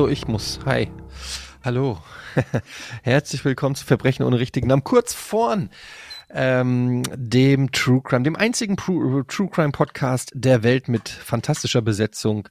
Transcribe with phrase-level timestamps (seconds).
[0.00, 0.60] Also ich muss.
[0.64, 0.90] Hi.
[1.62, 1.98] Hallo.
[3.02, 4.82] Herzlich willkommen zu Verbrechen ohne richtigen Namen.
[4.82, 5.68] Kurz vorn
[6.30, 12.48] ähm, dem True Crime, dem einzigen True, True Crime Podcast der Welt mit fantastischer Besetzung,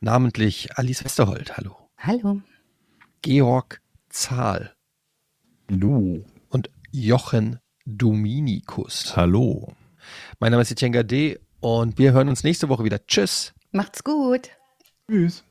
[0.00, 1.58] namentlich Alice Westerholt.
[1.58, 1.76] Hallo.
[1.98, 2.40] Hallo.
[3.20, 4.74] Georg Zahl.
[5.70, 6.24] Hallo.
[6.48, 9.14] Und Jochen Dominikus.
[9.18, 9.74] Hallo.
[10.40, 11.38] Mein Name ist Etienne D.
[11.60, 13.06] und wir hören uns nächste Woche wieder.
[13.06, 13.52] Tschüss.
[13.70, 14.48] Macht's gut.
[15.10, 15.44] Tschüss.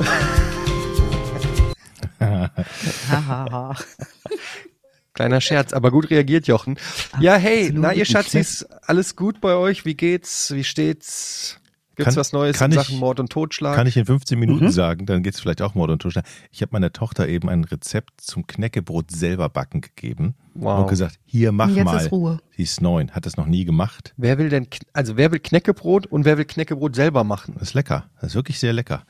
[5.14, 6.76] Kleiner Scherz, aber gut reagiert, Jochen.
[7.20, 9.84] Ja, hey, na ihr Schatzis, alles gut bei euch?
[9.84, 10.52] Wie geht's?
[10.54, 11.56] Wie steht's?
[11.96, 13.76] Gibt's Kann- was Neues kann in ich- Sachen Mord und Totschlag?
[13.76, 14.70] Kann ich in 15 Minuten Mhm.
[14.70, 16.24] sagen, dann geht's vielleicht auch Mord und Totschlag.
[16.50, 20.80] Ich habe meiner Tochter eben ein Rezept zum Knäckebrot selber backen gegeben wow.
[20.80, 21.98] und gesagt, hier mach jetzt mal.
[22.00, 22.38] ist Ruhe.
[22.56, 24.14] Sie ist neun, hat das noch nie gemacht.
[24.16, 27.54] Wer will denn, also wer will Knäckebrot und wer will Knäckebrot selber machen?
[27.58, 28.08] Das ist lecker.
[28.20, 29.02] Das ist wirklich sehr lecker.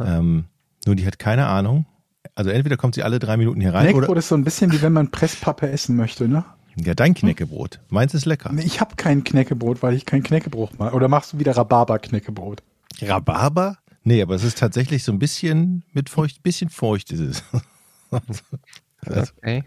[0.00, 0.44] Ähm,
[0.86, 1.86] nur die hat keine Ahnung.
[2.34, 4.72] Also entweder kommt sie alle drei Minuten hier rein Knäckebrot oder ist so ein bisschen
[4.72, 6.44] wie wenn man Presspappe essen möchte, ne?
[6.76, 7.80] ja dein Knäckebrot.
[7.88, 8.52] Meins ist lecker.
[8.52, 10.94] Nee, Ich habe kein Knäckebrot, weil ich kein Knäckebrot mache.
[10.94, 12.62] Oder machst du wieder Rhabarber-Knäckebrot?
[13.02, 13.78] Rhabarber?
[14.04, 17.42] Nee, aber es ist tatsächlich so ein bisschen mit feucht, bisschen feucht ist es.
[19.04, 19.62] Also, Okay.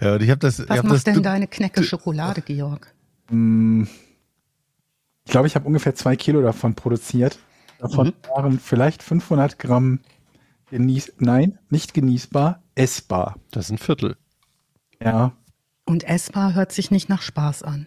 [0.00, 2.94] ja, und ich habe das, ich Was hab macht das denn deine Knecke Schokolade, Georg?
[3.28, 3.88] Hm,
[5.24, 7.38] Ich glaube, ich habe ungefähr zwei Kilo davon produziert.
[7.78, 10.00] Davon waren vielleicht 500 Gramm
[10.70, 13.36] genieß, nein, nicht genießbar, essbar.
[13.50, 14.16] Das ist ein Viertel.
[15.02, 15.32] Ja,
[15.84, 17.86] Und essbar hört sich nicht nach Spaß an.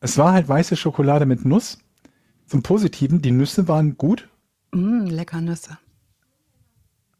[0.00, 1.78] es war halt weiße Schokolade mit Nuss.
[2.46, 4.28] Zum Positiven, die Nüsse waren gut.
[4.72, 5.78] Mm, lecker Nüsse.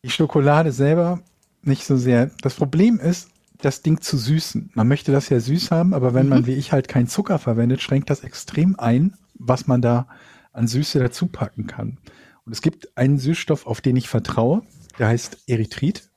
[0.02, 1.20] Die Schokolade selber
[1.62, 2.30] nicht so sehr.
[2.40, 4.70] Das Problem ist, das Ding zu süßen.
[4.74, 7.82] Man möchte das ja süß haben, aber wenn man wie ich halt keinen Zucker verwendet,
[7.82, 10.08] schränkt das extrem ein, was man da
[10.52, 11.98] an Süße dazu packen kann.
[12.44, 14.62] Und es gibt einen Süßstoff, auf den ich vertraue,
[14.98, 16.10] der heißt Erythrit.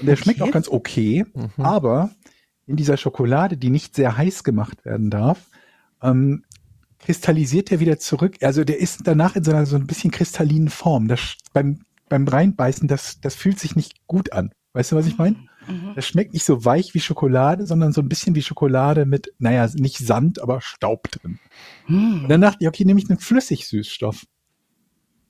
[0.00, 0.50] Und der schmeckt Okay.
[0.50, 1.24] auch ganz okay,
[1.58, 2.10] aber
[2.66, 5.48] in dieser Schokolade, die nicht sehr heiß gemacht werden darf,
[6.02, 6.44] ähm,
[6.98, 8.36] kristallisiert der wieder zurück.
[8.42, 11.08] Also der ist danach in so einer so ein bisschen kristallinen Form.
[11.08, 14.52] Das beim beim Reinbeißen, das das fühlt sich nicht gut an.
[14.72, 15.36] Weißt du, was ich meine?
[15.70, 15.92] Mhm.
[15.94, 19.68] Das schmeckt nicht so weich wie Schokolade, sondern so ein bisschen wie Schokolade mit, naja,
[19.74, 21.38] nicht Sand, aber Staub drin.
[21.88, 24.26] Und dann dachte ich, okay, nehme ich einen Flüssigsüßstoff.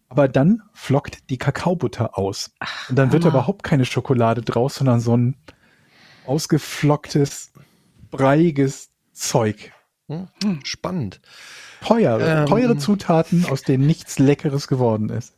[0.09, 2.53] Aber dann flockt die Kakaobutter aus.
[2.89, 3.34] Und dann wird Hammer.
[3.34, 5.37] überhaupt keine Schokolade draus, sondern so ein
[6.27, 7.53] ausgeflocktes,
[8.11, 9.72] breiiges Zeug.
[10.09, 10.28] Hm?
[10.65, 11.21] Spannend.
[11.81, 12.47] Teure, Ähm.
[12.47, 15.37] teure Zutaten, aus denen nichts Leckeres geworden ist.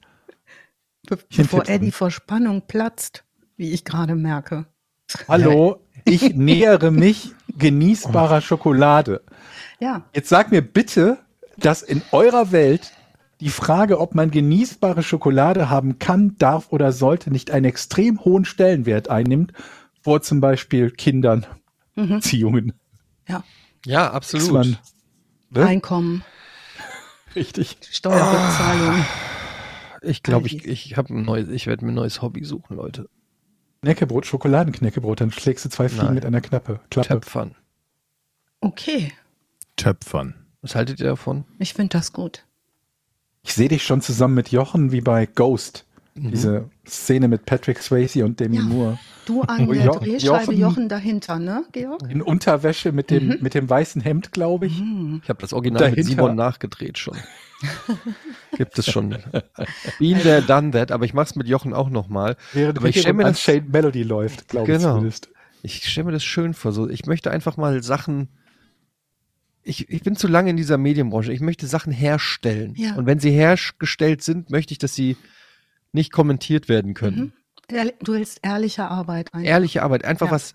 [1.08, 3.24] Be bevor Eddie vor Spannung platzt,
[3.56, 4.66] wie ich gerade merke.
[5.28, 9.22] Hallo, ich nähere mich genießbarer Schokolade.
[9.80, 11.18] Ja, Jetzt sag mir bitte,
[11.56, 12.92] dass in eurer Welt
[13.40, 18.44] die Frage, ob man genießbare Schokolade haben kann, darf oder sollte, nicht einen extrem hohen
[18.44, 19.52] Stellenwert einnimmt,
[20.00, 21.46] vor zum Beispiel Kindern,
[21.94, 22.08] Mhm.
[22.16, 22.72] Beziehungen.
[23.28, 23.42] ja.
[23.84, 24.52] Ja, absolut.
[24.52, 24.76] man-
[25.50, 25.66] Ne?
[25.66, 26.24] Einkommen,
[27.36, 27.76] Richtig.
[27.90, 29.04] Steuerrückzahlung.
[30.00, 33.08] Ich glaube, ich, ich habe ein neues, ich werde mir ein neues Hobby suchen, Leute.
[33.82, 36.14] Knäckebrot, Schokoladenknäckebrot, dann schlägst du zwei Fliegen Nein.
[36.14, 36.78] mit einer Knappe.
[36.90, 37.08] Klappe.
[37.08, 37.54] Töpfern.
[38.60, 39.12] Okay,
[39.76, 40.34] Töpfern.
[40.60, 41.44] Was haltet ihr davon?
[41.58, 42.44] ich finde das gut.
[43.42, 45.84] Ich sehe dich schon zusammen mit Jochen wie bei Ghost.
[46.14, 46.30] Mhm.
[46.30, 48.62] Diese Szene mit Patrick Swayze und Demi Ja.
[48.62, 48.98] Moore.
[49.26, 52.02] Du an der Jo- Drehscheibe, Jochen- Jochen dahinter, ne, Georg?
[52.08, 54.78] In Unterwäsche mit dem, mit dem weißen Hemd, glaube ich.
[54.80, 55.20] Mm.
[55.22, 57.16] Ich habe das Original mit Dahinter- Simon nachgedreht schon.
[58.56, 59.16] Gibt es schon.
[59.98, 62.36] Been there, done that, aber ich mach's mit Jochen auch nochmal.
[62.52, 64.94] Während Aber ich stell mir das- Shade Melody läuft, glaube ich Genau.
[64.96, 65.28] zumindest.
[65.62, 66.72] Ich stelle mir das schön vor.
[66.72, 68.28] So, ich möchte einfach mal Sachen.
[69.62, 71.32] Ich, ich bin zu lange in dieser Medienbranche.
[71.32, 72.74] Ich möchte Sachen herstellen.
[72.76, 72.96] Ja.
[72.96, 75.16] Und wenn sie hergestellt sind, möchte ich, dass sie
[75.92, 77.32] nicht kommentiert werden können.
[77.68, 77.92] Mhm.
[78.02, 79.44] Du willst ehrliche Arbeit ein.
[79.44, 80.32] Ehrliche Arbeit, einfach Ja.
[80.32, 80.52] was.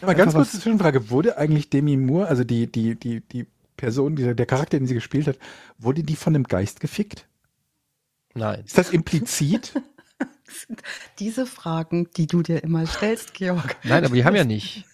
[0.00, 3.46] Aber ganz Einfach kurze Zwischenfrage, wurde eigentlich Demi Moore, also die, die, die, die
[3.78, 5.38] Person, dieser, der Charakter, den sie gespielt hat,
[5.78, 7.26] wurde die von einem Geist gefickt?
[8.34, 8.62] Nein.
[8.66, 9.72] Ist das implizit?
[11.18, 13.76] Diese Fragen, die du dir immer stellst, Georg.
[13.84, 14.84] Nein, aber die haben ja nicht.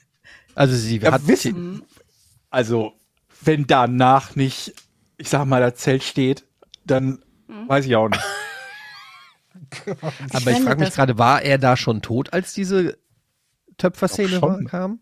[0.54, 1.26] Also sie Ja, hat.
[1.26, 1.82] wissen,
[2.50, 2.92] also,
[3.42, 4.75] wenn danach nicht,
[5.16, 6.44] ich sag mal, das Zelt steht,
[6.84, 8.22] dann weiß ich auch nicht.
[9.86, 12.98] aber ich fände frage mich gerade, war er da schon tot, als diese
[13.78, 15.00] Töpferszene kam?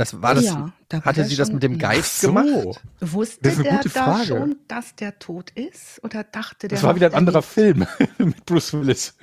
[0.00, 0.46] Das war das.
[0.46, 2.28] Ja, da war hatte sie das mit dem Geist so.
[2.32, 2.80] gemacht?
[3.00, 4.26] Wusste Das ist eine der gute da Frage.
[4.26, 6.02] schon, dass der tot ist?
[6.02, 7.42] Oder dachte der Das war wieder ein der anderer?
[7.42, 7.86] Film
[8.18, 9.14] mit Bruce Willis.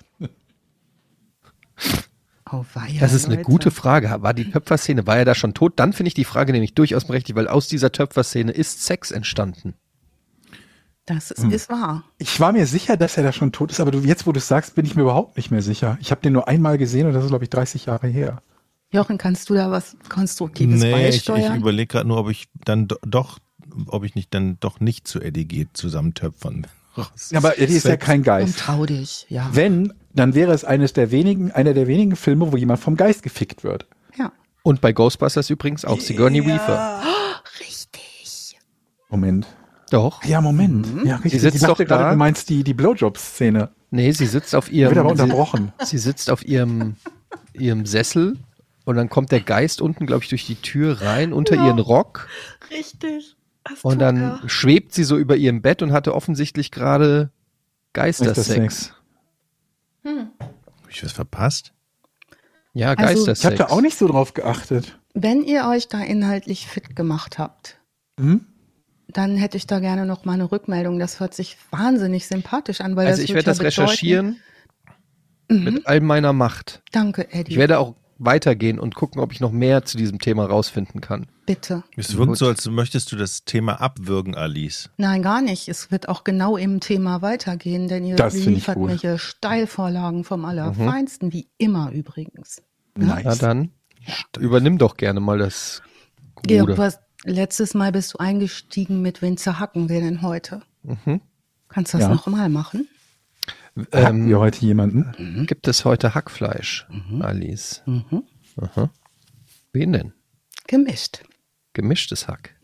[2.51, 3.45] Oh, weia, Das ist eine Leute.
[3.45, 4.15] gute Frage.
[4.21, 5.73] War die Töpferszene, war er da schon tot?
[5.77, 9.73] Dann finde ich die Frage nämlich durchaus berechtigt, weil aus dieser Töpferszene ist Sex entstanden.
[11.05, 11.51] Das ist, Hm.
[11.51, 12.03] ist wahr.
[12.19, 14.37] Ich war mir sicher, dass er da schon tot ist, aber du, jetzt, wo du
[14.37, 15.97] es sagst, bin ich mir überhaupt nicht mehr sicher.
[16.01, 18.43] Ich habe den nur einmal gesehen und das ist, glaube ich, 30 Jahre her.
[18.91, 21.59] Jochen, kannst du da was Konstruktives Nee, ich, ich beisteuern?
[21.59, 23.39] überlege gerade nur, ob ich dann do, doch,
[23.87, 26.67] ob ich nicht dann doch nicht zu Eddie geht, zusammentöpfern.
[27.29, 28.57] Ja, aber Eddie ist ja kein Und Geist.
[28.57, 29.47] trau dich, ja.
[29.53, 33.21] Wenn, dann wäre es eines der wenigen, einer der wenigen Filme, wo jemand vom Geist
[33.21, 33.85] gefickt wird.
[34.17, 34.31] Ja.
[34.63, 37.03] Und bei Ghostbusters übrigens auch Sigourney Weaver.
[37.59, 38.57] Richtig.
[39.09, 39.45] Moment.
[39.91, 40.23] Doch.
[40.25, 40.87] Ja, Moment.
[41.05, 41.33] Ja, richtig.
[41.33, 41.97] Sie sitzt ich dachte doch da.
[41.97, 43.69] gerade, du meinst die, die Blowjob-Szene.
[43.91, 44.97] Nee, sie sitzt auf Wird ihrem.
[44.97, 45.71] aber sie, unterbrochen.
[45.83, 46.95] sie sitzt auf ihrem,
[47.53, 48.37] ihrem Sessel
[48.87, 51.65] und dann kommt der Geist unten, glaube ich, durch die Tür rein unter Ja.
[51.67, 52.27] ihren Rock
[52.71, 53.35] Richtig.
[53.63, 54.41] Das und dann er.
[54.49, 57.31] schwebt sie so über ihrem Bett und hatte offensichtlich gerade
[57.93, 58.93] Geistersex.
[60.03, 60.29] Hm.
[60.39, 61.73] Hab ich was verpasst?
[62.73, 63.39] Ja, Also, Geistersex.
[63.39, 64.97] Ich habe da auch nicht so drauf geachtet.
[65.13, 67.79] Wenn ihr euch da inhaltlich fit gemacht habt,
[68.19, 68.45] Hm?
[69.09, 70.97] dann hätte ich da gerne noch mal eine Rückmeldung.
[70.99, 74.39] Das hört sich wahnsinnig sympathisch an, weil also das ich werde das ja bedeuten- recherchieren
[75.49, 75.63] Mhm.
[75.63, 76.83] mit all meiner Macht.
[76.91, 77.51] Danke, Eddie.
[77.53, 81.27] Ich werde auch weitergehen und gucken, ob ich noch mehr zu diesem Thema rausfinden kann.
[81.45, 81.83] Bitte.
[81.95, 82.17] Es Gut.
[82.17, 84.89] wirkt so, als möchtest du das Thema abwürgen, Alice.
[84.97, 85.67] Nein, gar nicht.
[85.69, 88.89] Es wird auch genau im Thema weitergehen, denn ihr Das liefert gut.
[88.89, 92.61] mir hier Steilvorlagen vom Allerfeinsten, wie immer übrigens.
[92.97, 93.21] Nice.
[93.23, 93.71] Na dann,
[94.39, 95.81] übernimm doch gerne mal das
[96.43, 100.61] Georg, du hast, letztes Mal bist du eingestiegen mit wen zerhacken wir denn heute?
[100.83, 101.21] Mhm.
[101.69, 102.13] Kannst du das Ja.
[102.13, 102.87] noch mal machen?
[103.77, 105.45] Hatten Ähm, wir heute jemanden?
[105.47, 106.87] gibt es heute Hackfleisch,
[107.19, 107.83] Alice?
[107.85, 108.23] Mhm.
[108.59, 108.89] Aha.
[109.73, 110.13] Wen denn?
[110.67, 111.23] Gemischt.
[111.73, 112.55] Gemischtes Hack.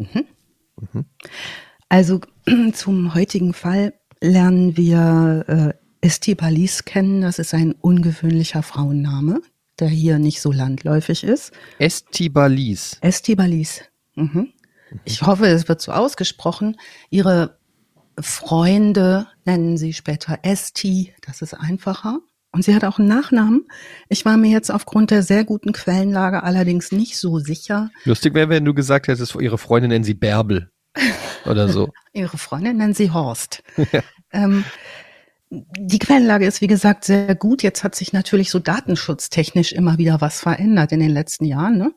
[1.90, 2.22] Also
[2.74, 5.46] zum heutigen Fall lernen wir
[6.02, 7.22] äh, Estibalis kennen.
[7.22, 9.42] Das ist ein ungewöhnlicher Frauenname,
[9.80, 11.52] der hier nicht so landläufig ist.
[11.80, 12.98] Estibalis.
[13.02, 13.84] Estibalis.
[14.16, 14.50] Mhm.
[15.06, 16.78] Ich hoffe, es wird so ausgesprochen.
[17.10, 17.58] Ihre
[18.20, 21.14] Freunde nennen sie später Esti.
[21.26, 22.20] Das ist einfacher.
[22.52, 23.68] Und sie hat auch einen Nachnamen.
[24.10, 27.90] Ich war mir jetzt aufgrund der sehr guten Quellenlage allerdings nicht so sicher.
[28.06, 30.70] Lustig wäre, wenn du gesagt hättest, ihre Freundin nennen sie Bärbel.
[31.46, 31.90] Oder so.
[32.14, 33.64] Ihre Freundin nennen sie Horst.
[34.32, 34.64] ähm,
[35.50, 37.64] die Quellenlage ist, wie gesagt, sehr gut.
[37.64, 41.78] Jetzt hat sich natürlich so datenschutztechnisch immer wieder was verändert in den letzten Jahren.
[41.78, 41.94] Ne?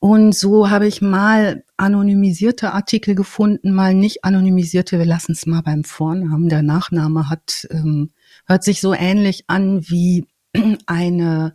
[0.00, 4.98] Und so habe ich mal anonymisierte Artikel gefunden, mal nicht anonymisierte.
[4.98, 6.48] Wir lassen es mal beim Vornamen.
[6.48, 8.10] Der Nachname hat ähm,
[8.46, 10.26] hört sich so ähnlich an wie
[10.86, 11.54] eine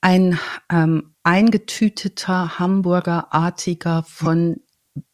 [0.00, 0.38] ein
[0.72, 4.56] ähm, eingetüteter Hamburgerartiger von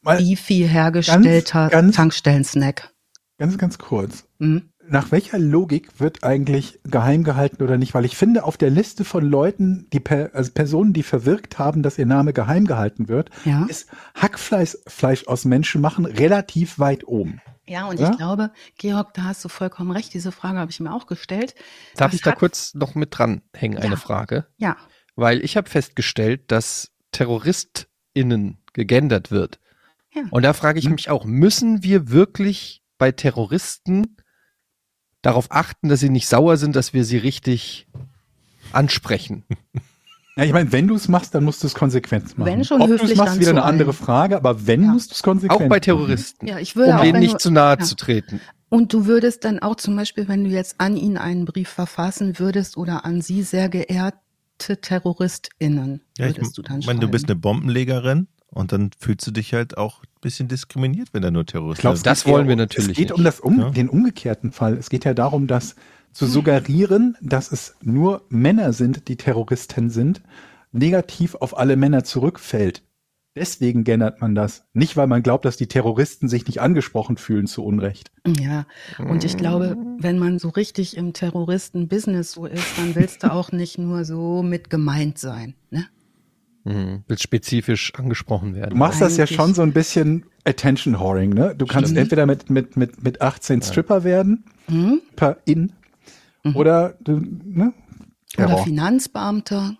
[0.00, 2.94] Mal Beefy hergestellter ganz, ganz- Tankstellen-Snack.
[3.38, 4.24] ganz, ganz kurz.
[4.38, 4.70] Hm?
[4.88, 7.94] Nach welcher Logik wird eigentlich geheim gehalten oder nicht?
[7.94, 11.82] Weil ich finde, auf der Liste von Leuten, die per, also Personen, die verwirkt haben,
[11.82, 13.66] dass ihr Name geheim gehalten wird, Ja.
[13.68, 17.40] ist Hackfleisch Fleisch aus Menschen machen relativ weit oben.
[17.68, 18.10] Ja, und Ja?
[18.10, 20.14] ich glaube, Georg, da hast du vollkommen recht.
[20.14, 21.54] Diese Frage habe ich mir auch gestellt.
[21.96, 23.96] Darf ich da kurz noch mit dranhängen, eine Ja.
[23.96, 24.46] Frage?
[24.56, 24.76] Ja.
[25.16, 29.58] Weil ich habe festgestellt, dass TerroristInnen gegendert wird.
[30.14, 30.22] Ja.
[30.30, 30.92] Und da frage ich Hm.
[30.92, 34.16] mich auch, müssen wir wirklich bei Terroristen
[35.26, 37.86] darauf achten, dass sie nicht sauer sind, dass wir sie richtig
[38.72, 39.44] ansprechen?
[40.36, 42.46] Ja, ich meine, wenn du es machst, dann musst du es konsequent machen.
[42.50, 44.90] Wenn schon Ob du es höflich, machst, dann wieder eine andere Frage, aber wenn, Ja.
[44.92, 45.80] musst du es konsequent Auch bei machen.
[45.80, 46.46] Terroristen.
[46.46, 47.84] Ja, ich würde um auch, denen nicht du, zu nahe ja.
[47.84, 48.40] zu treten.
[48.68, 52.38] Und du würdest dann auch zum Beispiel, wenn du jetzt an ihn einen Brief verfassen
[52.38, 54.18] würdest oder an sie, sehr geehrte
[54.80, 57.32] TerroristInnen, Ja, ich würdest du dann meine, du bist schreiben.
[57.32, 61.44] eine Bombenlegerin und dann fühlst du dich halt auch ein bisschen diskriminiert, wenn da nur
[61.46, 62.06] Terroristen Ich glaube, sind.
[62.06, 63.18] Das wollen wir natürlich Es geht nicht.
[63.18, 63.70] um das um, Ja.
[63.70, 64.74] den umgekehrten Fall.
[64.76, 65.76] Es geht ja darum, dass
[66.12, 70.22] zu suggerieren, dass es nur Männer sind, die Terroristen sind,
[70.72, 72.82] negativ auf alle Männer zurückfällt.
[73.34, 74.64] Deswegen gendert man das.
[74.72, 78.10] Nicht, weil man glaubt, dass die Terroristen sich nicht angesprochen fühlen zu Unrecht.
[78.40, 78.64] Ja,
[78.98, 83.52] und ich glaube, wenn man so richtig im Terroristen-Business so ist, dann willst du auch
[83.52, 85.54] nicht nur so mit gemeint sein.
[85.70, 85.84] Ne?
[86.66, 87.04] Mhm.
[87.06, 88.78] Will spezifisch angesprochen Du werden.
[88.78, 91.54] machst das ja Eigentlich- schon so ein bisschen Attention Whoring, ne?
[91.56, 91.98] Du kannst Stimmt.
[92.00, 95.00] entweder mit, mit, mit, mit 18 Stripper werden, Hm?
[95.14, 95.72] per in,
[96.54, 97.72] oder du, ne?
[98.36, 98.64] Oder Terror.
[98.64, 99.76] Finanzbeamter.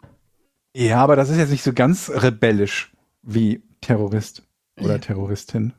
[0.77, 4.43] Ja, aber das ist jetzt nicht so ganz rebellisch wie Terrorist
[4.79, 4.99] oder Ja.
[4.99, 5.73] Terroristin.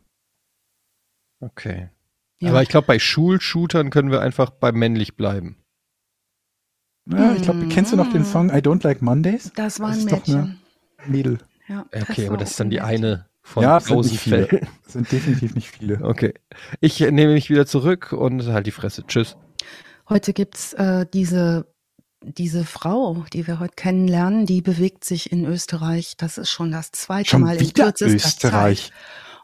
[1.39, 1.89] Okay.
[2.41, 2.49] Ja.
[2.49, 5.57] Aber ich glaube, bei Schulshootern können wir einfach bei männlich bleiben.
[7.09, 9.51] Ja, ich glaube, kennst du noch den Song I Don't Like Mondays?
[9.55, 10.61] das war Das ein ist doch eine- Mädchen.
[11.05, 11.37] Mädel.
[11.67, 14.47] Ja, Okay, aber das ist dann die eine von Ja, es sind tausend viele.
[14.47, 14.67] Fällen.
[14.87, 15.99] Es sind definitiv nicht viele.
[16.03, 16.33] Okay.
[16.79, 19.05] Ich äh, nehme mich wieder zurück und halt die Fresse.
[19.05, 19.35] Tschüss.
[20.07, 21.67] Heute gibt's äh, diese,
[22.21, 26.15] diese Frau, die wir heute kennenlernen, die bewegt sich in Österreich.
[26.17, 28.83] Das ist schon das zweite Schon Mal in wieder kürzester Österreich.
[28.85, 28.93] Zeit.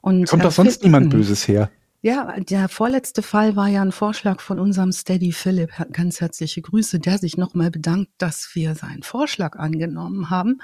[0.01, 1.69] Und Kommt doch sonst erfinden- niemand Böses her.
[2.01, 5.71] Ja, der vorletzte Fall war ja ein Vorschlag von unserem Steady Philipp.
[5.93, 10.59] Ganz herzliche Grüße, der sich nochmal bedankt, dass wir seinen Vorschlag angenommen haben.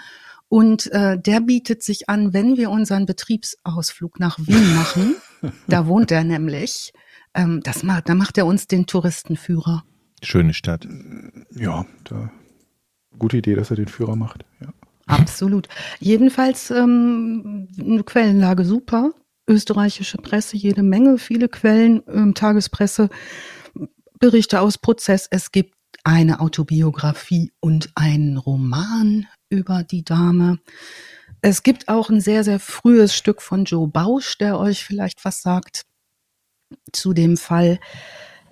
[0.50, 5.16] Und äh, der bietet sich an, wenn wir unseren Betriebsausflug nach Wien machen.
[5.68, 6.92] da wohnt er nämlich.
[7.34, 9.84] Ähm, das macht, da macht er uns den Touristenführer.
[10.24, 10.88] Schöne Stadt.
[11.52, 12.32] Ja, da,
[13.18, 14.44] gute Idee, dass er den Führer macht.
[14.60, 14.74] Ja.
[15.06, 15.70] Absolut.
[16.00, 19.14] Jedenfalls ähm, eine Quellenlage super
[19.50, 23.10] österreichische Presse jede Menge, viele Quellen, ähm, Tagespresse,
[24.20, 25.28] Berichte aus Prozess.
[25.30, 30.60] Es gibt eine Autobiografie und einen Roman über die Dame.
[31.42, 35.42] Es gibt auch ein sehr, sehr frühes Stück von Joe Bausch, der euch vielleicht was
[35.42, 35.86] sagt
[36.92, 37.80] zu dem Fall.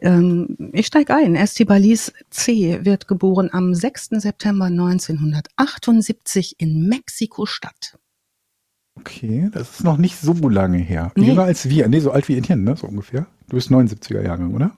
[0.02, 1.36] Ähm, ich steige ein.
[1.36, 2.86] Estibalis C.
[2.86, 4.10] wird geboren am 6.
[4.22, 7.98] September 1978 in Mexiko-Stadt.
[8.96, 11.12] Okay, das ist noch nicht so lange her.
[11.16, 11.28] Nee.
[11.28, 11.88] Jünger als wir.
[11.88, 12.76] Nee, so alt wie Etienne, ne?
[12.76, 13.28] So ungefähr.
[13.48, 14.76] Du bist 79er Jahrgang, oder?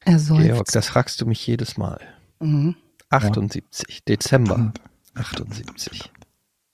[0.00, 0.42] Er soll.
[0.42, 2.00] Georg, das fragst du mich jedes Mal.
[2.40, 2.76] Mhm.
[3.10, 4.72] 78, Dezember
[5.14, 6.10] 78.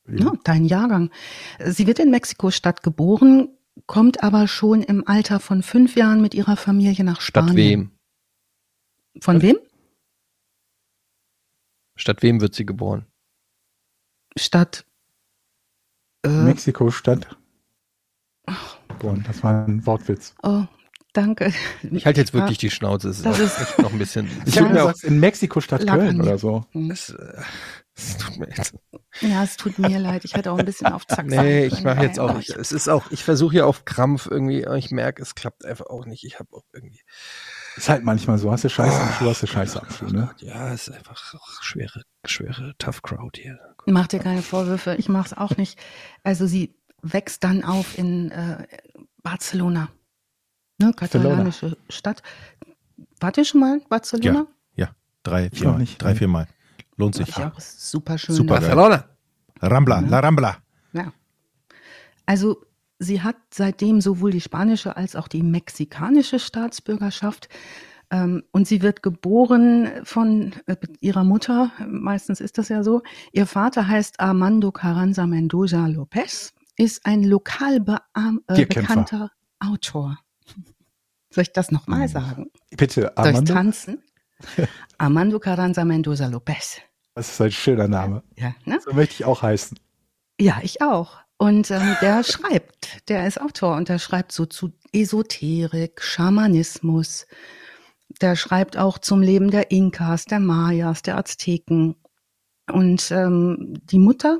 [0.09, 1.11] Ja, dein Jahrgang.
[1.65, 3.49] Sie wird in Mexiko-Stadt geboren,
[3.87, 7.53] kommt aber schon im Alter von fünf Jahren mit ihrer Familie nach Spanien.
[7.53, 7.91] Statt wem?
[9.21, 9.57] Von wem?
[11.95, 13.07] Statt wem wird sie geboren?
[14.37, 14.85] Stadt.
[16.25, 17.37] Äh, Mexiko-Stadt.
[19.25, 20.35] Das war ein Wortwitz.
[20.43, 20.65] oh,
[21.13, 21.53] danke.
[21.91, 23.09] Ich halte jetzt wirklich die Schnauze.
[23.11, 24.29] Es ist, Das auch ist- echt noch ein bisschen.
[24.47, 26.23] Ich Ja, habe das gesagt, in Mexiko-Stadt lag an Köln mir.
[26.25, 26.65] oder so.
[26.91, 27.43] es, äh,
[27.95, 28.75] es tut mir jetzt.
[29.21, 30.25] Ja, es tut mir leid.
[30.25, 32.39] Ich hätte auch ein bisschen auf Zack Nee, sein ich mache jetzt auch.
[32.39, 33.11] Ich, es ist auch.
[33.11, 34.67] Ich versuche hier auf Krampf irgendwie.
[34.67, 36.25] aber Ich merke, es klappt einfach auch nicht.
[36.25, 37.03] Ich habe auch irgendwie.
[37.77, 38.51] Ist halt manchmal so.
[38.51, 40.31] Hast du Scheiße am Schuh, hast du Scheiße am Schuh, ne?
[40.39, 43.59] Ja, es ist einfach auch schwere, schwere Tough Crowd hier.
[43.87, 45.79] Mach dir keine Vorwürfe, ich mach's auch nicht.
[46.23, 48.67] Also sie wächst dann auf in äh,
[49.23, 49.89] Barcelona,
[50.83, 52.23] ne, katalanische Stadt.
[53.21, 54.47] Wart ihr schon mal in Barcelona?
[55.23, 55.79] Drei, Ich vier noch Mal.
[55.79, 56.49] nicht, Drei, vier Mal.
[56.97, 57.29] Lohnt sich.
[57.57, 58.35] Ist super schön.
[58.35, 58.61] Super.
[58.61, 59.05] Barcelona.
[59.61, 60.57] Rambla, La Rambla.
[60.93, 61.13] Ja.
[62.27, 62.65] Also
[62.99, 67.49] sie hat seitdem sowohl die spanische als auch die mexikanische Staatsbürgerschaft.
[68.11, 73.03] Ähm, und sie wird geboren von äh, ihrer Mutter, meistens ist das ja so.
[73.33, 77.77] Ihr Vater heißt Armando Carranza Mendoza Lopez, ist ein lokal
[78.49, 80.19] äh, bekannter Autor.
[81.33, 82.51] Soll ich das nochmal sagen?
[82.77, 84.03] Bitte, Soll ich tanzen?
[84.99, 86.79] Armando Carranza Mendoza Lopez.
[87.15, 88.23] Das ist ein schöner Name.
[88.37, 88.79] Ja, ne?
[88.85, 89.79] So möchte ich auch heißen.
[90.41, 91.19] Ja, ich auch.
[91.39, 97.27] Und ähm, der schreibt, der ist Autor und der schreibt so zu Esoterik, Schamanismus.
[98.21, 101.97] Der schreibt auch zum Leben der Inkas, der Mayas, der Azteken.
[102.71, 104.39] Und ähm, die Mutter,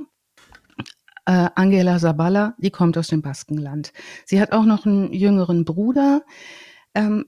[1.25, 3.93] äh, Angela Zabala, die kommt aus dem Baskenland.
[4.27, 6.23] Sie hat auch noch einen jüngeren Bruder.
[6.95, 7.27] Ähm,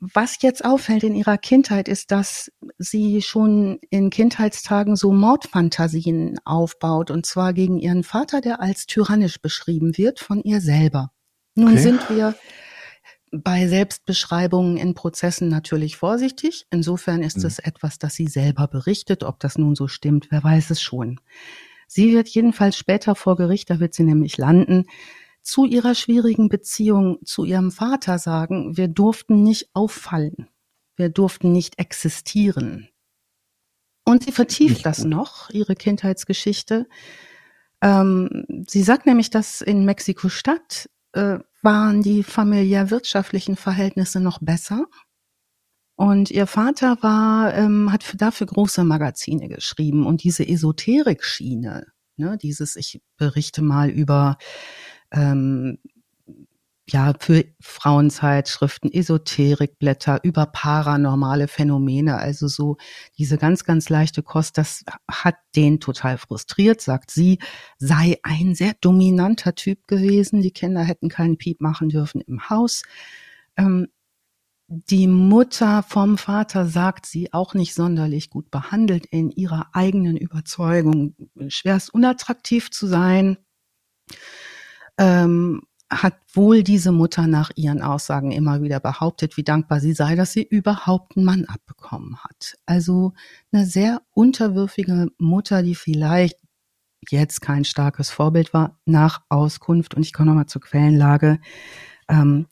[0.00, 7.10] was jetzt auffällt in ihrer Kindheit ist, dass sie schon in Kindheitstagen so Mordfantasien aufbaut
[7.10, 11.12] und zwar gegen ihren Vater, der als tyrannisch beschrieben wird von ihr selber.
[11.54, 11.78] Nun Okay.
[11.82, 12.34] sind wir
[13.32, 16.66] bei Selbstbeschreibungen in Prozessen natürlich vorsichtig.
[16.70, 17.46] Insofern ist Mhm.
[17.46, 19.24] es etwas, das sie selber berichtet.
[19.24, 21.20] Ob das nun so stimmt, wer weiß es schon.
[21.88, 24.84] Sie wird jedenfalls später vor Gericht, da wird sie nämlich landen,
[25.46, 30.48] zu ihrer schwierigen Beziehung zu ihrem Vater sagen, wir durften nicht auffallen.
[30.96, 32.88] Wir durften nicht existieren.
[34.04, 36.88] Und sie vertieft das noch, ihre Kindheitsgeschichte.
[37.80, 44.86] Ähm, sie sagt nämlich, dass in Mexiko-Stadt äh, waren die familiär-wirtschaftlichen Verhältnisse noch besser.
[45.94, 51.86] Und ihr Vater war, ähm, hat für, dafür große Magazine geschrieben und diese Esoterik-Schiene,
[52.16, 54.38] ne, dieses, ich berichte mal über
[55.12, 55.78] ähm,
[56.88, 62.76] ja, für Frauenzeitschriften, Esoterikblätter, über paranormale Phänomene, also so
[63.18, 67.40] diese ganz, ganz leichte Kost, das hat den total frustriert, sagt sie,
[67.78, 70.42] sei ein sehr dominanter Typ gewesen.
[70.42, 72.84] Die Kinder hätten keinen Piep machen dürfen im Haus.
[73.56, 73.88] Ähm,
[74.68, 81.14] die Mutter vom Vater sagt sie auch nicht sonderlich gut behandelt in ihrer eigenen Überzeugung,
[81.48, 83.38] schwerst unattraktiv zu sein.
[84.98, 90.16] Ähm, hat wohl diese Mutter nach ihren Aussagen immer wieder behauptet, wie dankbar sie sei,
[90.16, 92.58] dass sie überhaupt einen Mann abbekommen hat.
[92.66, 93.12] Also
[93.52, 96.38] eine sehr unterwürfige Mutter, die vielleicht
[97.08, 101.38] jetzt kein starkes Vorbild war, nach Auskunft, und ich komme nochmal zur Quellenlage,
[102.08, 102.46] ähm,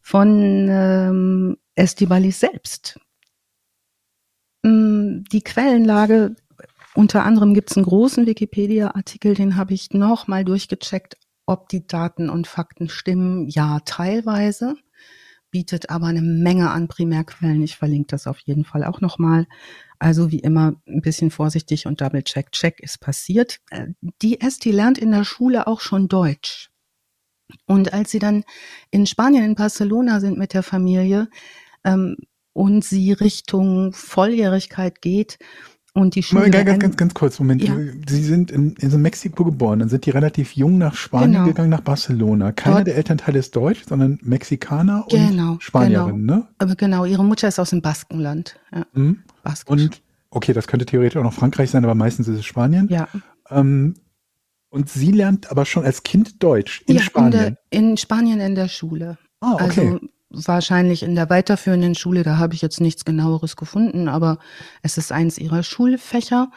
[0.00, 3.00] von ähm, Estibalis selbst.
[4.62, 6.36] Mm, Die Quellenlage,
[6.94, 11.16] unter anderem gibt es einen großen Wikipedia-Artikel, den habe ich noch mal durchgecheckt,
[11.48, 13.48] ob die Daten und Fakten stimmen.
[13.48, 14.76] Ja, teilweise
[15.50, 17.62] bietet aber eine Menge an Primärquellen.
[17.62, 19.46] Ich verlinke das auf jeden Fall auch nochmal.
[19.98, 23.60] Also wie immer ein bisschen vorsichtig und double check, check ist passiert.
[23.70, 23.88] Äh,
[24.20, 26.70] die Esti lernt in der Schule auch schon Deutsch.
[27.64, 28.44] Und als sie dann
[28.90, 31.30] in Spanien, in Barcelona sind mit der Familie
[31.82, 32.16] ähm,
[32.52, 35.38] und sie Richtung Volljährigkeit geht,
[35.94, 36.50] und die Schule.
[36.50, 37.62] Ganz, ganz, ganz, ganz kurz, Moment.
[37.62, 37.74] Ja.
[38.08, 41.46] Sie sind in, in Mexiko geboren, dann sind die relativ jung nach Spanien genau.
[41.46, 42.52] gegangen, nach Barcelona.
[42.52, 42.86] Keiner Dort.
[42.88, 46.36] der Elternteile ist deutsch, sondern Mexikaner und genau, Spanierin, genau.
[46.36, 46.48] ne?
[46.58, 48.58] Aber genau, ihre Mutter ist aus dem Baskenland.
[48.74, 48.86] Ja.
[48.92, 49.22] Mhm.
[49.66, 52.88] Und okay, das könnte theoretisch auch noch Frankreich sein, aber meistens ist es Spanien.
[52.90, 53.08] Ja.
[53.50, 53.94] Ähm,
[54.70, 57.32] und sie lernt aber schon als Kind Deutsch in ja, Spanien.
[57.32, 59.18] In, der, in Spanien in der Schule.
[59.40, 59.64] Ah, okay.
[59.64, 60.00] Also
[60.30, 64.38] wahrscheinlich in der weiterführenden Schule, da habe ich jetzt nichts genaueres gefunden, aber
[64.82, 66.50] es ist eins ihrer Schulfächer.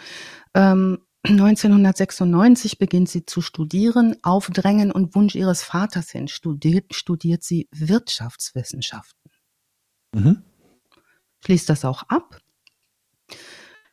[0.53, 4.15] Ähm, 1996 beginnt sie zu studieren.
[4.23, 9.31] Auf Drängen und Wunsch ihres Vaters hin studiert, studiert sie Wirtschaftswissenschaften.
[10.13, 10.41] Mhm.
[11.45, 12.39] Schließt das auch ab.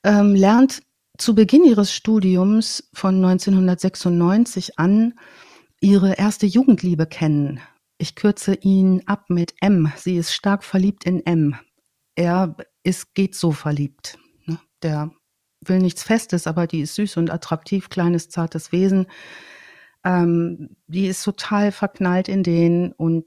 [0.04, 0.82] Ähm, lernt
[1.18, 5.14] zu Beginn ihres Studiums von 1996 an
[5.80, 7.60] ihre erste Jugendliebe kennen,
[7.98, 9.92] ich kürze ihn ab mit M.
[9.96, 11.56] Sie ist stark verliebt in M.
[12.14, 14.18] Er ist, geht so verliebt.
[14.46, 14.58] Ne?
[14.82, 15.10] Der
[15.60, 19.06] will nichts Festes, aber die ist süß und attraktiv, kleines, zartes Wesen.
[20.04, 23.26] Ähm, die ist total verknallt in den und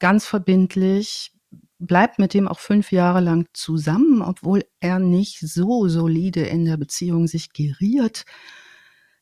[0.00, 1.32] ganz verbindlich,
[1.78, 6.76] bleibt mit dem auch fünf Jahre lang zusammen, obwohl er nicht so solide in der
[6.76, 8.24] Beziehung sich geriert.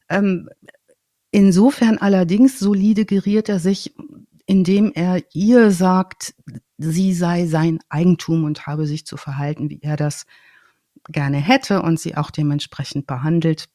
[0.08, 0.48] Ähm,
[1.30, 3.94] insofern allerdings solide geriert er sich,
[4.48, 6.34] indem er ihr sagt,
[6.78, 10.24] sie sei sein Eigentum und habe sich zu verhalten, wie er das
[11.10, 13.66] gerne hätte und sie auch dementsprechend behandelt.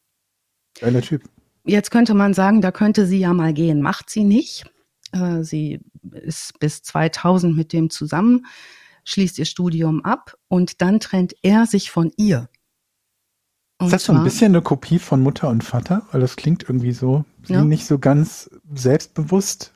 [0.79, 1.21] Geiler Typ.
[1.63, 3.81] Jetzt könnte man sagen, da könnte sie ja mal gehen.
[3.81, 4.65] Macht sie nicht.
[5.11, 5.79] Äh, sie
[6.11, 8.47] ist bis 2000 mit dem zusammen,
[9.05, 12.49] schließt ihr Studium ab und dann trennt er sich von ihr.
[13.77, 16.07] Und ist das so ein bisschen eine Kopie von Mutter und Vater?
[16.11, 17.63] Weil das klingt irgendwie so, sie ja.
[17.63, 19.72] nicht so ganz selbstbewusst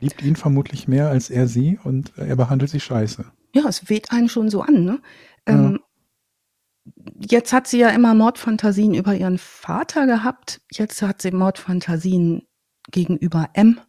[0.00, 3.24] liebt ihn vermutlich mehr als er sie und er behandelt sie scheiße.
[3.54, 5.00] Ja, es weht einen schon so an, ne?
[5.48, 5.54] Ja.
[5.54, 5.80] Ähm,
[7.18, 10.60] jetzt hat sie ja immer Mordfantasien über ihren Vater gehabt.
[10.70, 12.42] Jetzt hat sie Mordfantasien
[12.90, 13.80] gegenüber M,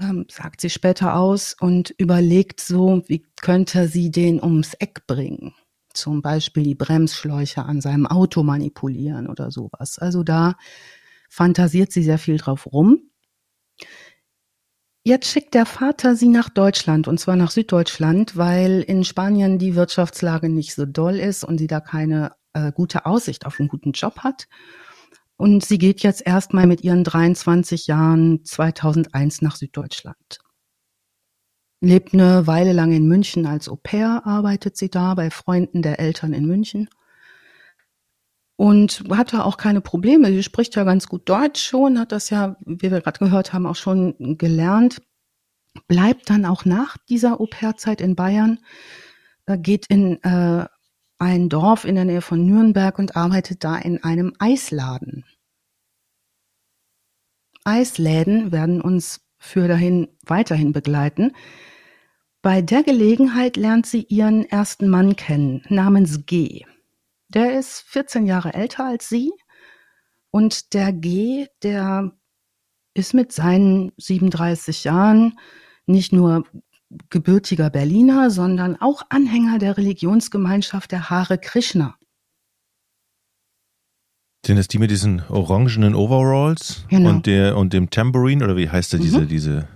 [0.00, 5.54] ähm, sagt sie später aus und überlegt so, wie könnte sie den ums Eck bringen.
[5.92, 9.98] Zum Beispiel die Bremsschläuche an seinem Auto manipulieren oder sowas.
[9.98, 10.54] Also da
[11.28, 13.09] fantasiert sie sehr viel drauf rum.
[15.02, 19.74] Jetzt schickt der Vater sie nach Deutschland und zwar nach Süddeutschland, weil in Spanien die
[19.74, 23.92] Wirtschaftslage nicht so doll ist und sie da keine äh, gute Aussicht auf einen guten
[23.92, 24.46] Job hat.
[25.36, 30.40] Und sie geht jetzt erstmal mit ihren 23 Jahren 2001 nach Süddeutschland.
[31.80, 35.98] Lebt eine Weile lang in München als Au pair, arbeitet sie da bei Freunden der
[35.98, 36.90] Eltern in München
[38.60, 40.26] und hatte auch keine Probleme.
[40.26, 43.64] Sie spricht ja ganz gut Deutsch schon, hat das ja, wie wir gerade gehört haben,
[43.64, 45.00] auch schon gelernt.
[45.88, 48.58] Bleibt dann auch nach dieser Au-pair-Zeit in Bayern,
[49.46, 50.66] äh, geht in äh,
[51.18, 55.24] ein Dorf in der Nähe von Nürnberg und arbeitet da in einem Eisladen.
[57.64, 61.32] Eisläden werden uns für dahin weiterhin begleiten.
[62.42, 66.66] Bei der Gelegenheit lernt sie ihren ersten Mann kennen, namens G.
[67.32, 69.30] Der ist 14 Jahre älter als sie
[70.32, 72.12] und der G, der
[72.92, 75.38] ist mit seinen 37 Jahren
[75.86, 76.44] nicht nur
[77.08, 81.96] gebürtiger Berliner, sondern auch Anhänger der Religionsgemeinschaft der Hare Krishna.
[84.44, 87.10] Sind es die mit diesen orangenen Overalls genau.
[87.10, 89.28] und der und dem Tambourine oder wie heißt der diese mhm.
[89.28, 89.68] diese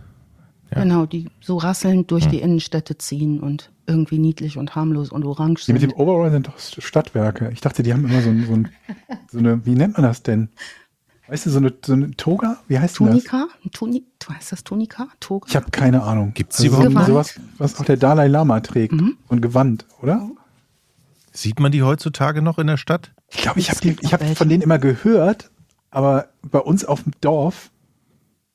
[0.74, 0.82] ja.
[0.82, 2.30] Genau, die so rasselnd durch mhm.
[2.30, 5.78] die Innenstädte ziehen und irgendwie niedlich und harmlos und orange sind.
[5.78, 7.50] Die mit dem Overall sind doch Stadtwerke.
[7.52, 8.68] Ich dachte, die haben immer so, ein, so, ein,
[9.30, 10.48] so eine, wie nennt man das denn?
[11.28, 12.58] Weißt du, so eine, so eine Toga?
[12.68, 13.46] Wie heißt Tunika?
[13.62, 13.72] das?
[13.72, 15.08] Tuni heißt das Tunika?
[15.20, 15.46] Toga?
[15.48, 16.32] Ich habe keine Ahnung.
[16.34, 19.16] Gibt es also überhaupt sowas, was auch der Dalai Lama trägt mhm.
[19.28, 20.28] und Gewand, oder?
[21.32, 23.12] Sieht man die heutzutage noch in der Stadt?
[23.30, 25.50] Ich glaube, ich habe hab von denen immer gehört,
[25.90, 27.70] aber bei uns auf dem Dorf,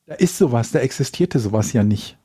[0.10, 2.18] da ist sowas, da existierte sowas ja nicht.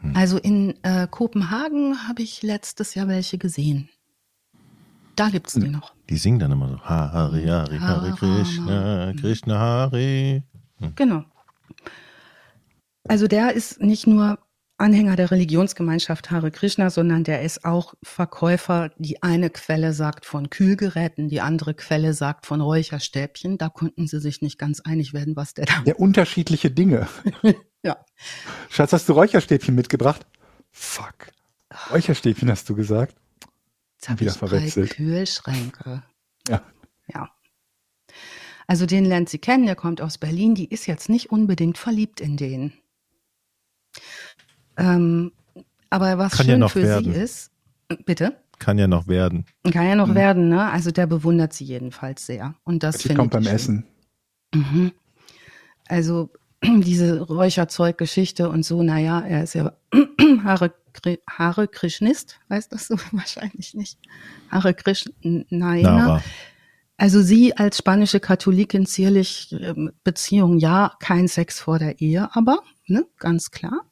[0.00, 0.16] Hm.
[0.16, 3.88] Also in äh, Kopenhagen habe ich letztes Jahr welche gesehen.
[5.14, 5.94] Da gibt es die noch.
[6.10, 10.42] Die singen dann immer so Hari, Hari, Hari, Krishna, Krishna, Hari.
[10.78, 10.92] Hm.
[10.96, 11.24] Genau.
[13.04, 14.36] Also der ist nicht nur
[14.78, 18.90] Anhänger der Religionsgemeinschaft Hare Krishna, sondern der ist auch Verkäufer.
[18.98, 23.56] Die eine Quelle sagt von Kühlgeräten, die andere Quelle sagt von Räucherstäbchen.
[23.56, 25.82] Da konnten sie sich nicht ganz einig werden, was der da.
[25.86, 27.08] Ja, unterschiedliche Dinge.
[27.82, 28.04] Ja.
[28.68, 30.26] Schatz, hast du Räucherstäbchen mitgebracht?
[30.72, 31.28] Fuck.
[31.92, 33.14] Räucherstäbchen hast du gesagt?
[33.94, 34.90] Jetzt habe Wieder ich verwechselt.
[34.90, 36.02] Kühlschränke.
[36.48, 36.62] Ja.
[37.06, 37.30] Ja.
[38.66, 40.56] Also den lernt sie kennen, der kommt aus Berlin.
[40.56, 42.72] Die ist jetzt nicht unbedingt verliebt in den.
[44.76, 45.32] Ähm,
[45.90, 47.12] aber was Kann ja schön noch für werden.
[47.14, 47.50] sie ist,
[48.04, 49.44] bitte, Kann ja noch werden.
[49.72, 50.14] kann ja noch Mhm.
[50.14, 50.70] werden, ne?
[50.70, 52.54] Also der bewundert sie jedenfalls sehr.
[52.64, 53.52] Und das Die findet kommt beim schön.
[53.54, 53.84] Essen.
[54.54, 54.92] Mhm.
[55.88, 56.30] Also
[56.64, 59.72] diese Räucherzeuggeschichte und so, naja, er ist ja
[60.44, 60.72] Hare,
[61.30, 63.98] Hare Krishnist, weißt das du wahrscheinlich nicht.
[64.50, 66.22] Hare Krishna.
[66.98, 72.60] Also sie als spanische Katholikin zierlich ähm, Beziehung, ja, kein Sex vor der Ehe, aber,
[72.86, 73.82] ne, ganz klar.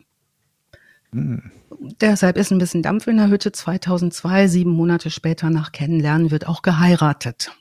[2.01, 3.53] Deshalb ist ein bisschen Dampf in der Hütte.
[3.53, 7.53] 2002, sieben Monate später nach Kennenlernen, wird auch geheiratet.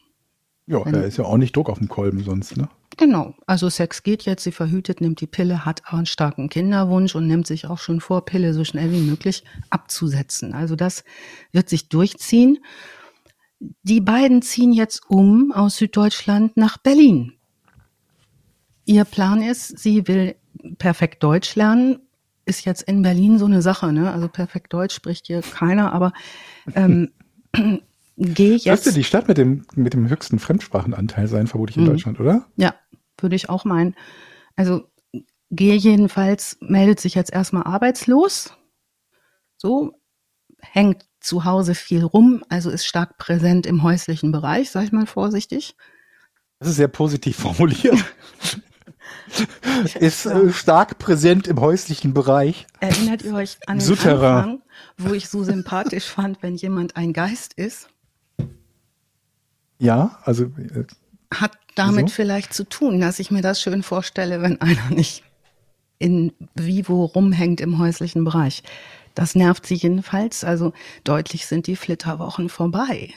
[0.66, 2.70] Ja, Wenn- da ist ja auch nicht Druck auf dem Kolben sonst, ne?
[2.96, 7.16] Genau, also Sex geht jetzt, sie verhütet, nimmt die Pille, hat aber einen starken Kinderwunsch
[7.16, 10.54] und nimmt sich auch schon vor, Pille so schnell wie möglich abzusetzen.
[10.54, 11.04] Also das
[11.52, 12.60] wird sich durchziehen.
[13.82, 17.34] Die beiden ziehen jetzt um aus Süddeutschland nach Berlin.
[18.86, 20.36] Ihr Plan ist, sie will
[20.78, 22.00] perfekt Deutsch lernen,
[22.46, 24.12] ist jetzt in Berlin so eine Sache, ne?
[24.12, 26.14] Also perfekt Deutsch spricht hier keiner, aber
[26.76, 27.12] ähm,
[28.18, 28.96] geh Dürfte jetzt.
[28.96, 31.88] die Stadt mit dem, mit dem höchsten Fremdsprachenanteil sein, vermutlich in Mhm.
[31.88, 32.46] Deutschland, oder?
[32.56, 32.76] Ja,
[33.20, 33.96] würde ich auch meinen.
[34.56, 34.90] Also
[35.52, 38.54] G jedenfalls meldet sich jetzt erstmal arbeitslos.
[39.58, 40.02] So,
[40.60, 45.06] hängt zu Hause viel rum, also ist stark präsent im häuslichen Bereich, sag ich mal
[45.06, 45.76] vorsichtig.
[46.60, 47.98] Das ist sehr positiv formuliert.
[50.00, 52.68] ist äh, stark präsent im häuslichen Bereich.
[52.80, 54.38] Erinnert ihr euch an den Souterrain.
[54.38, 54.62] Anfang,
[54.98, 57.88] wo ich so sympathisch fand, wenn jemand ein Geist ist?
[59.80, 60.86] Ja, also äh,
[61.34, 62.16] Hat damit Wieso?
[62.16, 65.24] vielleicht zu tun, dass ich mir das schön vorstelle, wenn einer nicht
[66.00, 68.64] in vivo rumhängt im häuslichen Bereich.
[69.16, 70.44] Das nervt sie jedenfalls.
[70.44, 73.14] Also deutlich sind die Flitterwochen vorbei.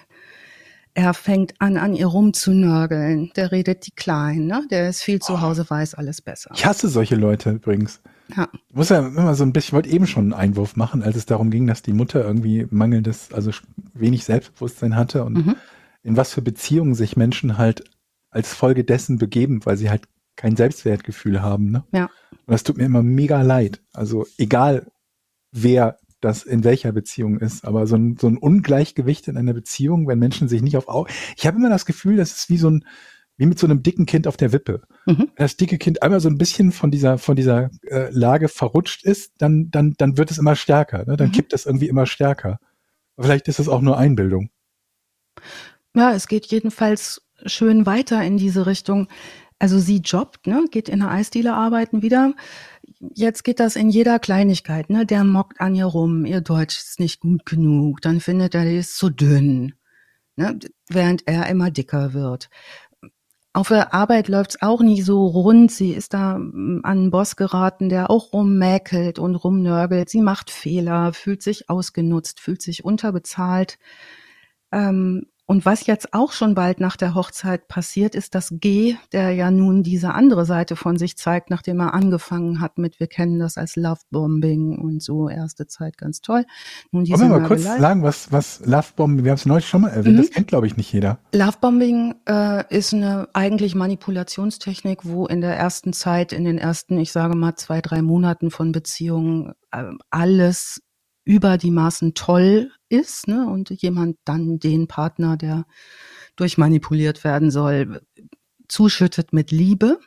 [0.99, 3.31] Er fängt an, an ihr rumzunörgeln.
[3.37, 4.65] Der redet die klein, ne?
[4.71, 6.51] Der ist viel zu Hause, weiß alles besser.
[6.55, 8.01] ich hasse solche Leute übrigens.
[8.35, 8.49] Ja.
[8.71, 11.15] Ich muss ja immer so ein bisschen, ich wollte eben schon einen Einwurf machen, als
[11.17, 13.51] es darum ging, dass die Mutter irgendwie mangelndes, also
[13.93, 15.57] wenig Selbstbewusstsein hatte und Mhm.
[16.03, 17.85] in was für Beziehungen sich Menschen halt
[18.31, 20.05] als Folge dessen begeben, weil sie halt
[20.35, 21.71] kein Selbstwertgefühl haben.
[21.73, 21.85] Ne?
[21.93, 22.05] Ja.
[22.31, 23.83] Und das tut mir immer mega leid.
[23.93, 24.87] Also egal,
[25.53, 30.07] wer das in welcher Beziehung ist, aber so ein, so ein Ungleichgewicht in einer Beziehung,
[30.09, 32.71] wenn Menschen sich nicht auf Au Ich habe immer das Gefühl, das ist wie so
[32.71, 32.85] ein,
[33.39, 34.83] wie mit so einem dicken Kind auf der Wippe.
[35.07, 35.19] Mhm.
[35.19, 39.05] Wenn das dicke Kind einmal so ein bisschen von dieser, von dieser äh, Lage verrutscht
[39.05, 41.05] ist, dann, dann, dann wird es immer stärker.
[41.07, 41.17] Ne?
[41.17, 41.33] Dann Mhm.
[41.33, 42.59] kippt es irgendwie immer stärker.
[43.19, 44.51] Vielleicht ist es auch nur Einbildung.
[45.95, 49.09] Ja, es geht jedenfalls schön weiter in diese Richtung.
[49.59, 52.35] Also sie jobbt, ne, geht in der Eisdiele arbeiten wieder.
[53.01, 55.05] Jetzt geht das in jeder Kleinigkeit, ne?
[55.05, 58.77] Der mockt an ihr rum, ihr Deutsch ist nicht gut genug, dann findet er, die
[58.77, 59.75] ist zu dünn,
[60.37, 60.59] ne?
[60.89, 62.49] Während er immer dicker wird.
[63.57, 65.73] Auf der Arbeit läuft's auch nicht so rund.
[65.73, 70.11] Sie ist da mm, an einen Boss geraten, der auch rummäkelt und rumnörgelt.
[70.11, 73.79] Sie macht Fehler, fühlt sich ausgenutzt, fühlt sich unterbezahlt.
[74.73, 79.31] Ähm, und was jetzt auch schon bald nach der Hochzeit passiert, ist, dass G, der
[79.31, 83.39] ja nun diese andere Seite von sich zeigt, nachdem er angefangen hat mit, wir kennen
[83.39, 86.45] das als Lovebombing und so, erste Zeit ganz toll.
[86.91, 89.83] Nun diese Wollen wir mal kurz sagen, was, was Lovebomb, wir haben es neulich schon
[89.83, 90.23] mal erwähnt, Mhm.
[90.23, 91.19] das kennt, glaube ich, nicht jeder.
[91.33, 97.13] Lovebombing äh, ist eine eigentlich Manipulationstechnik, wo in der ersten Zeit, in den ersten, ich
[97.13, 100.83] sage mal, zwei, drei Monaten von Beziehungen äh, alles
[101.27, 103.47] über die Maßen toll ist, ne?
[103.51, 105.67] Und jemand dann den Partner, der
[106.37, 108.01] durchmanipuliert werden soll,
[108.69, 109.99] zuschüttet mit Liebe,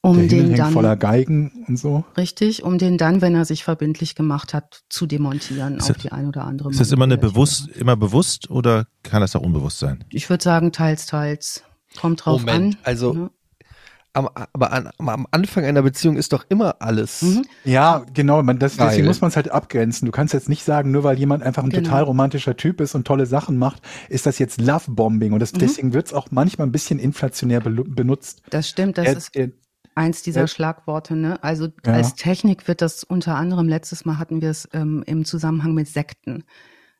[0.00, 2.04] um der den hängt dann voller Geigen und so.
[2.16, 6.02] richtig, um den dann, wenn er sich verbindlich gemacht hat, zu demontieren Ist auf das-
[6.02, 9.42] die ein oder andere Ist das immer eine bewusst, immer bewusst oder kann das auch
[9.42, 10.04] unbewusst sein?
[10.08, 11.62] Ich würde sagen, teils, teils.
[12.00, 12.80] Kommt drauf Moment, an.
[12.82, 13.30] also ne?
[14.14, 17.22] Am, aber an, am Anfang einer Beziehung ist doch immer alles.
[17.22, 17.44] Mhm.
[17.64, 20.06] Ja, genau, man, das, deswegen muss man es halt abgrenzen.
[20.06, 21.82] Du kannst jetzt nicht sagen, nur weil jemand einfach ein Genau.
[21.84, 25.32] total romantischer Typ ist und tolle Sachen macht, ist das jetzt Lovebombing.
[25.32, 25.58] Und das, Mhm.
[25.58, 28.42] deswegen wird es auch manchmal ein bisschen inflationär belu- benutzt.
[28.50, 29.48] Das stimmt, das Er- ist er-
[29.96, 30.46] eins dieser Ja.
[30.48, 31.14] Schlagworte.
[31.16, 31.42] Ne?
[31.42, 31.92] Also Ja.
[31.92, 35.86] als Technik wird das unter anderem, letztes Mal hatten wir es ähm, im Zusammenhang mit
[35.88, 36.44] Sekten.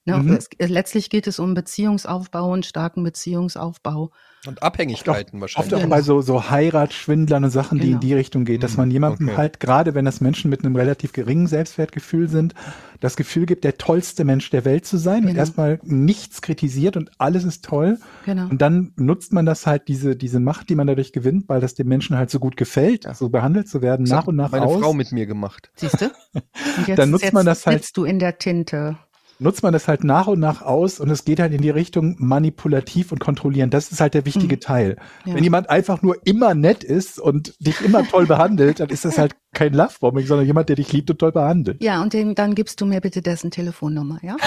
[0.07, 0.19] Ne?
[0.19, 0.33] Mhm.
[0.37, 4.11] Es, letztlich geht es um Beziehungsaufbau und starken Beziehungsaufbau.
[4.47, 5.85] Und Abhängigkeiten Oft wahrscheinlich.
[5.87, 8.01] auch bei so, so Heiratsschwindlern und Sachen, die in Genau.
[8.01, 9.37] die Richtung geht, dass Mhm, man jemandem okay.
[9.39, 12.53] halt, gerade wenn das Menschen mit einem relativ geringen Selbstwertgefühl sind,
[13.01, 15.39] das Gefühl gibt, der tollste Mensch der Welt zu sein und Genau.
[15.39, 17.99] erstmal nichts kritisiert und alles ist toll.
[18.27, 18.49] Genau.
[18.49, 21.75] Und dann nutzt man das halt, diese, diese Macht, die man dadurch gewinnt, weil das
[21.75, 23.15] dem Menschen halt so gut gefällt, Ja.
[23.15, 24.83] so behandelt zu werden, Das nach und nach meine aus.
[24.83, 25.71] Frau mit mir gemacht.
[25.77, 26.11] Siehst du?
[26.35, 28.99] Und jetzt, Dann nutzt jetzt man das halt- sitzt du in der Tinte.
[29.39, 32.17] Nutzt man das halt nach und nach aus und es geht halt in die Richtung
[32.19, 33.75] manipulativ und kontrollierend.
[33.75, 34.61] Das ist halt der wichtige Mhm.
[34.61, 34.97] Teil.
[35.25, 35.35] Ja.
[35.35, 39.19] Wenn jemand einfach nur immer nett ist und dich immer toll behandelt, dann ist das
[39.19, 41.83] halt kein Lovebombing, sondern jemand, der dich liebt und toll behandelt.
[41.83, 44.37] Ja, und dem, dann gibst du mir bitte dessen Telefonnummer, ja?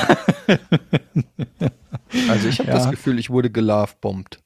[2.30, 2.76] Also ich habe Ja.
[2.76, 4.40] das Gefühl, ich wurde gelovebombt.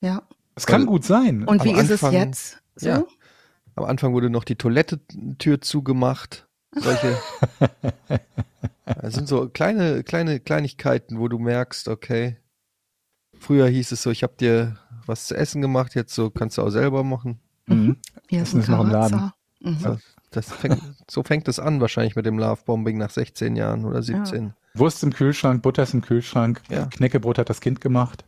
[0.00, 0.22] Ja.
[0.54, 1.44] Das kann gut sein.
[1.44, 2.62] Und wie ist es Anfang- jetzt?
[2.76, 2.88] So?
[2.88, 3.04] Ja.
[3.74, 6.45] Am Anfang wurde noch die Toilettentür zugemacht.
[6.72, 7.16] Solche.
[9.02, 12.36] Das sind so kleine, kleine Kleinigkeiten, wo du merkst, okay.
[13.38, 14.76] Früher hieß es so, ich habe dir
[15.06, 17.40] was zu essen gemacht, jetzt so kannst du auch selber machen.
[17.66, 17.96] Mhm.
[18.28, 19.32] Hier Essen ist noch im Laden.
[19.60, 19.78] Mhm.
[19.82, 20.00] Das,
[20.30, 24.54] das fängt, so fängt es an wahrscheinlich mit dem Lovebombing nach 16 Jahren oder 17.
[24.74, 26.86] Wurst im Kühlschrank, Butter ist im Kühlschrank, Ja.
[26.86, 28.24] Knäckebrot hat das Kind gemacht.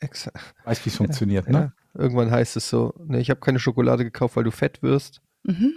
[0.00, 0.32] Exa
[0.64, 1.52] Weiß, wie es funktioniert, ja.
[1.52, 1.72] ne?
[1.94, 5.20] Irgendwann heißt es so, nee, ich habe keine Schokolade gekauft, weil du fett wirst.
[5.44, 5.72] Mhm.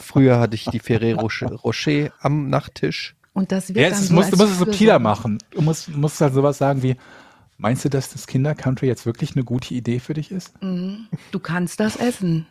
[0.00, 3.14] Früher hatte ich die Ferrero Rocher- am Nachttisch.
[3.32, 5.02] Und das wird Ja, dann es ist, so musst, du musst es subtiler Fürsorge.
[5.02, 5.38] machen.
[5.50, 6.96] Du musst, musst halt sowas sagen wie,
[7.58, 10.52] meinst du, dass das Kinder-Country jetzt wirklich eine gute Idee für dich ist?
[10.62, 11.06] Mhm.
[11.32, 12.46] Du kannst das essen.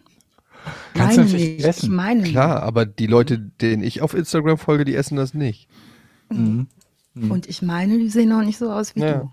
[0.94, 1.86] Kannst du meine natürlich nicht, essen.
[1.86, 5.68] ich meine Klar, aber die Leute, denen ich auf Instagram folge, die essen das nicht.
[6.30, 6.68] Mhm.
[7.14, 7.32] nicht.
[7.32, 9.14] Und ich meine, die sehen auch nicht so aus wie Ja.
[9.20, 9.32] du.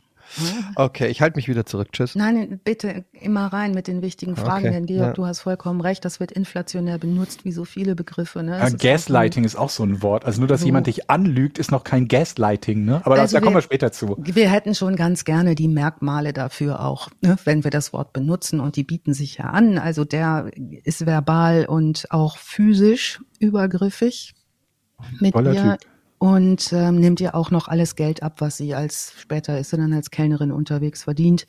[0.77, 1.89] Okay, ich halte mich wieder zurück.
[1.93, 2.15] Tschüss.
[2.15, 5.13] Nein, bitte immer rein mit den wichtigen Fragen, Okay, denn Georg, ja.
[5.13, 8.43] du hast vollkommen recht, das wird inflationär benutzt, wie so viele Begriffe.
[8.43, 8.59] Ne?
[8.59, 10.25] Ja, ist Gaslighting ist auch so ein Wort.
[10.25, 10.67] Also nur, dass So.
[10.67, 13.01] jemand dich anlügt, ist noch kein Gaslighting, ne?
[13.05, 14.17] Aber Also da, da kommen wir wir- später zu.
[14.21, 18.61] Wir hätten schon ganz gerne die Merkmale dafür auch, ne, wenn wir das Wort benutzen
[18.61, 19.79] und die bieten sich ja an.
[19.79, 20.51] Also der
[20.85, 24.35] ist verbal und auch physisch übergriffig
[25.19, 25.90] mit Toller ihr Typ.
[26.21, 29.79] Und ähm, nimmt ihr auch noch alles Geld ab, was sie als später ist sie
[29.79, 31.47] dann als Kellnerin unterwegs verdient.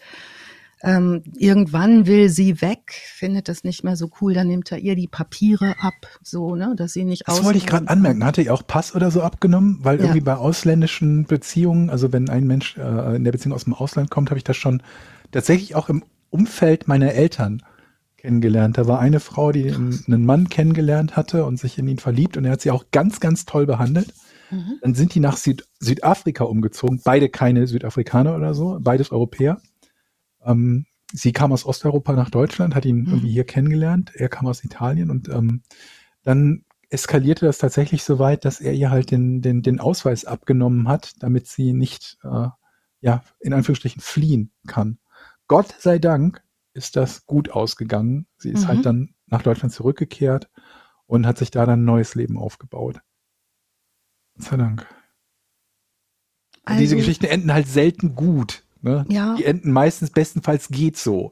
[0.81, 4.95] Ähm, irgendwann will sie weg, findet das nicht mehr so cool, dann nimmt er ihr
[4.95, 8.23] die Papiere ab, so, ne, dass sie nicht Das wollte ich gerade anmerken.
[8.23, 9.79] Hatte ihr auch Pass oder so abgenommen?
[9.83, 10.05] Weil Ja.
[10.05, 14.09] irgendwie bei ausländischen Beziehungen, also wenn ein Mensch äh, in der Beziehung aus dem Ausland
[14.09, 14.81] kommt, habe ich das schon
[15.31, 17.61] tatsächlich auch im Umfeld meiner Eltern
[18.15, 18.77] kennengelernt.
[18.77, 22.45] Da war eine Frau, die einen Mann kennengelernt hatte und sich in ihn verliebt und
[22.45, 24.13] er hat sie auch ganz, ganz toll behandelt.
[24.51, 24.79] Mhm.
[24.81, 27.01] Dann sind die nach Süd Südafrika umgezogen.
[27.03, 29.61] Beide keine Südafrikaner oder so, beides Europäer.
[30.43, 33.07] Ähm, sie kam aus Osteuropa nach Deutschland, hat ihn Mhm.
[33.07, 34.11] irgendwie hier kennengelernt.
[34.15, 35.61] Er kam aus Italien und ähm,
[36.23, 40.87] dann eskalierte das tatsächlich so weit, dass er ihr halt den, den, den Ausweis abgenommen
[40.89, 42.47] hat, damit sie nicht, äh,
[42.99, 44.99] ja, in Anführungsstrichen fliehen kann.
[45.47, 48.27] Gott sei Dank ist das gut ausgegangen.
[48.37, 48.67] Sie ist Mhm.
[48.67, 50.49] halt dann nach Deutschland zurückgekehrt
[51.07, 53.01] und hat sich da dann ein neues Leben aufgebaut.
[54.41, 54.87] Gott sei Dank.
[56.69, 58.63] Diese Also- Geschichten enden halt selten gut.
[58.81, 59.05] Ne?
[59.09, 59.35] Ja.
[59.35, 61.31] Die enden meistens bestenfalls geht so.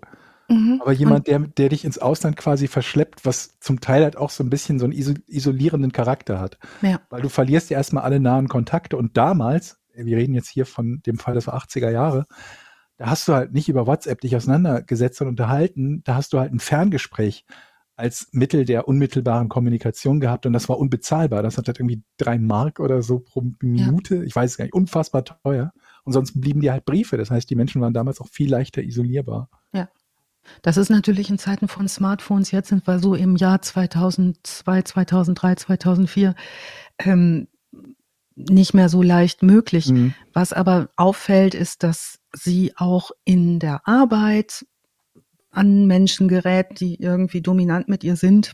[0.49, 0.79] Mhm.
[0.81, 4.43] Aber jemand, der, der dich ins Ausland quasi verschleppt, was zum Teil halt auch so
[4.43, 6.57] ein bisschen so einen iso isolierenden Charakter hat.
[6.81, 7.01] Ja.
[7.09, 8.97] Weil du verlierst ja erstmal alle nahen Kontakte.
[8.97, 12.25] Und damals, wir reden jetzt hier von dem Fall, das war 80er Jahre,
[12.97, 16.51] da hast du halt nicht über WhatsApp dich auseinandergesetzt und unterhalten, da hast du halt
[16.51, 17.45] ein Ferngespräch
[17.99, 21.43] als Mittel der unmittelbaren Kommunikation gehabt und das war unbezahlbar.
[21.43, 24.73] Das hat halt irgendwie drei Mark oder so pro Minute, ich weiß es gar nicht,
[24.73, 25.73] unfassbar teuer.
[26.03, 27.17] Und sonst blieben dir halt Briefe.
[27.17, 29.49] Das heißt, die Menschen waren damals auch viel leichter isolierbar.
[30.61, 35.55] Das ist natürlich in Zeiten von Smartphones, jetzt sind wir so im Jahr 2002, 2003,
[35.55, 36.35] 2004,
[36.99, 37.47] ähm,
[38.35, 39.89] nicht mehr so leicht möglich.
[39.89, 40.13] Mhm.
[40.33, 44.65] Was aber auffällt, ist, dass sie auch in der Arbeit
[45.59, 48.53] an Menschen gerät, die irgendwie dominant mit ihr sind.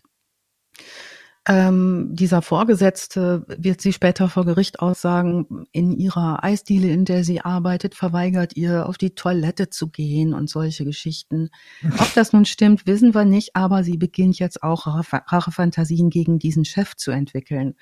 [1.48, 7.40] Ähm, dieser Vorgesetzte wird sie später vor Gericht aussagen, in ihrer Eisdiele, in der sie
[7.42, 11.52] arbeitet, verweigert ihr, auf die Toilette zu gehen und solche Geschichten.
[12.00, 16.40] Ob das nun stimmt, wissen wir nicht, aber sie beginnt jetzt auch Rache- Rachefantasien gegen
[16.40, 17.76] diesen Chef zu entwickeln.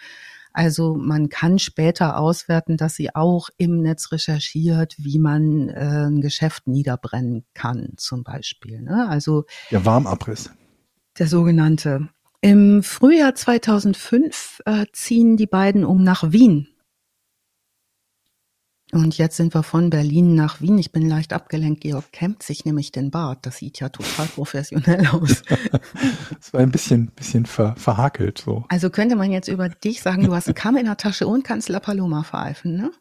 [0.53, 6.21] Also man kann später auswerten, dass sie auch im Netz recherchiert, wie man äh, ein
[6.21, 8.81] Geschäft niederbrennen kann, zum Beispiel.
[8.81, 9.07] Ne?
[9.09, 10.51] Also Der Warmabriss.
[11.17, 12.07] der sogenannte.
[12.41, 16.67] Im Frühjahr 2005 äh, ziehen die beiden um nach Wien.
[18.93, 20.77] Und jetzt sind wir von Berlin nach Wien.
[20.77, 21.81] Ich bin leicht abgelenkt.
[21.81, 23.39] Georg kämmt sich nämlich den Bart.
[23.45, 25.41] Das sieht ja total professionell aus.
[26.39, 28.65] Es war ein bisschen, bisschen ver, verhakelt so.
[28.69, 31.43] Also könnte man jetzt über dich sagen, du hast einen Kamm in der Tasche und
[31.43, 32.91] kannst La Paloma pfeifen, ne?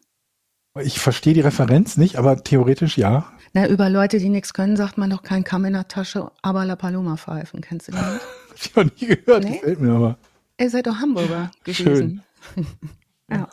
[0.81, 3.31] Ich verstehe die Referenz nicht, aber theoretisch ja.
[3.53, 6.65] Na, über Leute, die nichts können, sagt man doch kein Kamm in der Tasche, aber
[6.65, 7.61] La Paloma pfeifen.
[7.61, 8.21] Kennst du den nicht?
[8.49, 9.57] Hab ich noch nie gehört, Nee?
[9.59, 10.17] gefällt mir aber.
[10.59, 11.85] Ihr seid doch Hamburger Schön.
[11.85, 12.23] gewesen.
[13.29, 13.47] ja.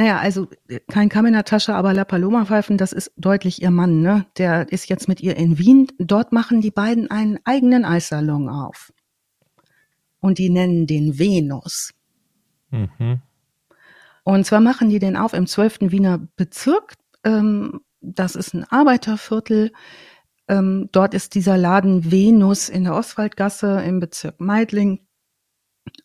[0.00, 0.48] Naja, also
[0.88, 4.24] kein Kamm in der Tasche, aber La Paloma pfeifen, das ist deutlich ihr Mann, ne?
[4.38, 5.88] Der ist jetzt mit ihr in Wien.
[5.98, 8.94] Dort machen die beiden einen eigenen Eissalon auf.
[10.18, 11.92] Und die nennen den Venus.
[12.70, 13.20] Mhm.
[14.22, 15.90] Und zwar machen die den auf im 12.
[15.92, 16.94] Wiener Bezirk.
[17.22, 19.70] Ähm, das ist ein Arbeiterviertel.
[20.48, 25.00] Ähm, dort ist dieser Laden Venus in der Ostwaldgasse im Bezirk Meidling.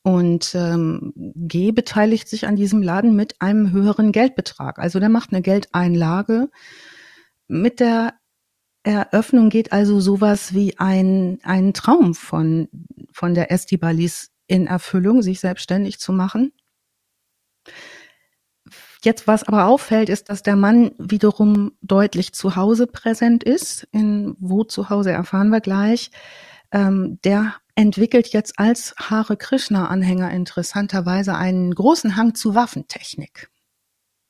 [0.03, 4.79] Und ähm, G beteiligt sich an diesem Laden mit einem höheren Geldbetrag.
[4.79, 6.49] Also der macht eine Geldeinlage.
[7.47, 8.13] Mit der
[8.83, 12.67] Eröffnung geht also sowas wie ein, ein Traum von,
[13.11, 16.53] von der Estibalis in Erfüllung, sich selbstständig zu machen.
[19.03, 23.87] Jetzt, was aber auffällt, ist, dass der Mann wiederum deutlich zu Hause präsent ist.
[23.91, 26.11] In wo zu Hause erfahren wir gleich.
[26.71, 33.49] Ähm, der entwickelt jetzt als Hare Krishna-Anhänger interessanterweise einen großen Hang zu Waffentechnik.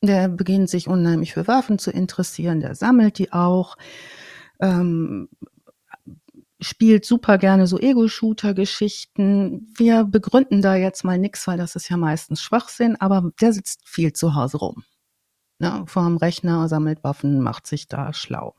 [0.02, 3.78] Der beginnt sich unheimlich für Waffen zu interessieren, der sammelt die auch,
[4.60, 5.30] ähm,
[6.60, 9.72] spielt super gerne so Ego-Shooter-Geschichten.
[9.78, 13.88] Wir begründen da jetzt mal nix, weil das ist ja meistens Schwachsinn, aber der sitzt
[13.88, 14.84] viel zu Hause rum.
[15.60, 18.56] Ne, vorm Rechner, sammelt Waffen, macht sich da schlau.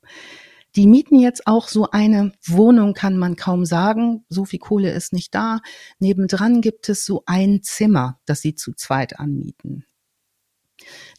[0.76, 4.24] Die mieten jetzt auch so eine Wohnung, kann man kaum sagen.
[4.28, 5.60] So viel Kohle ist nicht da.
[5.98, 9.86] Nebendran gibt es so ein Zimmer, das sie zu zweit anmieten.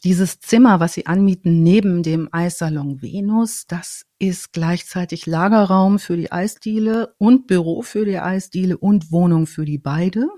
[0.03, 6.31] Dieses Zimmer, was sie anmieten neben dem Eissalon Venus, das ist gleichzeitig Lagerraum für die
[6.31, 10.29] Eisdiele und Büro für die Eisdiele und Wohnung für die beide.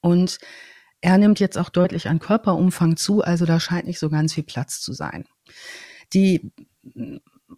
[0.00, 0.38] Und
[1.00, 4.44] er nimmt jetzt auch deutlich an Körperumfang zu, also da scheint nicht so ganz viel
[4.44, 5.24] Platz zu sein.
[6.12, 6.52] Die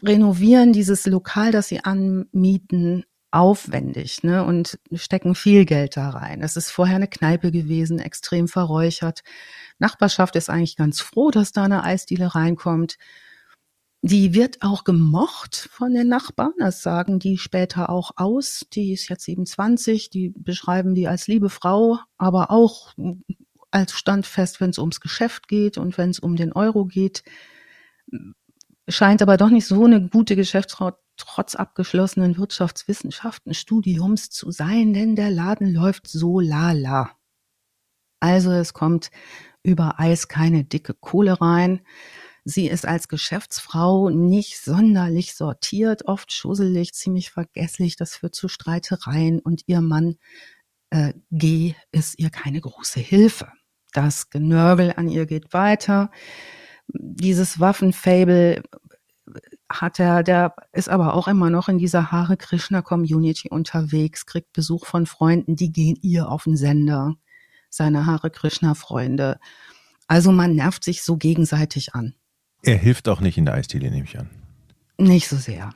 [0.03, 6.43] renovieren dieses Lokal, das sie anmieten, aufwendig ne, und stecken viel Geld da rein.
[6.43, 9.21] Es ist vorher eine Kneipe gewesen, extrem verräuchert.
[9.79, 12.97] Nachbarschaft ist eigentlich ganz froh, dass da eine Eisdiele reinkommt.
[14.01, 18.65] Die wird auch gemocht von den Nachbarn, das sagen die später auch aus.
[18.73, 22.95] Die ist jetzt 27, die beschreiben die als liebe Frau, aber auch
[23.71, 27.25] als standfest, wenn es ums Geschäft geht und wenn es um den Euro geht.
[28.89, 35.17] Scheint aber doch nicht so eine gute Geschäftsfrau trotz abgeschlossenen Wirtschaftswissenschaften Studiums zu sein, denn
[35.17, 37.11] der Laden läuft so lala.
[38.21, 39.11] Also es kommt
[39.63, 41.81] über Eis keine dicke Kohle rein.
[42.45, 47.97] Sie ist als Geschäftsfrau nicht sonderlich sortiert, oft schusselig, ziemlich vergesslich.
[47.97, 50.17] Das führt zu Streitereien und ihr Mann
[50.91, 53.53] äh, G ist ihr keine große Hilfe.
[53.93, 56.11] Das Genörgel an ihr geht weiter.
[56.89, 58.63] Dieses Waffenfable
[59.71, 64.53] hat er, der ist aber auch immer noch in dieser Hare Krishna Community unterwegs, kriegt
[64.53, 67.17] Besuch von Freunden, die gehen ihr auf den Sender,
[67.69, 69.39] seine Hare Krishna Freunde.
[70.07, 72.15] Also man nervt sich so gegenseitig an.
[72.63, 74.31] Er hilft auch nicht in der Eisdiele, nehme ich an.
[74.97, 75.71] Nicht so sehr.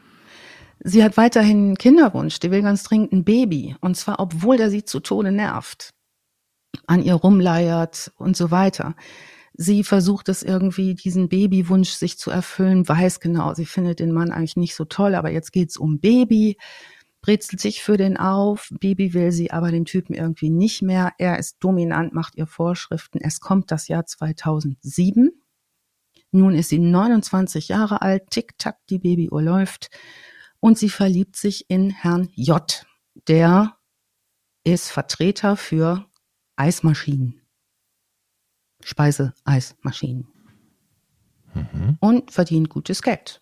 [0.81, 3.77] Sie hat weiterhin einen Kinderwunsch, die will ganz dringend ein Baby.
[3.81, 5.91] Und zwar, obwohl der sie zu Tode nervt,
[6.87, 8.97] an ihr rumleiert und so weiter.
[9.55, 14.31] Sie versucht es irgendwie, diesen Babywunsch sich zu erfüllen, weiß genau, sie findet den Mann
[14.31, 16.57] eigentlich nicht so toll, aber jetzt geht's um Baby,
[17.21, 21.13] brezelt sich für den auf, Baby will sie aber den Typen irgendwie nicht mehr.
[21.19, 23.19] Er ist dominant, macht ihr Vorschriften.
[23.21, 25.31] Es kommt das Jahr 2007.
[26.33, 29.91] Nun ist sie 29 Jahre alt, tick-tack, die Babyuhr läuft
[30.61, 32.87] und sie verliebt sich in Herrn J.
[33.29, 33.77] Der
[34.65, 36.07] ist Vertreter für
[36.57, 37.42] Eismaschinen.
[38.83, 40.27] Speise-Eismaschinen.
[41.55, 41.97] Mhm.
[42.01, 43.41] Und verdient gutes Geld.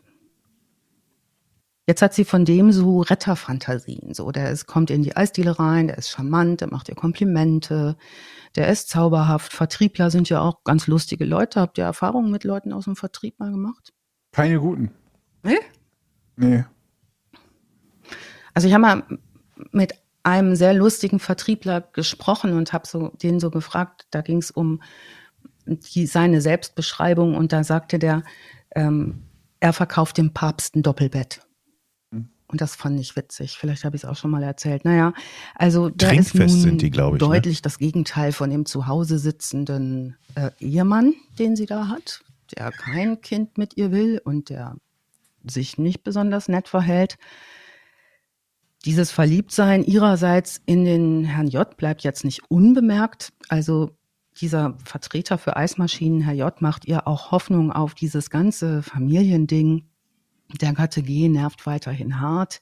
[1.87, 4.15] Jetzt hat sie von dem so Retterfantasien.
[4.15, 7.97] So, der ist, kommt in die Eisdiele rein, der ist charmant, der macht ihr Komplimente,
[8.55, 9.53] der ist zauberhaft.
[9.53, 11.61] Vertriebler sind ja auch ganz lustige Leute.
[11.61, 13.93] Habt ihr Erfahrungen mit Leuten aus dem Vertrieb mal gemacht?
[14.31, 14.93] Keine guten.
[15.43, 15.59] Nee?
[16.37, 16.65] Nee.
[18.55, 19.03] Also ich habe mal
[19.73, 24.51] mit einem sehr lustigen Vertriebler gesprochen und habe so den so gefragt, da ging es
[24.51, 24.81] um
[25.79, 28.23] die, seine Selbstbeschreibung und da sagte der,
[28.75, 29.23] ähm,
[29.61, 31.41] er verkauft dem Papst ein Doppelbett.
[32.13, 32.29] Hm.
[32.49, 33.59] Und das fand ich witzig.
[33.59, 34.85] Vielleicht habe ich es auch schon mal erzählt.
[34.85, 35.13] Naja,
[35.55, 37.19] also der ist nun sind die, ich, ne?
[37.19, 42.23] deutlich das Gegenteil von dem zu Hause sitzenden äh, Ehemann, den sie da hat,
[42.57, 44.77] der kein Kind mit ihr will und der
[45.45, 47.17] sich nicht besonders nett verhält.
[48.85, 53.33] Dieses Verliebtsein ihrerseits in den Herrn J bleibt jetzt nicht unbemerkt.
[53.49, 53.91] Also
[54.41, 59.87] dieser Vertreter für Eismaschinen, Herr J., macht ihr auch Hoffnung auf dieses ganze Familiending.
[60.61, 62.61] Der Gatte G nervt weiterhin hart.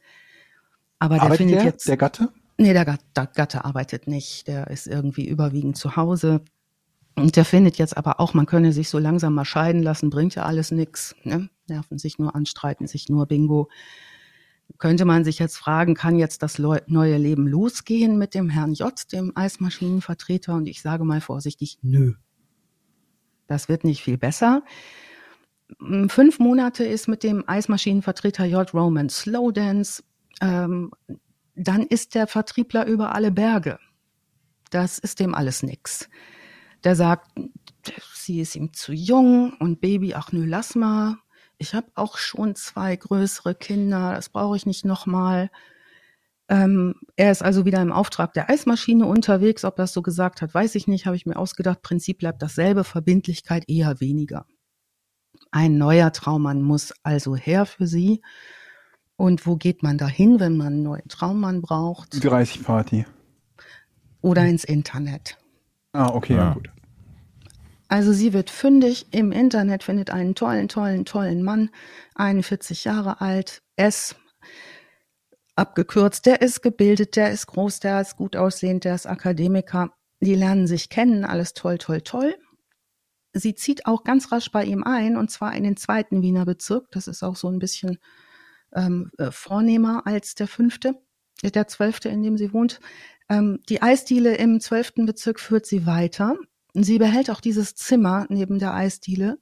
[0.99, 1.89] Aber der Arbeitet findet der, jetzt.
[1.89, 2.29] der Gatte?
[2.57, 4.49] Nee, der Gatte, der Gatte arbeitet nicht.
[4.49, 6.43] Der ist irgendwie überwiegend zu Hause.
[7.15, 10.35] Und der findet jetzt aber auch, man könne sich so langsam mal scheiden lassen, bringt
[10.35, 11.15] ja alles nix.
[11.25, 11.49] Ne?
[11.69, 13.69] Nerven sich nur an, streiten sich nur, Bingo.
[14.77, 18.93] Könnte man sich jetzt fragen, kann jetzt das neue Leben losgehen mit dem Herrn J.,
[19.11, 20.55] dem Eismaschinenvertreter?
[20.55, 22.15] Und ich sage mal vorsichtig, nö.
[23.47, 24.63] Das wird nicht viel besser.
[26.09, 28.73] Fünf Monate ist mit dem Eismaschinenvertreter J.
[28.73, 30.03] Roman Slowdance.
[30.41, 30.91] Ähm,
[31.55, 33.79] dann ist der Vertriebler über alle Berge.
[34.71, 36.09] Das ist dem alles nix.
[36.85, 37.31] Der sagt,
[38.15, 41.17] sie ist ihm zu jung und Baby, ach nö, lass mal.
[41.59, 45.51] Ich habe auch schon zwei größere Kinder, das brauche ich nicht nochmal.
[46.49, 49.65] Ähm, er ist also wieder im Auftrag der Eismaschine unterwegs.
[49.65, 51.83] Ob er es so gesagt hat, weiß ich nicht, habe ich mir ausgedacht.
[51.83, 54.47] Prinzip bleibt dasselbe, Verbindlichkeit eher weniger.
[55.51, 58.23] Ein neuer Traummann muss also her für sie.
[59.17, 62.23] Und wo geht man dahin, wenn man einen neuen Traummann braucht?
[62.25, 63.05] 30 Party.
[64.21, 65.39] Oder ins Internet.
[65.93, 66.55] Ah, okay, ja, Ja.
[66.55, 66.71] gut.
[67.89, 71.71] Also sie wird fündig im Internet, findet einen tollen, tollen, tollen Mann,
[72.15, 74.15] 41 Jahre alt, S,
[75.57, 79.93] abgekürzt, der ist gebildet, der ist groß, der ist gut aussehend, der ist Akademiker.
[80.21, 82.37] Die lernen sich kennen, alles toll, toll, toll.
[83.33, 86.91] Sie zieht auch ganz rasch bei ihm ein, und zwar in den zweiten Wiener Bezirk.
[86.91, 87.99] Das ist auch so ein bisschen
[88.75, 90.95] ähm, äh, vornehmer als der fünfte,
[91.43, 92.81] der zwölfte, in dem sie wohnt.
[93.29, 96.37] Ähm, die Eisdiele im zwölften Bezirk führt sie weiter.
[96.85, 99.39] Sie behält auch dieses Zimmer neben der Eisdiele.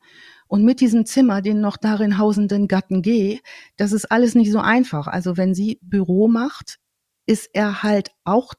[0.48, 3.40] Und mit diesem Zimmer, den noch darin hausenden Gatten G,
[3.76, 5.06] das ist alles nicht so einfach.
[5.06, 6.78] Also wenn sie Büro macht,
[7.26, 8.54] ist er halt auch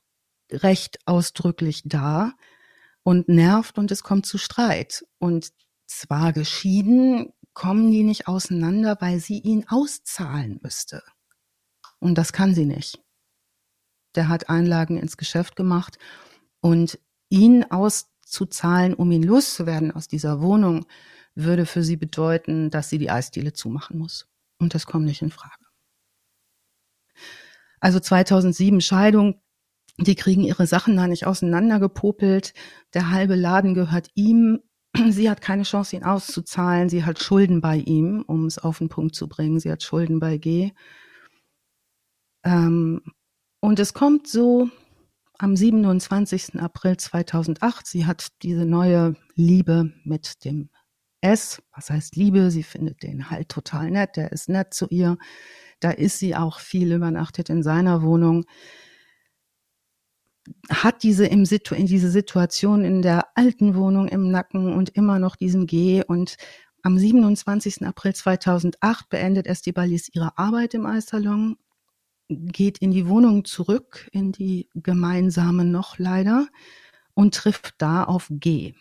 [0.52, 2.34] recht ausdrücklich da
[3.04, 5.06] und nervt und es kommt zu Streit.
[5.18, 5.52] Und
[5.86, 11.02] zwar geschieden, kommen die nicht auseinander, weil sie ihn auszahlen müsste.
[12.00, 13.00] Und das kann sie nicht.
[14.16, 15.98] Der hat Einlagen ins Geschäft gemacht
[16.60, 17.00] und
[17.30, 17.64] ihn
[18.28, 20.86] auszuzahlen, um ihn loszuwerden aus dieser Wohnung,
[21.36, 24.28] würde für sie bedeuten, dass sie die Eisdiele zumachen muss.
[24.60, 25.54] Und das kommt nicht in Frage.
[27.80, 29.42] Also 2007 Scheidung,
[29.98, 32.54] die kriegen ihre Sachen da nicht auseinandergepopelt.
[32.94, 34.60] Der halbe Laden gehört ihm.
[35.10, 36.90] Sie hat keine Chance, ihn auszuzahlen.
[36.90, 39.60] Sie hat Schulden bei ihm, um es auf den Punkt zu bringen.
[39.60, 40.72] Sie hat Schulden bei G.
[42.44, 43.02] Ähm,
[43.60, 44.70] und es kommt so
[45.38, 46.60] am 27.
[46.60, 47.86] April 2008.
[47.88, 50.70] Sie hat diese neue Liebe mit dem
[51.22, 51.62] S.
[51.74, 52.52] Was heißt Liebe?
[52.52, 54.16] Sie findet den halt total nett.
[54.16, 55.18] Der ist nett zu ihr.
[55.80, 58.46] Da ist sie auch viel übernachtet in seiner Wohnung.
[60.70, 65.20] Hat diese im Situ in diese Situation in der alten Wohnung im Nacken und immer
[65.20, 66.04] noch diesen G.
[66.04, 66.38] Und
[66.84, 67.86] am 27.
[67.86, 71.58] April 2008 beendet Estibalis ihre Arbeit im Eissalon
[72.30, 76.48] geht in die Wohnung zurück, in die gemeinsame noch leider,
[77.14, 78.74] und trifft da auf G.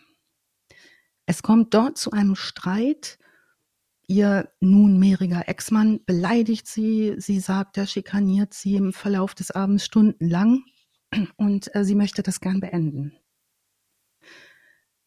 [1.25, 3.19] Es kommt dort zu einem Streit.
[4.07, 7.15] Ihr nunmehriger Ex-Mann beleidigt sie.
[7.17, 10.63] Sie sagt, er schikaniert sie im Verlauf des Abends stundenlang
[11.35, 13.17] und äh, sie möchte das gern beenden.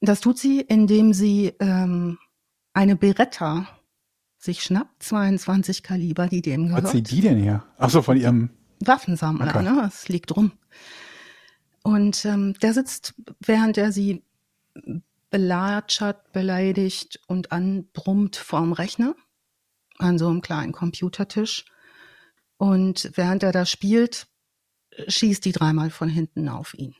[0.00, 2.18] Das tut sie, indem sie ähm,
[2.72, 3.79] eine Beretta
[4.40, 6.88] sich schnappt, 22 Kaliber, die dem Was gehört.
[6.92, 7.62] zieht die denn her?
[7.78, 8.50] Ach so, von ihrem.
[8.80, 9.62] Waffensammler, Okay.
[9.62, 9.84] ne?
[9.86, 10.52] Es liegt rum.
[11.82, 14.22] Und ähm, der sitzt, während er sie
[15.30, 19.14] belatschert, beleidigt und anbrummt vorm Rechner
[19.98, 21.66] an so einem kleinen Computertisch.
[22.56, 24.26] Und während er da spielt,
[25.06, 26.94] schießt die dreimal von hinten auf ihn.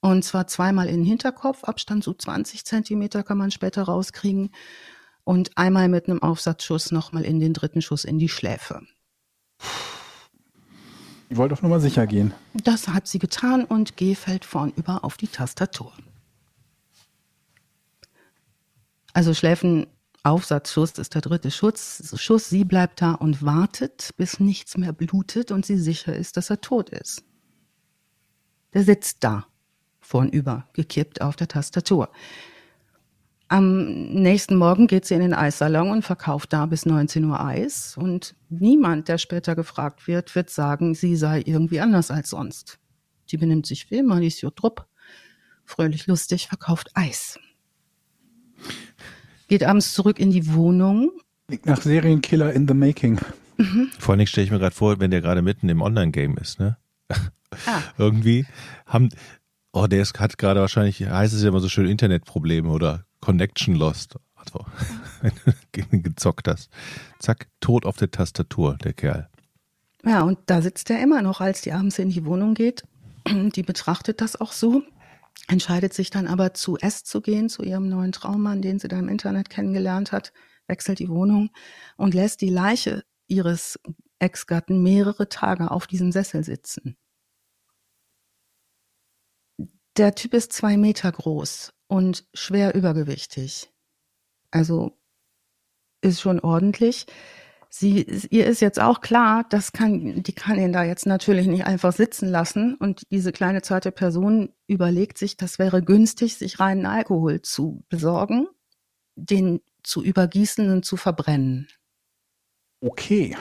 [0.00, 4.50] Und zwar zweimal in den Hinterkopf, Abstand so 20 Zentimeter kann man später rauskriegen.
[5.28, 8.80] Und einmal mit einem Aufsatzschuss nochmal in den dritten Schuss in die Schläfe.
[11.28, 12.32] Ich wollte doch nur mal sicher gehen.
[12.54, 15.92] Das hat sie getan und G fällt vornüber auf die Tastatur.
[19.12, 19.86] Also Schläfen,
[20.22, 22.10] Aufsatzschuss ist der dritte Schuss.
[22.16, 26.48] Schuss, sie bleibt da und wartet, bis nichts mehr blutet und sie sicher ist, dass
[26.48, 27.22] er tot ist.
[28.72, 29.46] Der sitzt da,
[30.00, 32.08] vornüber, gekippt auf der Tastatur.
[33.48, 37.96] Am nächsten Morgen geht sie in den Eissalon und verkauft da bis 19 Uhr Eis.
[37.96, 42.78] Und niemand, der später gefragt wird, wird sagen, sie sei irgendwie anders als sonst.
[43.30, 44.86] Die benimmt sich wie immer, die ist ja drupp,
[45.64, 47.38] fröhlich lustig, verkauft Eis.
[49.48, 51.10] Geht abends zurück in die Wohnung.
[51.64, 53.18] Nach Serienkiller in the making.
[53.98, 56.60] Vor allen Dingen stelle ich mir gerade vor, wenn der gerade mitten im Online-Game ist,
[56.60, 56.76] ne?
[57.66, 57.80] Ah.
[57.98, 58.44] Irgendwie
[58.86, 59.08] haben,
[59.72, 63.74] Oh, der ist, hat gerade wahrscheinlich, heißt es ja immer so schön, Internetprobleme oder Connection
[63.74, 64.16] Lost.
[64.38, 64.64] Also,
[65.20, 65.32] wenn
[65.90, 66.70] du gezockt hast.
[67.18, 69.28] Zack, tot auf der Tastatur, der Kerl.
[70.04, 72.84] Ja, und da sitzt er immer noch, als die abends in die Wohnung geht.
[73.28, 74.82] Die betrachtet das auch so,
[75.48, 78.98] entscheidet sich dann aber zu S zu gehen, zu ihrem neuen Traummann, den sie da
[78.98, 80.32] im Internet kennengelernt hat,
[80.68, 81.50] wechselt die Wohnung
[81.96, 83.78] und lässt die Leiche ihres
[84.20, 86.96] Ex-Gatten mehrere Tage auf diesem Sessel sitzen.
[89.96, 93.70] Der Typ ist zwei Meter groß und schwer übergewichtig.
[94.50, 94.92] Also
[96.00, 97.06] ist schon ordentlich.
[97.70, 101.66] Sie, ihr ist jetzt auch klar, das kann, die kann ihn da jetzt natürlich nicht
[101.66, 102.74] einfach sitzen lassen.
[102.76, 108.46] Und diese kleine zarte Person überlegt sich, das wäre günstig, sich reinen Alkohol zu besorgen,
[109.16, 111.68] den zu übergießen und zu verbrennen.
[112.80, 113.36] Okay.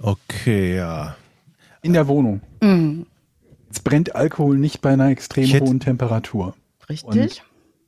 [0.00, 1.16] Okay, ja.
[1.82, 2.40] In der Wohnung.
[2.60, 3.06] Mhm.
[3.66, 6.54] Jetzt brennt Alkohol nicht bei einer extrem hätte- hohen Temperatur.
[6.88, 7.42] Richtig?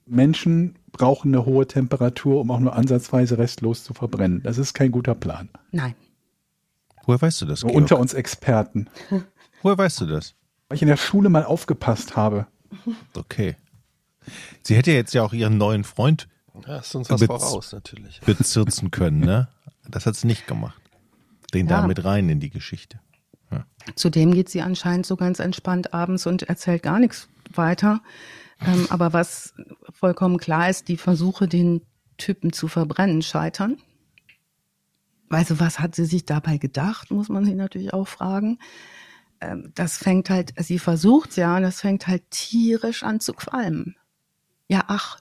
[0.07, 4.43] Menschen brauchen eine hohe Temperatur, um auch nur ansatzweise restlos zu verbrennen.
[4.43, 5.49] Das ist kein guter Plan.
[5.73, 5.95] Nein.
[7.07, 7.75] Woher weißt du das, Georg?
[7.75, 8.89] unter uns Experten.
[9.63, 10.35] Woher weißt du das?
[10.69, 12.47] Weil ich in der Schule mal aufgepasst habe.
[13.15, 13.57] Okay.
[14.63, 16.29] Sie hätte jetzt ja auch ihren neuen Freund
[16.67, 18.21] Ja, ist uns was Bez- voraus, natürlich.
[18.21, 19.49] bezirzen können, ne?
[19.91, 20.81] Das hat sie nicht gemacht.
[21.53, 21.83] Den Ja.
[21.83, 23.01] da mit rein in die Geschichte.
[23.97, 28.01] Zudem geht sie anscheinend so ganz entspannt abends und erzählt gar nichts weiter.
[28.61, 29.55] Ähm, aber was
[29.91, 31.83] vollkommen klar ist, die Versuche, den
[32.17, 33.79] Typen zu verbrennen, scheitern.
[35.29, 38.59] Also was hat sie sich dabei gedacht, muss man sich natürlich auch fragen.
[39.41, 43.97] Ähm, das fängt halt, sie versucht ja, und das fängt halt tierisch an zu qualmen.
[44.69, 45.19] Ja, ach,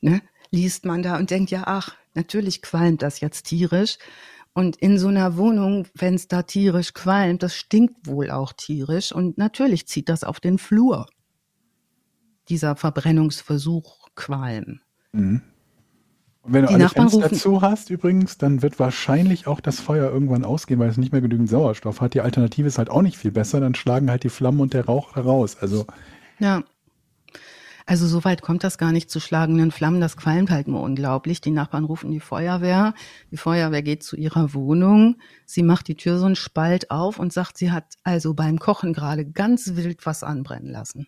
[0.00, 0.22] ne?
[0.50, 3.98] liest man da und denkt, ja, ach, natürlich qualmt das jetzt tierisch.
[4.54, 9.10] Und in so einer Wohnung, wenn es da tierisch qualmt, das stinkt wohl auch tierisch.
[9.10, 11.06] Und natürlich zieht das auf den Flur.
[12.48, 14.80] Dieser Verbrennungsversuch Qualm.
[15.12, 15.42] Mhm.
[16.42, 19.60] Und wenn du Die alle Nachbarn Fenster rufen- zu hast übrigens, dann wird wahrscheinlich auch
[19.60, 22.14] das Feuer irgendwann ausgehen, weil es nicht mehr genügend Sauerstoff hat.
[22.14, 23.60] Die Alternative ist halt auch nicht viel besser.
[23.60, 25.56] Dann schlagen halt die Flammen und der Rauch heraus.
[25.60, 25.86] Also
[26.40, 26.64] Ja.
[27.86, 30.00] Also so weit kommt das gar nicht zu schlagenden Flammen.
[30.00, 31.40] Das qualmt halt nur unglaublich.
[31.40, 32.94] Die Nachbarn rufen die Feuerwehr.
[33.30, 35.16] Die Feuerwehr geht zu ihrer Wohnung.
[35.46, 38.92] Sie macht die Tür so einen Spalt auf und sagt, sie hat also beim Kochen
[38.92, 41.06] gerade ganz wild was anbrennen lassen.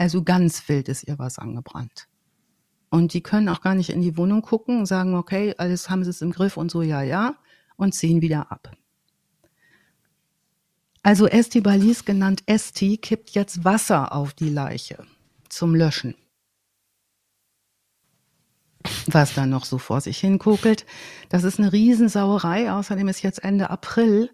[0.00, 2.08] Also ganz wild ist ihr was angebrannt.
[2.88, 6.04] Und die können auch gar nicht in die Wohnung gucken und sagen, okay, alles haben
[6.04, 7.34] sie es im Griff und so, ja, ja,
[7.76, 8.74] und ziehen wieder ab.
[11.02, 15.04] Also Esti Balis, genannt Esti, kippt jetzt Wasser auf die Leiche
[15.50, 16.14] zum Löschen.
[19.04, 20.86] Was dann noch so vor sich hinkokelt.
[21.28, 22.72] Das ist eine Riesensauerei.
[22.72, 24.30] Außerdem ist jetzt Ende April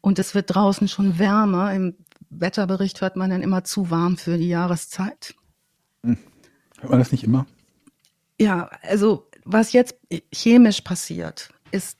[0.00, 1.72] und es wird draußen schon wärmer.
[1.72, 1.94] Im
[2.40, 5.34] Wetterbericht hört man dann immer zu warm für die Jahreszeit.
[6.02, 7.46] hört man das nicht immer?
[8.38, 9.96] Ja, also was jetzt
[10.32, 11.98] chemisch passiert, ist,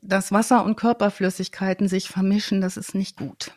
[0.00, 2.60] dass Wasser und Körperflüssigkeiten sich vermischen.
[2.60, 3.52] Das ist nicht gut.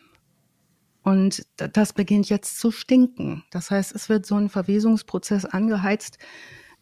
[1.02, 3.44] Und das beginnt jetzt zu stinken.
[3.50, 6.18] Das heißt, es wird so ein Verwesungsprozess angeheizt.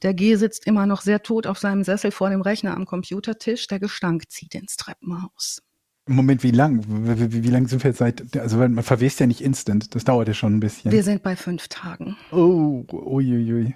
[0.03, 3.66] Der G sitzt immer noch sehr tot auf seinem Sessel vor dem Rechner am Computertisch.
[3.68, 5.62] Der Gestank zieht ins Treppenhaus.
[6.09, 6.84] Moment, wie lang?
[6.88, 9.94] Wie, wie, lang sind wir jetzt seit, also man verwest ja nicht instant.
[9.94, 10.90] Das dauert ja schon ein bisschen.
[10.90, 12.16] Wir sind bei fünf Tagen.
[12.32, 13.74] oh, uiuiui.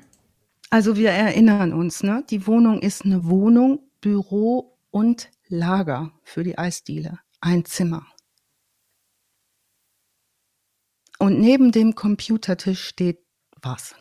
[0.71, 2.25] Also wir erinnern uns, ne?
[2.31, 7.19] Die Wohnung ist eine Wohnung, Büro und Lager für die Eisdiele.
[7.41, 8.07] Ein Zimmer.
[11.19, 13.19] Und neben dem Computertisch steht
[13.61, 13.95] was?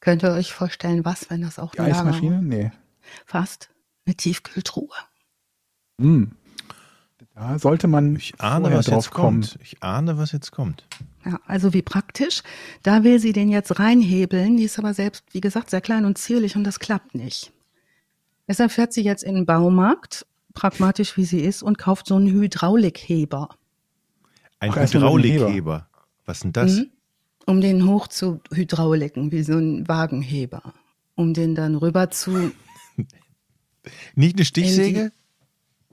[0.00, 2.42] Könnt ihr euch vorstellen, was, wenn das auch Die ein Lager Eismaschine?
[2.42, 2.72] Nee.
[3.24, 3.70] Fast
[4.06, 4.96] eine Tiefkühltruhe.
[6.00, 6.32] Hm.
[7.36, 9.42] Da sollte man Ich ahne, was drauf jetzt kommen.
[9.42, 9.58] kommt.
[9.62, 10.86] Ich ahne, was jetzt kommt.
[11.24, 12.42] Ja, also wie praktisch.
[12.82, 14.56] Da will sie den jetzt reinhebeln.
[14.56, 17.52] Die ist aber selbst, wie gesagt, sehr klein und zierlich und das klappt nicht.
[18.48, 20.24] Deshalb fährt sie jetzt in den Baumarkt,
[20.54, 23.50] pragmatisch wie sie ist, und kauft so einen Hydraulikheber,
[24.60, 24.86] Ein Ach, Heber.
[24.94, 25.88] Hydraulikheber.
[26.24, 26.72] Was denn das?
[26.76, 26.90] Mhm.
[27.44, 30.72] um den hoch zu hydrauliken, wie so ein Wagenheber.
[31.16, 32.50] Um den dann rüber zu,
[34.14, 35.12] Nicht eine Stichsäge?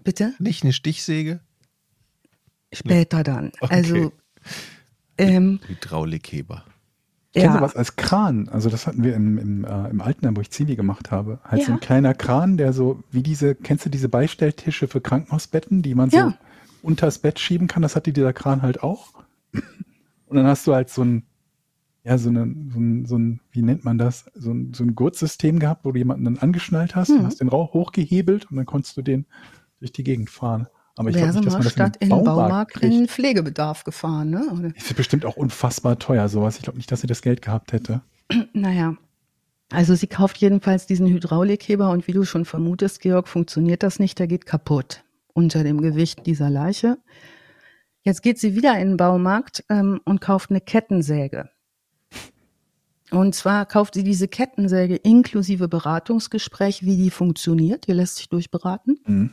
[0.03, 0.33] Bitte?
[0.39, 1.39] Nicht eine Stichsäge?
[2.73, 3.51] Später dann.
[3.61, 3.73] Okay.
[3.73, 4.11] Also,
[5.17, 6.65] ähm, Hydraulikheber.
[7.35, 8.47] Ich kenne ja, sowas als Kran.
[8.49, 11.39] Also das hatten wir im, im, äh, im Altenheim, wo ich Zivi gemacht habe.
[11.43, 11.73] Halt so Ja.
[11.75, 16.09] ein kleiner Kran, der so wie diese, kennst du diese Beistelltische für Krankenhausbetten, die man
[16.11, 16.37] so Ja.
[16.83, 17.81] unters Bett schieben kann?
[17.81, 19.13] Das hatte dieser Kran halt auch.
[20.27, 21.23] Und dann hast du halt so ein,
[22.03, 24.25] ja, so, eine, so, ein, so ein, wie nennt man das?
[24.35, 27.17] So ein, so ein Gurtsystem gehabt, wo du jemanden dann angeschnallt hast, Mhm.
[27.19, 29.25] und hast den Rauch hochgehebelt und dann konntest du den
[29.83, 30.67] durch die Gegend fahren.
[30.95, 32.93] Aber ich glaube nicht, dass man das statt in den den Baumarkt Baumarkt kriegt.
[32.93, 34.45] in Pflegebedarf gefahren, ne?
[34.51, 34.75] Oder?
[34.75, 36.57] Ist bestimmt auch unfassbar teuer, sowas.
[36.57, 38.01] Ich glaube nicht, dass sie das Geld gehabt hätte.
[38.53, 38.95] Naja.
[39.71, 44.19] Also sie kauft jedenfalls diesen Hydraulikheber und wie du schon vermutest, Georg, funktioniert das nicht,
[44.19, 45.03] der geht kaputt
[45.33, 46.97] unter dem Gewicht dieser Leiche.
[48.03, 51.49] Jetzt geht sie wieder in den Baumarkt ähm, und kauft eine Kettensäge.
[53.09, 57.87] Und zwar kauft sie diese Kettensäge inklusive Beratungsgespräch, wie die funktioniert.
[57.87, 58.99] Die lässt sich durchberaten.
[59.05, 59.31] Mhm.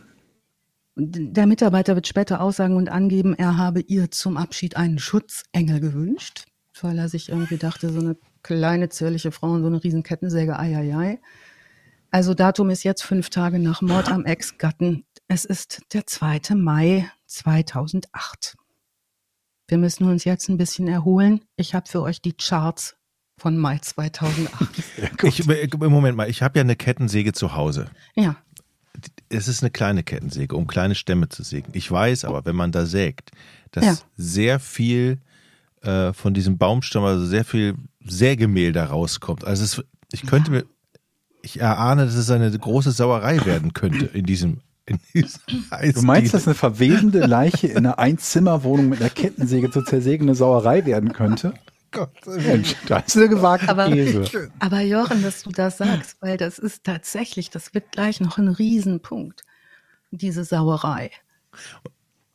[1.02, 6.44] Der Mitarbeiter wird später aussagen und angeben, er habe ihr zum Abschied einen Schutzengel gewünscht,
[6.82, 10.58] weil er sich irgendwie dachte, so eine kleine, zierliche Frau und so eine riesen Kettensäge,
[10.58, 11.20] ei, ei, ei.
[12.10, 15.04] Also Datum ist jetzt fünf Tage nach Mord am Ex-Gatten.
[15.28, 16.54] Es ist der 2.
[16.56, 18.56] Mai 2008.
[19.68, 21.44] Wir müssen uns jetzt ein bisschen erholen.
[21.56, 22.96] Ich habe für euch die Charts
[23.38, 24.68] von Mai 2008.
[25.22, 27.90] Ich, Moment mal, ich habe ja eine Kettensäge zu Hause.
[28.14, 28.36] ja,
[29.28, 31.70] Es ist eine kleine Kettensäge, um kleine Stämme zu sägen.
[31.72, 33.30] Ich weiß aber, wenn man da sägt,
[33.70, 33.94] dass Ja.
[34.16, 35.18] sehr viel
[35.82, 37.74] äh, von diesem Baumstamm, also sehr viel
[38.04, 39.44] Sägemehl da rauskommt.
[39.44, 39.82] Also es,
[40.12, 40.64] ich könnte mir,
[41.42, 46.54] ich erahne, dass es eine große Sauerei werden könnte in diesem, Du meinst, dass eine
[46.54, 51.54] verwesende Leiche in einer Einzimmerwohnung mit einer Kettensäge zu zersägen eine Sauerei werden könnte?
[51.92, 54.50] Gott, Mensch, das ist eine gewagte Aber- These.
[54.60, 58.48] Aber Jochen, dass du das sagst, weil das ist tatsächlich, das wird gleich noch ein
[58.48, 59.42] Riesenpunkt,
[60.10, 61.10] diese Sauerei.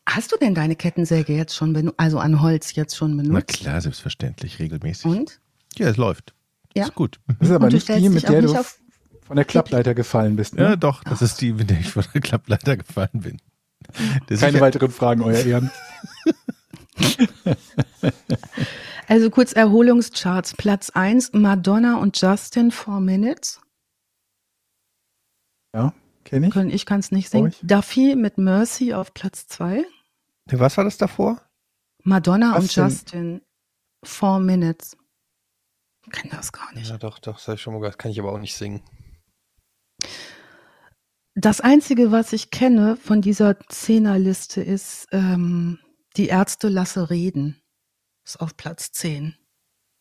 [0.07, 3.47] Hast du denn deine Kettensäge jetzt schon benutzt, also an Holz jetzt schon Na benutzt?
[3.59, 5.05] klar, selbstverständlich, regelmäßig.
[5.05, 5.39] Und?
[5.77, 6.33] Ja, es läuft.
[6.75, 6.83] Ja?
[6.85, 7.19] Ist gut.
[7.39, 8.53] Das ist aber nicht die, mit der du
[9.25, 10.55] von der Klappleiter gefallen bist.
[10.55, 10.63] Ne?
[10.63, 13.37] Ja, doch, das ist die, mit der ich von der Klappleiter gefallen bin.
[14.27, 15.71] Das Keine weiteren Fragen, Euer Ehren.
[19.07, 20.53] Also kurz Erholungscharts.
[20.55, 23.61] Platz 1, Madonna und Justin, Four Minutes.
[25.75, 25.93] Ja,
[26.23, 26.53] kenne ich.
[26.53, 27.45] Können- Ich kann es nicht singen.
[27.47, 27.59] Ruhig.
[27.61, 29.85] Duffy mit Mercy auf Platz 2.
[30.51, 31.41] Was war das davor?
[32.03, 32.83] Madonna Was und denn?
[32.85, 33.41] Justin,
[34.03, 34.97] Four Minutes.
[36.05, 36.89] Ich kenn das gar nicht.
[36.89, 37.97] Ja, doch, doch, das habe ich schon mal gehört.
[37.97, 38.83] Kann ich aber auch nicht singen.
[41.33, 45.79] Das Einzige, was ich kenne von dieser Zehnerliste ist, ähm,
[46.15, 47.59] die Ärzte lasse reden.
[48.25, 49.35] Ist auf Platz 10.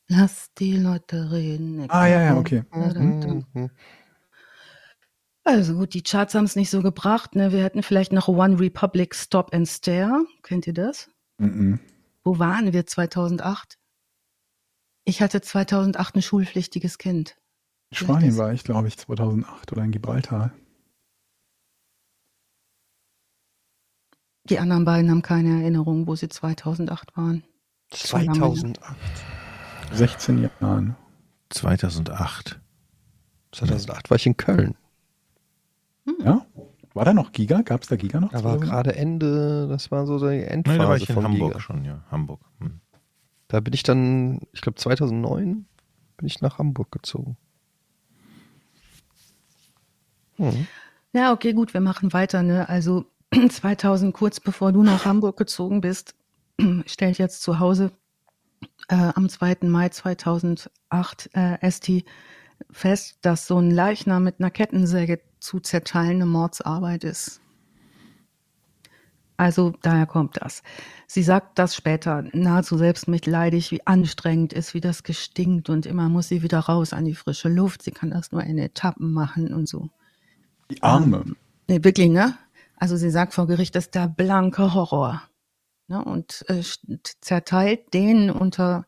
[0.09, 1.87] Lass die Leute reden.
[1.89, 2.65] Ah, ja, ja, okay.
[2.73, 3.71] Mhm.
[5.45, 7.35] Also gut, die Charts haben es nicht so gebracht.
[7.35, 7.53] Ne?
[7.53, 10.25] Wir hätten vielleicht noch One Republic Stop and Stare.
[10.43, 11.11] Kennt ihr das?
[11.39, 11.81] Mhm.
[12.23, 13.79] Wo waren wir 2008?
[15.05, 17.37] Ich hatte 2008 ein schulpflichtiges Kind.
[17.91, 20.53] In Spanien war ich, glaube ich, 2008 oder in Gibraltar.
[24.45, 27.45] Die anderen beiden haben keine Erinnerung, wo sie 2008 waren.
[27.95, 28.97] 2008.
[29.93, 30.97] 16 Jahren.
[31.51, 32.61] 2008.
[33.53, 34.75] 2008 war ich in Köln.
[36.21, 36.45] Ja?
[36.95, 37.63] War da noch Giga?
[37.63, 38.31] Gab es da Giga noch?
[38.31, 38.71] Da war 2008?
[38.71, 41.61] gerade Ende, das war so die Nein, Endphase da war ich in von Hamburg Giga.
[41.61, 42.05] schon, ja.
[42.11, 42.41] Hamburg.
[42.61, 42.81] Hm.
[43.49, 45.67] Da bin ich dann, ich glaube 2009
[46.17, 47.37] bin ich nach Hamburg gezogen.
[50.37, 50.67] Hm.
[51.13, 52.43] Ja, okay, gut, wir machen weiter.
[52.43, 52.69] Ne?
[52.69, 53.07] Also
[53.49, 56.15] 2000, kurz bevor du nach Hamburg gezogen bist,
[56.87, 57.93] stellt jetzt zu Hause
[58.89, 59.59] äh, am 2.
[59.63, 62.05] Mai 2008 äh, Esti
[62.71, 67.41] fest, dass so ein Leichnam mit einer Kettensäge zu zerteilende Mordsarbeit ist.
[69.37, 70.63] Also daher kommt das.
[71.09, 76.29] Sie sagt das später nahezu selbstmitleidig, wie anstrengend ist, wie das gestinkt und immer muss
[76.29, 77.83] sie wieder raus an die frische Luft.
[77.83, 79.89] Sie kann das nur in Etappen machen und so.
[80.71, 81.25] Die Arme.
[81.69, 82.39] Nee, wirklich, ne?
[82.77, 85.23] Also sie sagt vor Gericht, das ist der blanke Horror.
[85.89, 86.03] Ne?
[86.03, 86.63] Und äh,
[87.21, 88.87] zerteilt den unter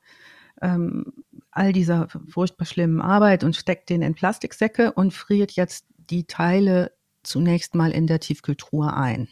[0.63, 1.13] ähm,
[1.51, 6.93] all dieser furchtbar schlimmen Arbeit und steckt den in Plastiksäcke und friert jetzt die Teile
[7.23, 9.29] zunächst mal in der Tiefkühltruhe ein.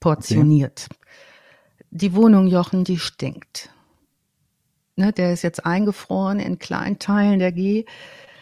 [0.00, 0.88] Portioniert.
[1.90, 3.70] Die Wohnung, Jochen, die stinkt.
[4.96, 7.84] Ne, der ist jetzt eingefroren in kleinen Teilen der G.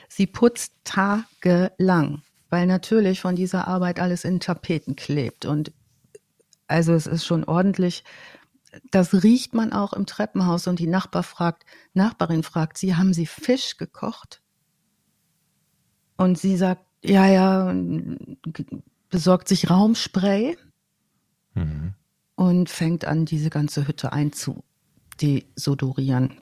[0.09, 5.45] Sie putzt tagelang, weil natürlich von dieser Arbeit alles in Tapeten klebt.
[5.45, 5.73] Und
[6.71, 8.05] also es ist schon ordentlich.
[8.91, 13.27] Das riecht man auch im Treppenhaus und die Nachbar fragt, Nachbarin fragt sie, haben Sie
[13.27, 14.41] Fisch gekocht?
[16.17, 17.75] Und sie sagt, ja, ja,
[19.09, 20.57] besorgt sich Raumspray
[21.55, 21.95] Mhm.
[22.37, 26.41] und fängt an, diese ganze Hütte einzudesodorieren.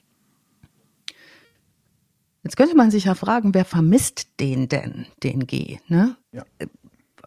[2.43, 5.79] Jetzt könnte man sich ja fragen, wer vermisst den denn, den G?
[5.89, 6.17] Ne?
[6.33, 6.45] Ja.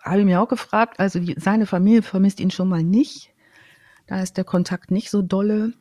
[0.04, 1.00] Habe ich mir auch gefragt.
[1.00, 3.34] Also die, seine Familie vermisst ihn schon mal nicht.
[4.08, 5.74] Da ist der Kontakt nicht so dolle.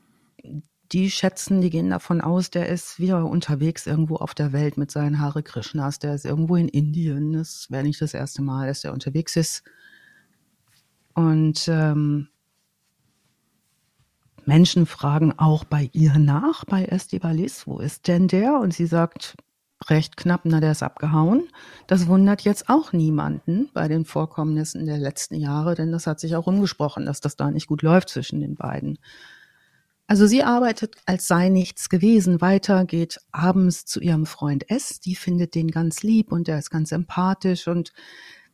[0.93, 4.91] Die schätzen, die gehen davon aus, der ist wieder unterwegs irgendwo auf der Welt mit
[4.91, 5.99] seinen Hare Krishnas.
[6.01, 7.33] Der ist irgendwo in Indien.
[7.33, 9.62] Das wäre nicht das erste Mal, dass er unterwegs ist.
[11.14, 12.29] Und ähm,
[14.47, 18.59] Menschen fragen auch bei ihr nach, bei Estivalis, wo ist denn der?
[18.59, 19.37] Und sie sagt
[19.89, 21.49] recht knapp, na, der ist abgehauen.
[21.87, 26.37] Das wundert jetzt auch niemanden bei den Vorkommnissen der letzten Jahre, denn das hat sich
[26.37, 28.99] auch umgesprochen, dass das da nicht gut läuft zwischen den beiden.
[30.07, 35.14] Also sie arbeitet, als sei nichts gewesen, weiter, geht abends zu ihrem Freund S, die
[35.14, 37.93] findet den ganz lieb und der ist ganz empathisch und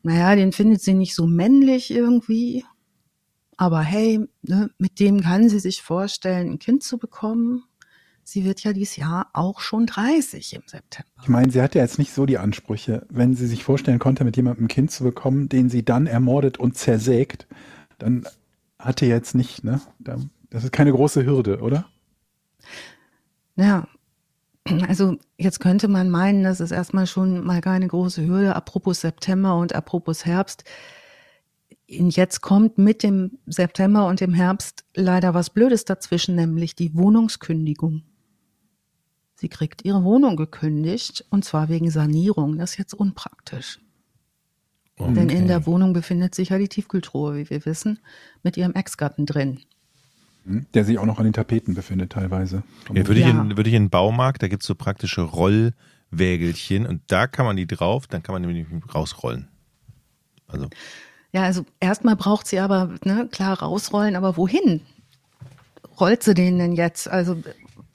[0.02, 2.64] naja, den findet sie nicht so männlich irgendwie,
[3.56, 7.64] aber hey, ne, mit dem kann sie sich vorstellen, ein Kind zu bekommen.
[8.28, 11.08] Sie wird ja dieses Jahr auch schon 30 im September.
[11.22, 14.36] Ich meine, sie hatte jetzt nicht so die Ansprüche, wenn sie sich vorstellen konnte, mit
[14.36, 17.46] jemandem ein Kind zu bekommen, den sie dann ermordet und zersägt,
[17.98, 18.26] dann
[18.80, 19.80] hatte jetzt nicht, ne?
[20.50, 21.86] Das ist keine große Hürde, oder?
[23.54, 23.86] Ja,
[24.88, 29.56] also jetzt könnte man meinen, das ist erstmal schon mal keine große Hürde, apropos September
[29.56, 30.64] und apropos Herbst.
[31.86, 38.02] Jetzt kommt mit dem September und dem Herbst leider was Blödes dazwischen, nämlich die Wohnungskündigung.
[39.36, 42.56] Sie kriegt ihre Wohnung gekündigt und zwar wegen Sanierung.
[42.58, 43.78] Das ist jetzt unpraktisch.
[44.98, 45.12] Okay.
[45.12, 47.98] Denn in der Wohnung befindet sich ja die Tiefkühltruhe, wie wir wissen,
[48.42, 49.60] mit ihrem Ex-Gatten drin.
[50.46, 50.66] Hm?
[50.72, 52.62] Der sich auch noch an den Tapeten befindet teilweise.
[52.88, 56.86] Ja, würde, ich in, würde ich in den Baumarkt, da gibt es so praktische Rollwägelchen
[56.86, 59.48] und da kann man die drauf, dann kann man nämlich rausrollen.
[60.46, 60.68] Also.
[61.32, 64.80] Ja, also erstmal braucht sie aber, ne, klar, rausrollen, aber wohin?
[66.00, 67.06] Rollt sie den denn jetzt?
[67.06, 67.42] Also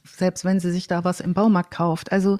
[0.03, 2.11] selbst wenn sie sich da was im Baumarkt kauft.
[2.11, 2.39] Also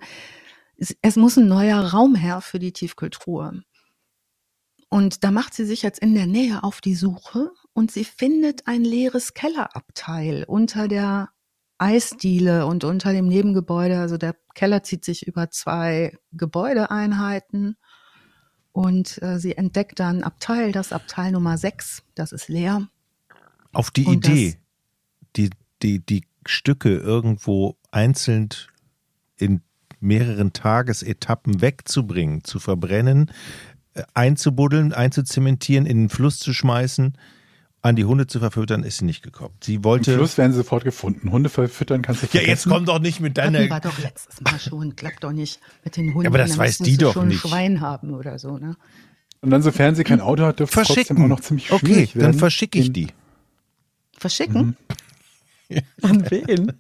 [0.78, 3.64] es, es muss ein neuer Raum her für die Tiefkühltruhe.
[4.90, 8.68] Und da macht sie sich jetzt in der Nähe auf die Suche und sie findet
[8.68, 11.30] ein leeres Kellerabteil unter der
[11.78, 14.00] Eisdiele und unter dem Nebengebäude.
[14.00, 17.78] Also der Keller zieht sich über zwei Gebäudeeinheiten
[18.72, 22.88] und äh, sie entdeckt dann Abteil, das Abteil Nummer 6, das ist leer.
[23.74, 24.58] Auf die und Idee,
[25.36, 25.50] die,
[25.82, 28.50] die, die Stücke irgendwo einzeln
[29.38, 29.62] in
[30.00, 33.32] mehreren Tagesetappen wegzubringen, zu verbrennen,
[33.94, 37.18] äh, einzubuddeln, einzuzementieren, in den Fluss zu schmeißen,
[37.84, 39.56] an die Hunde zu verfüttern, ist sie nicht gekommen.
[39.62, 40.12] Sie wollte.
[40.12, 41.32] Im Fluss werden sie sofort gefunden.
[41.32, 42.46] Hunde verfüttern kannst du vergessen.
[42.46, 43.60] Ja, jetzt komm doch nicht mit deiner.
[43.60, 44.96] Hatten wir doch letztes Mal schon.
[44.96, 46.24] Klappt doch nicht mit den Hunden.
[46.24, 47.42] Ja, aber das weiß die doch schon nicht.
[47.42, 48.76] Schwein haben oder so, ne?
[49.42, 52.16] Und dann, sofern sie kein Auto hat, dürfte es trotzdem auch noch ziemlich schwierig okay,
[52.16, 52.32] werden.
[52.32, 53.08] dann verschicke ich die.
[54.16, 54.62] Verschicken?
[54.62, 54.76] Mhm.
[56.02, 56.74] An wen?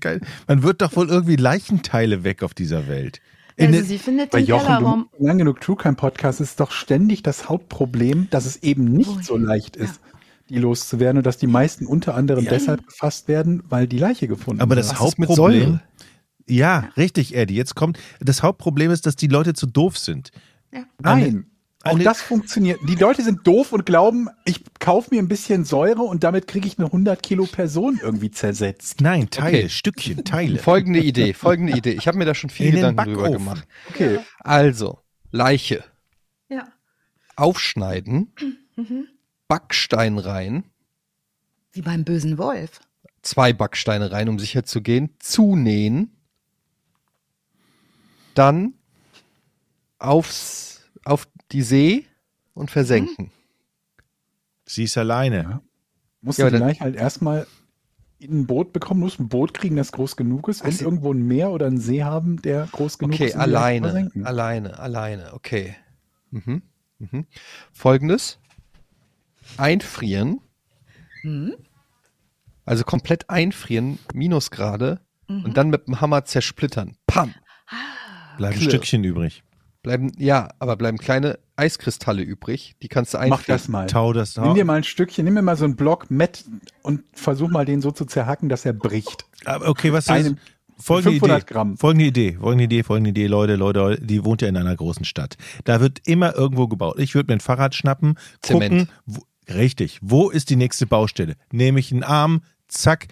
[0.00, 0.20] Geil.
[0.46, 3.20] Man wird doch wohl irgendwie Leichenteile weg auf dieser Welt.
[3.58, 5.08] Also sie findet den Jochen, Kellerraum.
[5.18, 9.10] Du, lang genug True Crime Podcast ist doch ständig das Hauptproblem, dass es eben nicht
[9.10, 9.96] oh, so leicht ist.
[9.96, 10.18] Ja.
[10.48, 12.50] Die loszuwerden und dass die meisten unter anderem ja.
[12.50, 15.78] deshalb gefasst werden, weil die Leiche gefunden Aber das Hauptproblem,
[16.48, 17.54] ja, richtig, Eddie.
[17.54, 20.32] Jetzt kommt, das Hauptproblem ist, dass die Leute zu doof sind.
[20.72, 20.84] Ja.
[21.00, 21.46] Nein,
[21.82, 22.78] auch eine, das funktioniert.
[22.86, 26.66] Die Leute sind doof und glauben, ich kaufe mir ein bisschen Säure und damit kriege
[26.66, 29.00] ich eine 100 Kilo Person irgendwie zersetzt.
[29.00, 29.68] Nein, Teile, okay.
[29.70, 30.58] Stückchen, Teile.
[30.58, 31.92] Folgende Idee, folgende Idee.
[31.92, 33.66] Ich habe mir da schon viel Gedanken drüber gemacht.
[33.88, 34.18] Okay.
[34.40, 34.98] Also,
[35.30, 35.82] Leiche.
[36.50, 36.68] Ja.
[37.36, 38.34] Aufschneiden.
[38.76, 39.08] Mhm.
[39.48, 40.64] Backstein rein.
[41.72, 42.80] Wie beim bösen Wolf.
[43.22, 45.14] Zwei Backsteine rein, um sicher zu gehen.
[45.18, 46.14] Zunähen.
[48.34, 48.74] Dann
[49.98, 50.79] aufs auf
[51.52, 52.06] die See
[52.54, 53.26] und versenken.
[53.26, 53.30] Mhm.
[54.64, 55.42] Sie ist alleine.
[55.42, 55.62] Ja.
[56.22, 57.46] Musst ja, du gleich halt erstmal
[58.18, 61.26] in ein Boot bekommen, musst ein Boot kriegen, das groß genug ist, wenn irgendwo ein
[61.26, 63.34] Meer oder ein See haben, der groß genug okay, ist.
[63.34, 65.74] Okay, alleine, alleine, alleine, okay.
[66.30, 66.62] Mhm.
[66.98, 67.26] Mhm.
[67.72, 68.38] Folgendes.
[69.56, 70.40] Einfrieren.
[71.22, 71.54] Mhm.
[72.66, 75.46] Also komplett einfrieren, Minusgrade, mhm.
[75.46, 76.96] und dann mit dem Hammer zersplittern.
[77.06, 77.34] Pam!
[78.36, 79.42] Bleiben ein Stückchen übrig.
[79.82, 82.74] Bleiben, ja, aber bleiben kleine Eiskristalle übrig.
[82.82, 83.38] Die kannst du einfach.
[83.38, 83.86] Mach das mal.
[83.86, 86.44] Tau das Nimm dir mal ein Stückchen, nimm mir mal so einen Block Met
[86.82, 89.24] und versuch mal den so zu zerhacken, dass er bricht.
[89.46, 90.36] Okay, was ist
[90.80, 91.76] Folgende 500 Idee, Gramm.
[91.76, 95.36] Folgende Idee, folgende Idee, folgende Idee, Leute, Leute, die wohnt ja in einer großen Stadt.
[95.64, 96.98] Da wird immer irgendwo gebaut.
[96.98, 98.70] Ich würde mir ein Fahrrad schnappen, Zement.
[98.70, 99.20] gucken, wo,
[99.52, 101.36] richtig, wo ist die nächste Baustelle?
[101.52, 103.08] Nehme ich einen Arm, zack,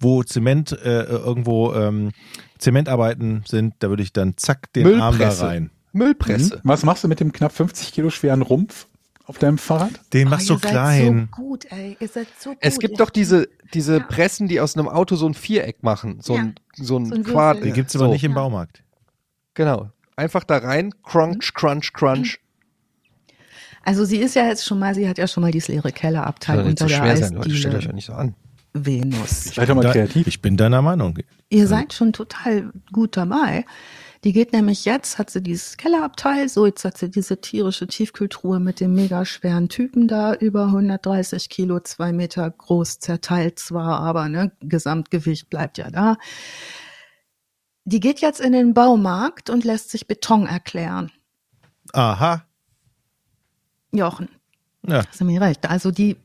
[0.00, 2.10] wo Zement äh, irgendwo ähm,
[2.58, 5.04] Zementarbeiten sind, da würde ich dann zack den Müllpresse.
[5.04, 5.70] Arm da rein.
[5.96, 6.56] Müllpresse.
[6.56, 6.60] Mhm.
[6.64, 8.86] Was machst du mit dem knapp 50 Kilo schweren Rumpf
[9.24, 9.92] auf deinem Fahrrad?
[10.12, 11.28] Den machst oh, du klein.
[11.34, 11.96] So gut, ey.
[11.98, 12.58] Ihr seid so gut.
[12.60, 14.04] Es gibt doch diese, diese ja.
[14.04, 16.18] Pressen, die aus einem Auto so ein Viereck machen.
[16.20, 17.64] So ein, so ein, so ein Quad.
[17.64, 18.12] Die gibt's aber so.
[18.12, 18.82] nicht im Baumarkt.
[19.54, 19.90] Genau.
[20.16, 22.38] Einfach da rein, crunch, crunch, crunch.
[23.82, 26.60] Also sie ist ja jetzt schon mal, sie hat ja schon mal dieses leere Kellerabteil
[26.60, 28.34] unter so der schwer sein, Leute, stellt euch ja nicht so an.
[28.72, 29.46] Venus.
[29.46, 30.26] Ich bin, mal kreativ.
[30.26, 31.18] ich bin deiner Meinung.
[31.48, 33.64] Ihr seid schon total gut dabei.
[34.26, 38.58] Die geht nämlich jetzt, hat sie dieses Kellerabteil, so jetzt hat sie diese tierische Tiefkühltruhe
[38.58, 44.28] mit dem mega schweren Typen da, über 130 Kilo, zwei Meter groß, zerteilt zwar, aber
[44.28, 46.16] ne, Gesamtgewicht bleibt ja da.
[47.84, 51.12] Die geht jetzt in den Baumarkt und lässt sich Beton erklären.
[51.92, 52.44] Aha.
[53.92, 54.28] Jochen,
[54.82, 55.06] Ja.
[55.06, 55.70] hast du mir recht.
[55.70, 56.16] Also die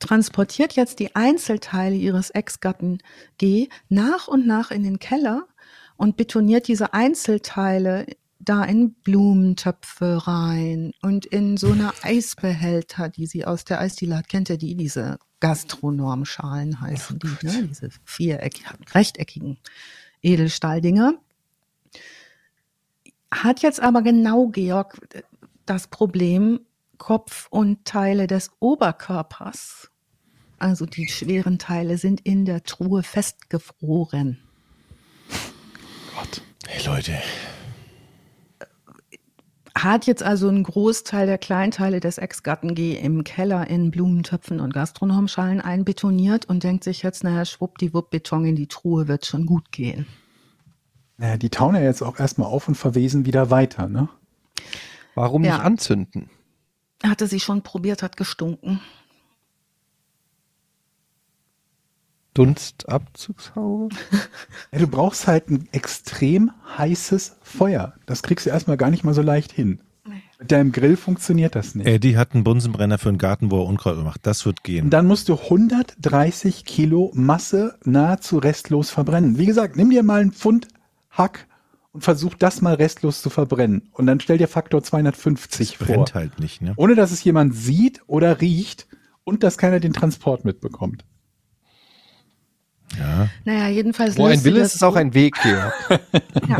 [0.00, 3.04] transportiert jetzt die Einzelteile ihres Ex-Gatten
[3.38, 5.46] G nach und nach in den Keller
[5.96, 8.06] und betoniert diese Einzelteile
[8.38, 14.28] da in Blumentöpfe rein und in so eine Eisbehälter, die sie aus der Eisdiele hat.
[14.28, 14.74] Kennt ihr die?
[14.74, 17.68] Diese Gastronomschalen heißen die, ne?
[17.68, 19.58] Diese viereckigen, rechteckigen
[20.22, 21.14] Edelstahldinger.
[23.30, 24.98] Hat jetzt aber genau Georg
[25.66, 26.60] das Problem,
[26.98, 29.90] Kopf und Teile des Oberkörpers,
[30.58, 34.43] also die schweren Teile, sind in der Truhe festgefroren.
[36.14, 36.42] Gott.
[36.66, 37.12] Hey Leute.
[39.76, 44.72] Hat jetzt also einen Großteil der Kleinteile des Ex-Gatten G im Keller in Blumentöpfen und
[44.72, 49.72] Gastronomschalen einbetoniert und denkt sich jetzt, naja, schwuppdiwupp, Beton in die Truhe wird schon gut
[49.72, 50.06] gehen.
[51.16, 54.08] Naja, die tauen ja jetzt auch erstmal auf und verwesen wieder weiter, ne?
[55.16, 55.56] Warum Ja.
[55.56, 56.30] nicht anzünden?
[57.04, 58.80] Hatte sie schon probiert, hat gestunken.
[62.34, 63.88] Dunstabzugshaube?
[64.72, 67.94] Ja, du brauchst halt ein extrem heißes Feuer.
[68.06, 69.80] Das kriegst du erstmal gar nicht mal so leicht hin.
[70.40, 71.86] Mit deinem Grill funktioniert das nicht.
[71.86, 74.26] Eddie hat einen Bunsenbrenner für einen Garten, wo er Unkraut macht.
[74.26, 74.90] Das wird Und gehen.
[74.90, 79.38] dann musst du 130 Kilo Masse nahezu restlos verbrennen.
[79.38, 80.66] Wie gesagt, nimm dir mal einen Pfund
[81.10, 81.46] Hack
[81.92, 83.88] und versuch das mal restlos zu verbrennen.
[83.92, 85.86] Und dann stell dir Faktor 250 Das vor.
[85.86, 86.72] brennt halt nicht, ne?
[86.76, 88.88] Ohne dass es jemand sieht oder riecht
[89.22, 91.04] und dass keiner den Transport mitbekommt.
[92.98, 93.28] Ja.
[93.44, 95.72] Naja, jedenfalls Wo ein Wille ist, ist auch ein Weg, Georg.
[96.48, 96.58] Ja,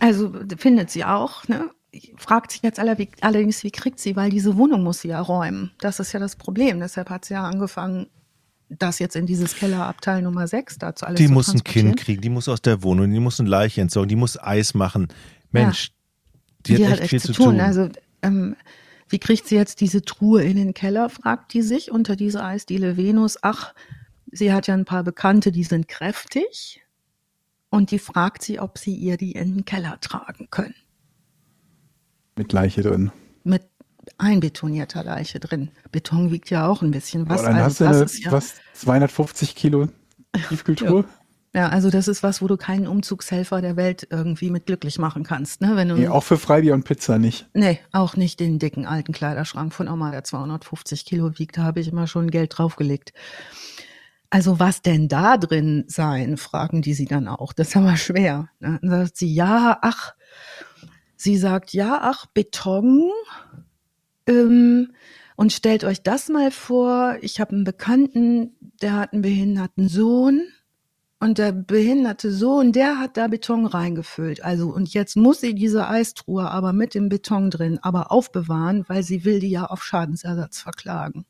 [0.00, 1.46] also findet sie auch.
[1.48, 1.70] Ne?
[2.16, 5.72] Fragt sich jetzt allerdings, wie kriegt sie, weil diese Wohnung muss sie ja räumen.
[5.78, 6.80] Das ist ja das Problem.
[6.80, 8.06] Deshalb hat sie ja angefangen,
[8.68, 11.62] das jetzt in dieses Kellerabteil Nummer 6 dazu alles Die zu muss ein.
[11.62, 14.74] Kind kriegen, die muss aus der Wohnung, die muss eine Leiche entsorgen, die muss Eis
[14.74, 15.08] machen.
[15.52, 15.92] Mensch,
[16.66, 17.60] die, Die, hat echt viel zu tun.
[17.60, 17.88] Also,
[18.22, 18.56] ähm,
[19.08, 22.96] wie kriegt sie jetzt diese Truhe in den Keller, fragt die sich unter dieser Eisdiele
[22.96, 23.38] Venus.
[23.42, 23.74] Ach,
[24.34, 26.82] sie hat ja ein paar Bekannte, die sind kräftig.
[27.70, 30.74] Und die fragt sie, ob sie ihr die in den Keller tragen können.
[32.36, 33.10] Mit Leiche drin.
[33.42, 33.62] mit
[34.18, 35.70] einbetonierter Leiche drin.
[35.90, 37.42] Beton wiegt ja auch ein bisschen was.
[37.42, 39.88] Boah, dann hast also du das eine, ja, was, 250 Kilo
[40.48, 41.04] Tiefkühltruhe?
[41.54, 45.24] ja, also das ist was, wo du keinen Umzugshelfer der Welt irgendwie mit glücklich machen
[45.24, 45.74] kannst, ne?
[45.74, 47.48] Wenn du, Nee, auch für Freibier und Pizza nicht.
[47.54, 51.80] nee, auch nicht den dicken alten Kleiderschrank von Oma, der 250 Kilo wiegt, da habe
[51.80, 53.12] ich immer schon Geld draufgelegt.
[54.34, 57.52] Also was denn da drin sein, fragen die sie dann auch.
[57.52, 58.48] Das ist aber schwer.
[58.58, 58.80] Ne?
[58.82, 60.16] Dann sagt sie, ja, ach,
[61.14, 63.12] sie sagt, ja, ach, Beton.
[64.26, 64.90] Ähm,
[65.36, 70.42] und stellt euch das mal vor, ich habe einen Bekannten, der hat einen behinderten Sohn
[71.20, 74.42] und der behinderte Sohn, der hat da Beton reingefüllt.
[74.42, 79.04] Also und jetzt muss sie diese Eistruhe aber mit dem Beton drin, aber aufbewahren, weil
[79.04, 81.24] sie will die ja auf Schadensersatz verklagen.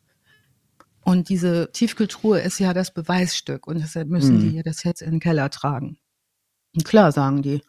[1.05, 4.53] Und diese Tiefkühltruhe ist ja das Beweisstück und deshalb müssen Hm.
[4.53, 5.99] die das jetzt in den Keller tragen.
[6.75, 7.63] Und klar sagen die,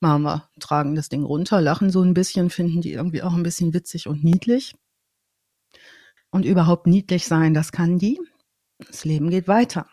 [0.00, 3.42] machen wir, tragen das Ding runter, lachen so ein bisschen, finden die irgendwie auch ein
[3.42, 4.74] bisschen witzig und niedlich.
[6.30, 8.20] Und überhaupt niedlich sein, das kann die.
[8.78, 9.88] Das Leben geht weiter.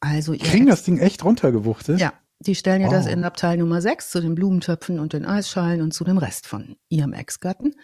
[0.00, 2.00] Also Kriegen das Ding echt runtergewuchtet?
[2.00, 3.12] ja, die stellen ja das Wow.
[3.12, 6.76] in Abteil Nummer 6 zu den Blumentöpfen und den Eisschalen und zu dem Rest von
[6.88, 7.74] ihrem Ex-Gatten.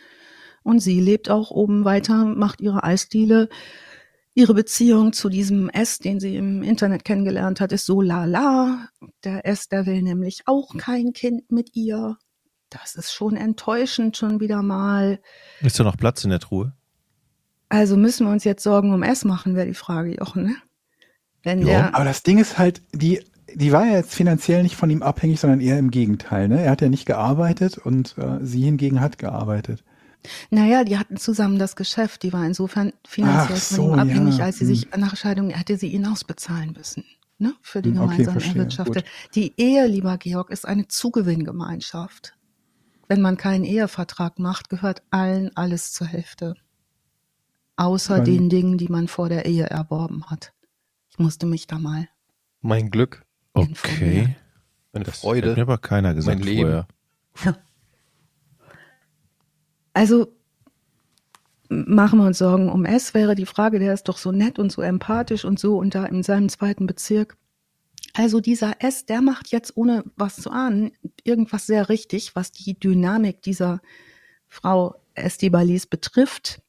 [0.62, 3.48] Und sie lebt auch oben weiter, macht ihre Eisdiele.
[4.34, 8.88] Ihre Beziehung zu diesem S, den sie im Internet kennengelernt hat, ist so lala.
[9.24, 12.16] Der S, der will nämlich auch kein Kind mit ihr.
[12.70, 15.20] Das ist schon enttäuschend schon wieder mal.
[15.60, 16.72] Ist da noch Platz in der Truhe?
[17.68, 20.56] Also müssen wir uns jetzt Sorgen um S machen, wäre die Frage, Jochen, ne?
[21.42, 23.20] Wenn Ja, der, Aber das Ding ist halt, die,
[23.54, 26.48] die war ja jetzt finanziell nicht von ihm abhängig, sondern eher im Gegenteil.
[26.48, 26.62] Ne?
[26.62, 29.84] Er hat ja nicht gearbeitet und äh, sie hingegen hat gearbeitet.
[30.50, 32.22] Naja, die hatten zusammen das Geschäft.
[32.22, 34.74] Die war insofern finanziell Ach von so, ihm abhängig, ja, als sie hm.
[34.74, 37.04] sich nach Scheidung hätte sie ihn ausbezahlen müssen.
[37.38, 37.54] Ne?
[37.62, 39.04] Für die Hm, okay, gemeinsam verstehe, erwirtschaftete.
[39.34, 42.34] Die Ehe, lieber Georg, ist eine Zugewinngemeinschaft.
[43.06, 46.56] Wenn man keinen Ehevertrag macht, gehört allen alles zur Hälfte.
[47.76, 50.52] Außer Kann- den Dingen, die man vor der Ehe erworben hat.
[51.10, 52.08] Ich musste mich da mal.
[52.60, 54.22] Mein Glück, Informieren.
[54.24, 54.36] Okay.
[54.92, 55.50] meine Das Freude.
[55.50, 56.84] hat mir aber keiner gesagt mein Leben.
[57.34, 57.58] vorher.
[59.98, 60.32] Also
[61.68, 64.70] machen wir uns Sorgen um S, wäre die Frage, der ist doch so nett und
[64.70, 67.36] so empathisch und so und da in seinem zweiten Bezirk
[68.14, 70.92] Also dieser S, der macht jetzt ohne was zu ahnen
[71.24, 73.80] irgendwas sehr richtig, was die Dynamik dieser
[74.46, 76.62] Frau Estibalis betrifft.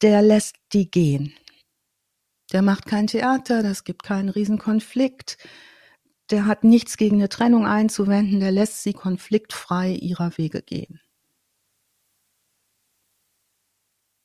[0.00, 1.34] Der lässt die gehen.
[2.54, 5.36] Der macht kein Theater, das gibt keinen Riesenkonflikt.
[6.30, 11.01] Der hat nichts gegen eine Trennung einzuwenden, der lässt sie konfliktfrei ihrer Wege gehen.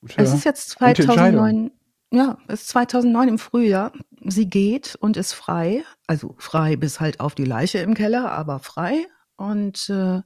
[0.02, 1.72] Gute, Es ist jetzt gute Entscheidung.
[1.72, 1.72] 2009,
[2.12, 3.94] ja, es ist 2009 im Frühjahr.
[4.26, 8.60] Sie geht und ist frei, also frei bis halt auf die Leiche im Keller, aber
[8.60, 9.08] frei.
[9.36, 10.22] Und äh,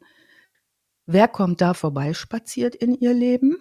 [1.05, 3.57] wer kommt da vorbei spaziert in ihr Leben?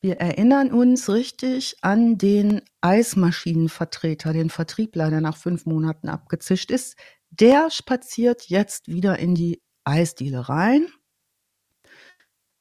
[0.00, 6.96] Wir erinnern uns richtig an den Eismaschinenvertreter, den Vertriebler, der nach fünf Monaten abgezischt ist.
[7.30, 10.86] Der spaziert jetzt wieder in die Eisdiele rein.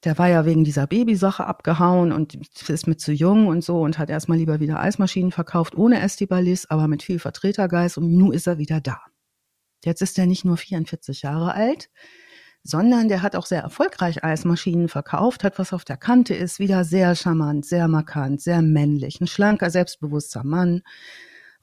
[0.05, 2.35] Der war ja wegen dieser Babysache abgehauen und
[2.69, 6.67] ist mit zu jung und so und hat erstmal lieber wieder Eismaschinen verkauft, ohne Estibalis,
[6.67, 9.01] aber mit viel Vertretergeist und nun ist er wieder da.
[9.83, 11.89] Jetzt ist er nicht nur 44 Jahre alt,
[12.61, 16.83] sondern der hat auch sehr erfolgreich Eismaschinen verkauft, hat was auf der Kante ist, wieder
[16.83, 20.83] sehr charmant, sehr markant, sehr männlich, ein schlanker, selbstbewusster Mann.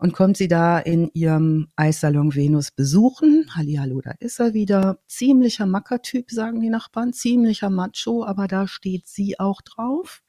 [0.03, 3.47] Und kommt sie da in ihrem Eissalon Venus besuchen.
[3.55, 4.99] Hallihallo, da ist er wieder.
[5.07, 7.13] Ziemlicher Mackertyp, sagen die Nachbarn.
[7.13, 10.23] Ziemlicher Macho, aber da steht sie auch drauf.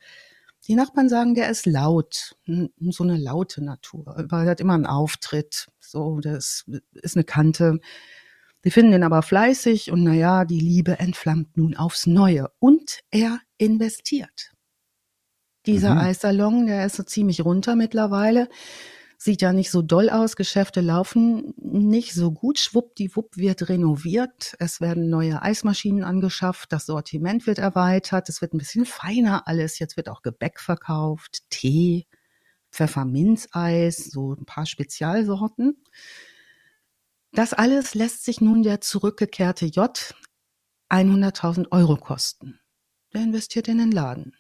[0.68, 2.36] Die Nachbarn sagen, der ist laut.
[2.46, 4.28] So eine laute Natur.
[4.32, 5.68] Er hat immer einen Auftritt.
[5.80, 7.80] So, das ist eine Kante.
[8.64, 12.48] Sie finden ihn aber fleißig und naja, die Liebe entflammt nun aufs Neue.
[12.60, 14.52] Und er investiert.
[15.66, 16.02] Dieser Mhm.
[16.02, 18.50] Eissalon, der ist so ziemlich runter mittlerweile.
[19.26, 20.36] Sieht ja nicht so doll aus.
[20.36, 22.60] Geschäfte laufen nicht so gut.
[22.60, 24.54] Schwuppdiwupp wird renoviert.
[24.60, 26.74] Es werden neue Eismaschinen angeschafft.
[26.74, 28.28] Das Sortiment wird erweitert.
[28.28, 29.80] Es wird ein bisschen feiner alles.
[29.80, 32.06] Jetzt wird auch Gebäck verkauft, Tee,
[32.70, 35.82] Pfefferminzeis, so ein paar Spezialsorten.
[37.32, 40.14] Das alles lässt sich nun der zurückgekehrte J
[40.90, 42.60] 100.000 Euro kosten.
[43.14, 44.36] Der investiert in den Laden.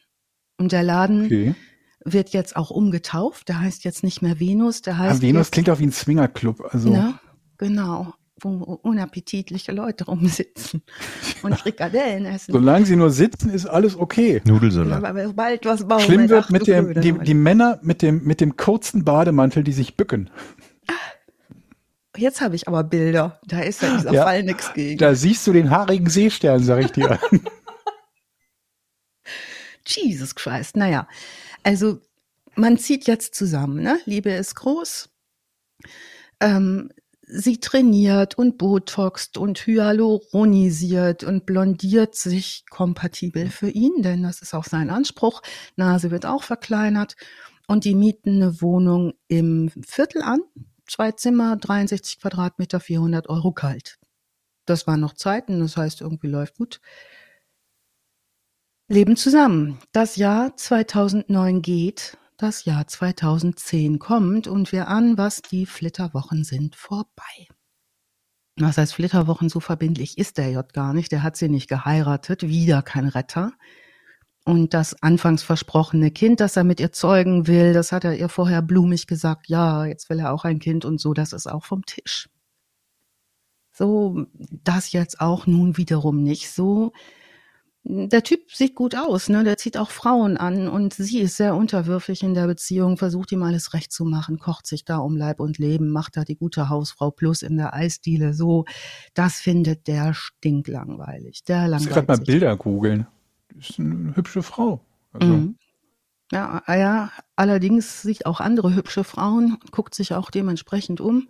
[0.57, 1.55] Und der Laden Okay.
[2.05, 3.49] Wird jetzt auch umgetauft.
[3.49, 5.91] Der heißt jetzt nicht mehr Venus, der Ah, heißt Venus jetzt, klingt auch wie ein
[5.91, 6.67] Swingerclub.
[6.73, 7.19] Also ne?
[7.57, 8.49] genau, wo
[8.81, 10.81] unappetitliche Leute rumsitzen
[11.43, 12.51] und Frikadellen essen.
[12.51, 14.41] solange sie nur sitzen, ist alles okay.
[14.45, 15.03] Nudelsalat.
[15.03, 18.57] Aber sobald was bauen, Schlimm wird mit dem, die, die Männer mit dem, mit dem
[18.57, 20.29] kurzen Bademantel, die sich bücken.
[22.15, 23.39] Jetzt habe ich aber Bilder.
[23.47, 24.23] Da ist ja dieser Ja.
[24.23, 24.99] Fall nichts gegen.
[24.99, 27.17] Da siehst du den haarigen Seestern, sag ich dir.
[29.85, 30.77] Jesus Christ.
[30.77, 31.07] Naja,
[31.63, 31.99] also
[32.55, 33.81] man zieht jetzt zusammen.
[33.81, 33.99] Ne?
[34.05, 35.09] Liebe ist groß.
[36.39, 36.91] Ähm,
[37.21, 44.53] sie trainiert und botoxt und hyaluronisiert und blondiert sich kompatibel für ihn, denn das ist
[44.53, 45.41] auch sein Anspruch.
[45.75, 47.15] Nase wird auch verkleinert
[47.67, 50.41] und die mieten eine Wohnung im Viertel an.
[50.87, 53.99] Zwei Zimmer, 63 Quadratmeter, 400 Euro kalt.
[54.65, 56.81] Das waren noch Zeiten, das heißt, irgendwie läuft gut.
[58.89, 59.79] Leben zusammen.
[59.93, 66.75] Das Jahr 2009 geht, das Jahr 2010 kommt und wir an, was die Flitterwochen sind,
[66.75, 67.47] vorbei.
[68.57, 69.47] Was heißt Flitterwochen?
[69.49, 71.11] So verbindlich ist der J gar nicht.
[71.11, 72.43] Der hat sie nicht geheiratet.
[72.43, 73.53] Wieder kein Retter.
[74.45, 78.27] Und das anfangs versprochene Kind, das er mit ihr zeugen will, das hat er ihr
[78.27, 79.47] vorher blumig gesagt.
[79.47, 81.13] Ja, jetzt will er auch ein Kind und so.
[81.13, 82.29] Das ist auch vom Tisch.
[83.71, 86.91] So, das jetzt auch nun wiederum nicht so
[87.85, 89.43] der Typ sieht gut aus, ne?
[89.43, 93.43] Der zieht auch Frauen an und sie ist sehr unterwürfig in der Beziehung, versucht ihm
[93.43, 96.69] alles recht zu machen, kocht sich da um Leib und Leben, macht da die gute
[96.69, 98.63] Hausfrau plus in der Eisdiele so.
[99.13, 101.43] Das findet der stinklangweilig.
[101.43, 102.25] Der Ich muss langweilt gerade mal.
[102.25, 103.07] Bilder googeln.
[103.59, 104.79] Ist eine hübsche Frau.
[105.11, 105.57] Also, Mhm.
[106.31, 111.29] Ja, ah ja, allerdings sieht auch andere hübsche Frauen, guckt sich auch dementsprechend um.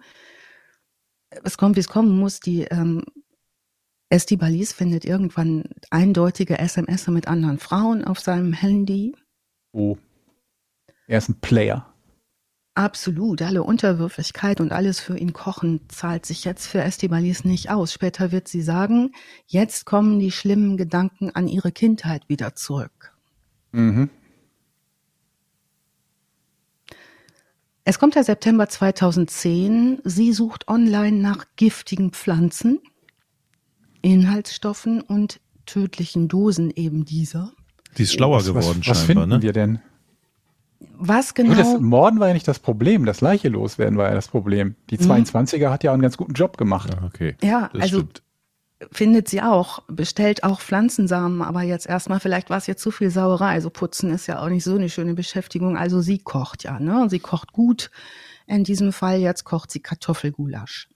[1.44, 2.40] Es kommt, wie es kommen muss.
[2.40, 3.04] Die ähm,
[4.14, 9.16] Estibalis findet irgendwann eindeutige SMS mit anderen Frauen auf seinem Handy.
[9.72, 9.98] oh.
[11.08, 11.92] Er ist ein Player.
[12.76, 17.92] Absolut, alle Unterwürfigkeit und alles für ihn kochen zahlt sich jetzt für Estibalis nicht aus.
[17.92, 19.14] Später wird sie sagen,
[19.48, 23.16] jetzt kommen die schlimmen Gedanken an ihre Kindheit wieder zurück.
[23.72, 24.12] Mhm.
[27.84, 30.02] Es kommt der September 2010.
[30.04, 32.80] Sie sucht online nach giftigen Pflanzen,
[34.04, 37.52] Inhaltsstoffen und tödlichen Dosen eben dieser.
[37.98, 39.42] Die ist schlauer was, geworden was, was scheinbar, finden ne?
[39.42, 39.80] wir denn?
[40.96, 41.80] Was Nur Das genau?
[41.80, 44.76] Morden war ja nicht das Problem, das Leiche loswerden war ja das Problem.
[44.90, 45.12] Die Mhm.
[45.12, 46.94] 22er hat ja einen ganz guten Job gemacht.
[46.94, 47.36] Ja, okay.
[47.42, 48.24] Ja, Das also stimmt.
[48.92, 53.10] findet sie auch, bestellt auch Pflanzensamen, aber jetzt erstmal, vielleicht war es jetzt zu viel
[53.10, 53.52] Sauerei.
[53.54, 55.78] Also putzen ist ja auch nicht so eine schöne Beschäftigung.
[55.78, 57.08] Also sie kocht ja, ne?
[57.10, 57.90] Sie kocht gut.
[58.46, 60.90] In diesem Fall jetzt kocht sie Kartoffelgulasch.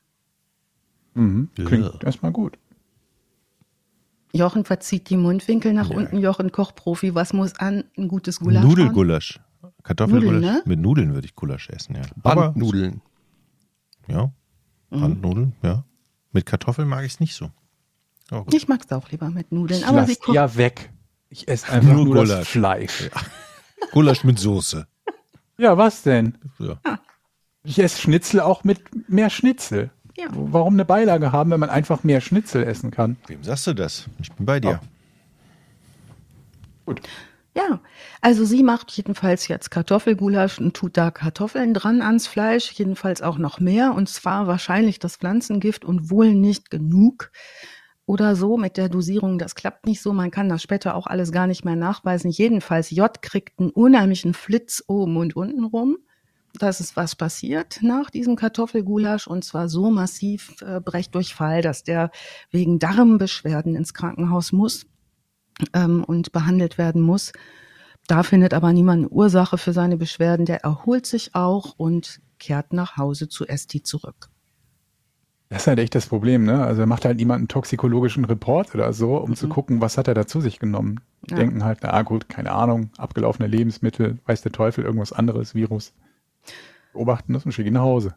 [1.13, 1.49] Mhm.
[1.55, 1.99] Klingt Ja.
[2.03, 2.57] erstmal gut.
[4.33, 5.95] Jochen verzieht die Mundwinkel nach Ja.
[5.97, 6.17] unten.
[6.19, 7.85] Jochen Kochprofi, was muss an?
[7.97, 8.63] Ein gutes Gulasch.
[8.63, 9.39] Nudelgulasch.
[9.83, 10.35] Kartoffelgulasch.
[10.35, 10.61] Nudeln, ne?
[10.65, 12.01] Mit Nudeln würde ich Gulasch essen, ja.
[12.17, 13.01] Bandnudeln.
[14.07, 14.31] ja.
[14.89, 15.01] Mhm.
[15.01, 15.83] Bandnudeln, ja.
[16.31, 17.49] Mit Kartoffeln mag ich es nicht so.
[18.29, 18.53] Gut.
[18.53, 19.79] Ich mag's auch lieber mit Nudeln.
[19.79, 20.35] Ich Aber lass sie kocht.
[20.35, 20.91] ja weg.
[21.29, 22.47] Ich esse einfach Nur nur, das Gulasch.
[22.49, 23.09] Fleisch.
[23.91, 24.85] Gulasch mit Soße.
[25.57, 26.37] Ja, was denn?
[26.59, 26.79] Ja.
[27.63, 29.91] Ich esse Schnitzel auch mit mehr Schnitzel.
[30.17, 30.27] Ja.
[30.31, 33.17] Warum eine Beilage haben, wenn man einfach mehr Schnitzel essen kann?
[33.27, 34.07] Wem sagst du das?
[34.19, 34.79] Ich bin bei dir.
[36.85, 37.01] Gut.
[37.55, 37.81] Ja,
[38.21, 43.39] also sie macht jedenfalls jetzt Kartoffelgulasch und tut da Kartoffeln dran ans Fleisch, jedenfalls auch
[43.39, 47.31] noch mehr und zwar wahrscheinlich das Pflanzengift und wohl nicht genug
[48.05, 49.39] oder so mit der Dosierung.
[49.39, 52.29] Das klappt nicht so, man kann das später auch alles gar nicht mehr nachweisen.
[52.29, 55.97] Jedenfalls J kriegt einen unheimlichen Flitz oben und unten rum.
[56.59, 62.11] Das ist was passiert nach diesem Kartoffelgulasch und zwar so massiv äh, Brechdurchfall, dass der
[62.51, 64.85] wegen Darmbeschwerden ins Krankenhaus muss
[65.73, 67.31] ähm, und behandelt werden muss.
[68.07, 70.45] Da findet aber niemand eine Ursache für seine Beschwerden.
[70.45, 74.29] Der erholt sich auch und kehrt nach Hause zu Esti zurück.
[75.49, 76.61] Das ist halt echt das Problem, ne?
[76.63, 79.35] Also macht halt niemand einen toxikologischen Report oder so, um Mhm.
[79.35, 80.99] zu gucken, was hat er da zu sich genommen.
[81.25, 81.37] Die Ja.
[81.37, 85.93] Denken halt, na ah, gut, keine Ahnung, abgelaufene Lebensmittel, weiß der Teufel, irgendwas anderes, Virus.
[86.97, 88.15] Beobachten das und schicken ihn nach Hause.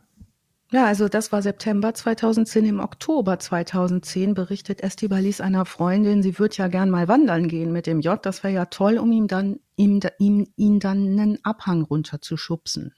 [0.72, 2.64] Ja, also das war September 2010.
[2.64, 7.72] Im Oktober 2010 berichtet Esti Balis einer Freundin, sie würde ja gern mal wandern gehen
[7.72, 8.24] mit dem J.
[8.24, 12.94] Das wäre ja toll, um ihm dann, ihm, ihm, ihn dann einen Abhang runterzuschubsen.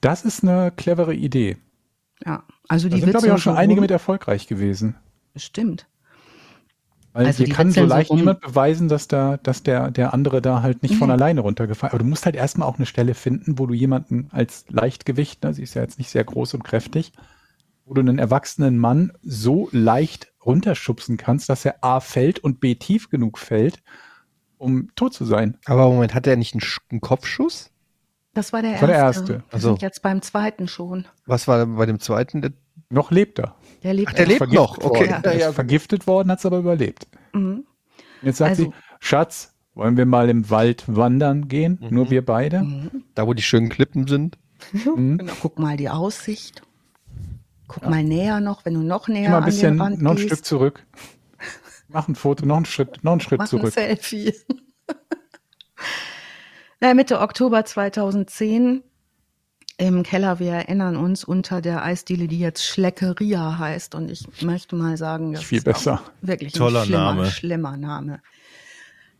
[0.00, 1.56] Das ist eine clevere Idee.
[2.24, 4.96] Ja, also Da die sind, glaube ich, auch schon einige mit erfolgreich gewesen.
[5.32, 5.86] Bestimmt.
[7.14, 10.62] Weil Also dir kann so leicht niemand beweisen, dass da, dass der, der andere da
[10.62, 11.12] halt nicht von Mhm.
[11.12, 14.64] alleine runtergefallen Aber du musst halt erstmal auch eine Stelle finden, wo du jemanden als
[14.70, 17.12] Leichtgewicht, ne, sie ist ja jetzt nicht sehr groß und kräftig,
[17.84, 22.74] wo du einen erwachsenen Mann so leicht runterschubsen kannst, dass er A fällt und B
[22.76, 23.82] tief genug fällt,
[24.56, 25.58] um tot zu sein.
[25.66, 27.70] Aber Moment, hat er nicht einen, Sch- einen Kopfschuss?
[28.32, 29.24] Das war der Das war erste.
[29.24, 29.34] der erste.
[29.50, 31.06] Wir Also- sind jetzt beim zweiten schon.
[31.26, 32.54] Was war bei dem zweiten?
[32.88, 33.54] Noch lebt er.
[33.82, 34.40] Der lebt Ach, der noch.
[34.40, 35.00] lebt noch, okay.
[35.00, 35.10] Worden.
[35.10, 35.20] Ja.
[35.22, 35.54] Er ist Ja, gut.
[35.54, 37.06] vergiftet worden, hat es aber überlebt.
[37.32, 37.64] Mhm.
[38.22, 38.70] Jetzt sagt Also- sie,
[39.00, 41.78] Schatz, wollen wir mal im Wald wandern gehen?
[41.80, 41.94] Mhm.
[41.94, 42.60] Nur wir beide?
[42.62, 43.04] Mhm.
[43.14, 44.38] da, wo die schönen Klippen sind.
[44.84, 45.18] Mhm.
[45.18, 45.32] Genau.
[45.42, 46.62] Guck mal die Aussicht.
[47.66, 50.10] Guck mal näher noch, wenn du noch näher Immer ein an bisschen, den Rand noch
[50.12, 50.28] ein gehst.
[50.28, 50.86] Stück zurück.
[51.88, 53.72] Mach ein Foto, noch einen Schritt, noch einen Schritt Mach ein zurück.
[53.72, 54.34] Selfie.
[56.80, 58.82] Na, Mitte Oktober 2010
[59.88, 63.94] im Keller, wir erinnern uns, unter der Eisdiele, die jetzt Schleckeria heißt.
[63.94, 66.02] Und ich möchte mal sagen, das Viel ist besser.
[66.20, 67.30] wirklich Toller ein schlimmer, Name.
[67.30, 68.20] schlimmer Name.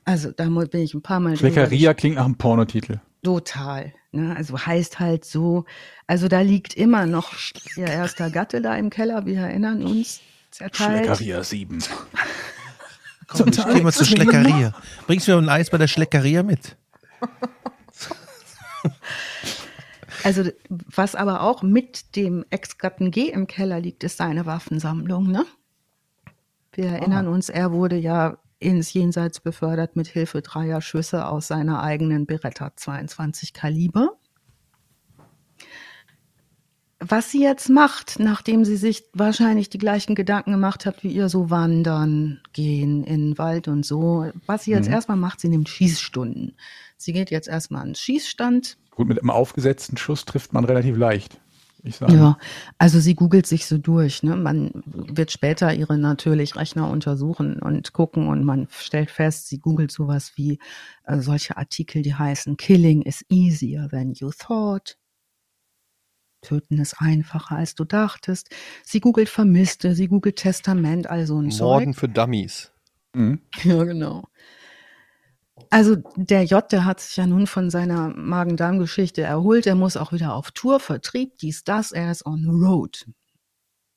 [0.04, 3.00] Also da bin ich ein paar Mal drüber Schleckeria klingt nach einem Pornotitel.
[3.22, 3.92] Total.
[4.10, 4.34] Ne?
[4.36, 5.64] Also heißt halt so,
[6.06, 7.32] also da liegt immer noch
[7.76, 11.16] ihr erster Gatte da im Keller, wir erinnern uns, zerteilt.
[11.44, 11.82] 7.
[13.28, 14.74] Komm, ich geh mal zur Schleckeria.
[15.06, 16.76] Bringst du mir ein Eis bei der Schleckeria mit?
[20.24, 25.30] Also was aber auch mit dem Ex-Gatten G im Keller liegt, ist seine Waffensammlung.
[25.30, 25.44] Ne?
[26.72, 31.82] Wir erinnern uns, er wurde ja ins Jenseits befördert mit Hilfe dreier Schüsse aus seiner
[31.82, 34.16] eigenen Beretta 22 Kaliber.
[37.04, 41.28] Was sie jetzt macht, nachdem sie sich wahrscheinlich die gleichen Gedanken gemacht hat, wie ihr
[41.28, 44.94] so wandern, gehen in den Wald und so, was sie jetzt Mhm.
[44.94, 46.54] erstmal macht, sie nimmt Schießstunden.
[47.02, 50.96] Sie geht jetzt erstmal an den Schießstand, Gut, mit einem aufgesetzten Schuss trifft man relativ
[50.96, 51.40] leicht.
[51.82, 52.14] Ich sage.
[52.14, 52.38] Ja,
[52.78, 54.22] also sie googelt sich so durch.
[54.22, 54.36] Ne?
[54.36, 59.90] Man wird später ihre natürlich Rechner untersuchen und gucken und man stellt fest, sie googelt
[59.90, 60.60] sowas wie
[61.06, 64.96] äh, solche Artikel, die heißen Killing is easier than you thought.
[66.42, 68.50] Töten ist einfacher, als du dachtest.
[68.84, 71.98] Sie googelt Vermisste, sie googelt Testament, also ein Morden Zeug.
[71.98, 72.72] für Dummies.
[73.14, 73.40] Mhm.
[73.64, 74.28] Ja, genau.
[75.70, 79.66] Also der J, der hat sich ja nun von seiner Magen-Darm-Geschichte erholt.
[79.66, 81.92] Er muss auch wieder auf Tour, Vertrieb, dies, das.
[81.92, 83.06] Er ist on the road.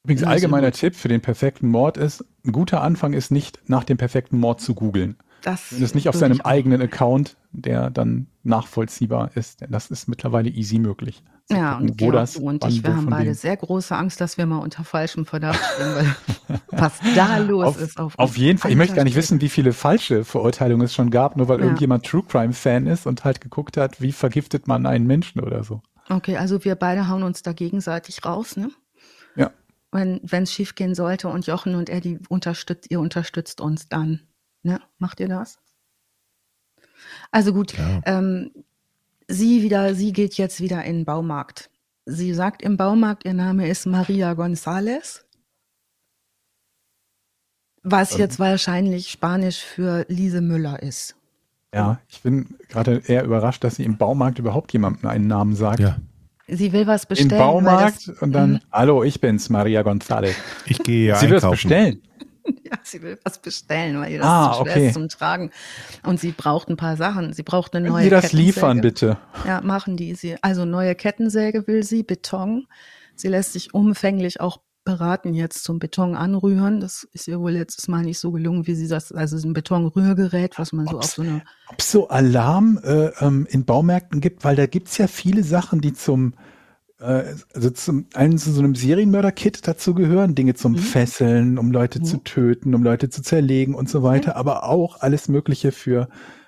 [0.03, 3.97] Übrigens, allgemeiner Tipp für den perfekten Mord ist, ein guter Anfang ist nicht, nach dem
[3.97, 5.17] perfekten Mord zu googeln.
[5.41, 9.61] Das das nicht auf seinem eigenen Account, der dann nachvollziehbar ist.
[9.61, 11.23] Denn das ist mittlerweile easy möglich.
[11.47, 14.19] Zu Ja, gucken, und Georg, du und ich, wo wir haben beide sehr große Angst,
[14.21, 17.99] dass wir mal unter falschem Verdacht stehen, weil was da los auf, ist.
[17.99, 18.71] Auf, auf jeden Fall.
[18.71, 21.65] Ich möchte gar nicht wissen, wie viele falsche Verurteilungen es schon gab, nur weil Ja.
[21.65, 25.63] irgendjemand True Crime Fan ist und halt geguckt hat, wie vergiftet man einen Menschen oder
[25.63, 25.81] so.
[26.09, 28.69] Okay, also wir beide hauen uns da gegenseitig raus, ne?
[29.35, 29.51] Ja.
[29.91, 34.21] Wenn es schief gehen sollte und Jochen und er, die unterstützt, ihr unterstützt uns dann.
[34.61, 34.81] Ne?
[34.97, 35.59] Macht ihr das?
[37.31, 37.73] Also gut,
[38.05, 38.51] ähm,
[39.27, 41.69] sie wieder, sie geht jetzt wieder in den Baumarkt.
[42.05, 45.21] Sie sagt im Baumarkt, ihr Name ist Maria González.
[47.83, 48.19] Was Ähm.
[48.19, 51.15] jetzt wahrscheinlich Spanisch für Lise Müller ist.
[51.73, 55.79] Ja, ich bin gerade eher überrascht, dass sie im Baumarkt überhaupt jemandem einen Namen sagt.
[55.79, 55.97] Ja,
[56.47, 57.31] Sie will was Im bestellen.
[57.31, 58.59] weil Baumarkt das, und dann, Mhm.
[58.71, 60.35] hallo, ich bin's, Maria González.
[60.67, 61.69] ich gehe ja sie will es einkaufen.
[61.69, 62.01] bestellen.
[62.63, 64.87] Ja, sie will was bestellen, weil ihr das Ah, zu schwer okay.
[64.87, 65.51] ist zum Tragen.
[66.03, 67.33] Und sie braucht ein paar Sachen.
[67.33, 68.45] Sie braucht eine Können neue Sie das Kettensäge.
[68.45, 69.17] liefern, bitte?
[69.45, 70.35] Ja, machen die sie.
[70.41, 72.67] Also neue Kettensäge will sie, Beton.
[73.15, 76.79] Sie lässt sich umfänglich auch beraten jetzt zum Beton anrühren.
[76.79, 80.59] Das ist ihr wohl letztes Mal nicht so gelungen, wie sie das, also ein Betonrührgerät,
[80.59, 84.21] was man so Ob's- auf so eine, Ob es so Alarm äh, ähm, in Baumärkten
[84.21, 86.35] gibt, weil da gibt's ja viele Sachen, die zum
[86.99, 90.77] also zum einen zu so einem Serienmörder-Kit dazugehören, Dinge zum Mhm.
[90.77, 92.03] Fesseln, um Leute Mhm.
[92.05, 96.07] zu töten, um Leute zu zerlegen und so weiter, aber auch alles Mögliche für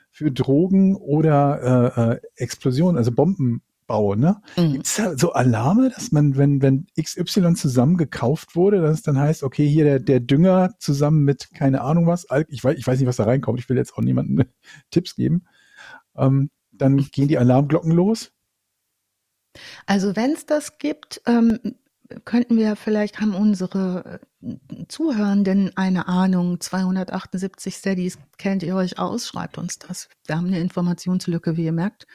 [0.09, 4.41] für Drogen oder äh, äh, Explosionen, also Bombenbau, ne?
[4.57, 4.73] Mhm.
[4.73, 9.19] Gibt's da so Alarme, dass man, wenn, wenn XY zusammen gekauft wurde, dass es dann
[9.19, 12.97] heißt, okay, hier der, der Dünger zusammen mit keine Ahnung was, ich weiß, ich weiß
[12.97, 14.45] nicht, was da reinkommt, ich will jetzt auch niemandem
[14.89, 15.43] Tipps geben.
[16.15, 18.31] Ähm, dann gehen die Alarmglocken los.
[19.85, 21.59] Also wenn es das gibt, ähm,
[22.25, 24.55] könnten wir vielleicht haben unsere äh,
[24.87, 26.59] Zuhörenden eine Ahnung.
[26.59, 30.07] 278 Steadies kennt ihr euch aus, schreibt uns das.
[30.25, 32.07] Wir haben eine Informationslücke, wie ihr merkt,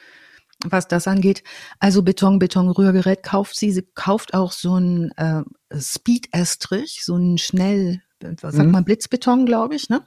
[0.65, 1.43] was das angeht.
[1.79, 3.71] Also Beton, Betonrührgerät kauft sie.
[3.71, 5.43] Sie kauft auch so ein äh,
[5.77, 8.71] Speed-Estrich, so ein schnell, was sagt Mhm.
[8.71, 10.03] man, Blitzbeton, glaube ich, ne?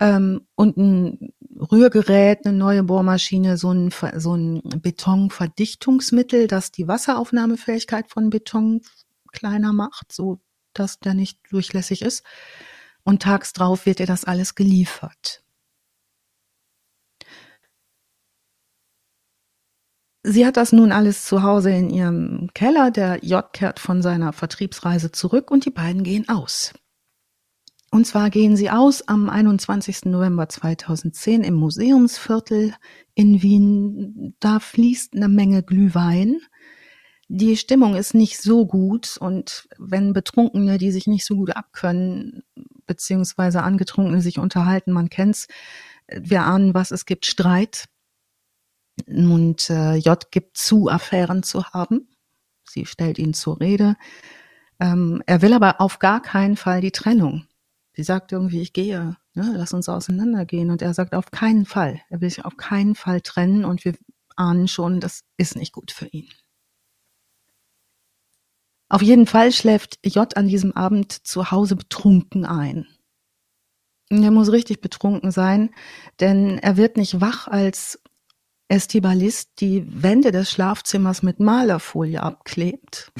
[0.00, 8.10] ähm, und ein Rührgerät, eine neue Bohrmaschine, so ein, so ein Betonverdichtungsmittel, das die Wasseraufnahmefähigkeit
[8.10, 8.82] von Beton
[9.32, 10.40] kleiner macht, so
[10.74, 12.24] dass der nicht durchlässig ist.
[13.02, 15.42] Und tags drauf wird ihr das alles geliefert.
[20.24, 22.90] Sie hat das nun alles zu Hause in ihrem Keller.
[22.90, 26.74] Der J kehrt von seiner Vertriebsreise zurück und die beiden gehen aus.
[27.90, 30.06] Und zwar gehen sie aus am 21.
[30.06, 32.74] November 2010 im Museumsviertel
[33.14, 34.34] in Wien.
[34.40, 36.40] Da fließt eine Menge Glühwein.
[37.28, 42.42] Die Stimmung ist nicht so gut und wenn Betrunkene, die sich nicht so gut abkönnen,
[42.86, 45.46] beziehungsweise Angetrunkene sich unterhalten, man kennt's,
[46.08, 47.84] wir ahnen was, es gibt Streit.
[49.06, 52.08] Und äh, J gibt zu, Affären zu haben.
[52.68, 53.96] Sie stellt ihn zur Rede.
[54.80, 57.47] Ähm, er will aber auf gar keinen Fall die Trennung.
[57.98, 60.70] Sie sagt irgendwie, ich gehe, ne, lass uns auseinandergehen.
[60.70, 62.00] Und er sagt auf keinen Fall.
[62.10, 63.94] Er will sich auf keinen Fall trennen und wir
[64.36, 66.28] ahnen schon, das ist nicht gut für ihn.
[68.88, 72.86] Auf jeden Fall schläft J an diesem Abend zu Hause betrunken ein.
[74.12, 75.74] Und Er muss richtig betrunken sein,
[76.20, 78.00] denn er wird nicht wach, als
[78.68, 83.10] Estibalist die Wände des Schlafzimmers mit Malerfolie abklebt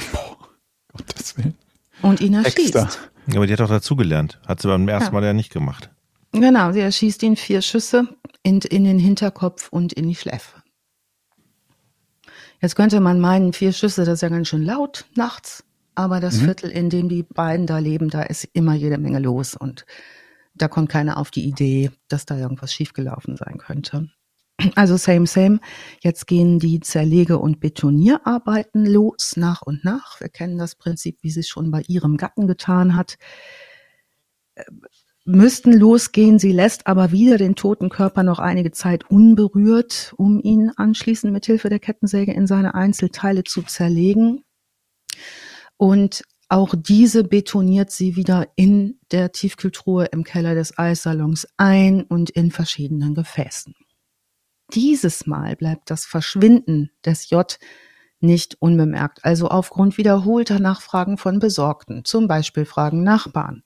[0.92, 1.58] Gottes Willen.
[2.00, 2.76] und ihn erschießt.
[2.76, 2.88] Extra.
[3.28, 4.40] Ja, Aber die hat auch dazugelernt.
[4.46, 5.20] Hat sie beim ersten Ja.
[5.20, 5.90] Mal ja nicht gemacht.
[6.32, 8.08] Genau, sie erschießt ihn vier Schüsse
[8.42, 10.62] in, in den Hinterkopf und in die Schläfe.
[12.60, 15.64] Jetzt könnte man meinen, vier Schüsse, das ist ja ganz schön laut nachts,
[15.94, 16.44] aber das Mhm.
[16.44, 19.86] Viertel, in dem die beiden da leben, da ist immer jede Menge los und
[20.54, 24.10] da kommt keiner auf die Idee, dass da irgendwas schiefgelaufen sein könnte.
[24.74, 25.60] Also same, same.
[26.02, 30.20] Jetzt gehen die Zerlege- und Betonierarbeiten los, nach und nach.
[30.20, 33.18] Wir kennen das Prinzip, wie sie es schon bei ihrem Gatten getan hat
[35.28, 36.38] müssten losgehen.
[36.38, 41.46] Sie lässt aber wieder den toten Körper noch einige Zeit unberührt, um ihn anschließend mit
[41.46, 44.42] Hilfe der Kettensäge in seine Einzelteile zu zerlegen.
[45.76, 52.30] Und auch diese betoniert sie wieder in der Tiefkühltruhe im Keller des Eissalons ein und
[52.30, 53.74] in verschiedenen Gefäßen.
[54.74, 57.58] Dieses Mal bleibt das Verschwinden des J
[58.20, 63.62] nicht unbemerkt, also aufgrund wiederholter Nachfragen von Besorgten, zum Beispiel fragen Nachbarn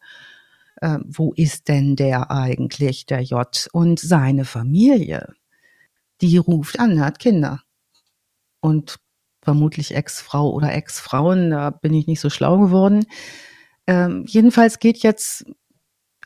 [0.83, 3.69] äh, wo ist denn der eigentlich, der J?
[3.73, 5.33] Und seine Familie,
[6.21, 7.63] die ruft an, hat Kinder.
[8.61, 8.99] Und
[9.43, 13.07] vermutlich Ex-Frau oder Ex-Frauen, da bin ich nicht so schlau geworden.
[13.87, 15.47] Ähm, jedenfalls geht jetzt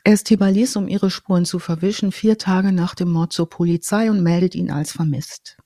[0.07, 4.55] Estibalis, um ihre Spuren zu verwischen, vier Tage nach dem Mord zur Polizei und meldet
[4.55, 5.57] ihn als vermisst.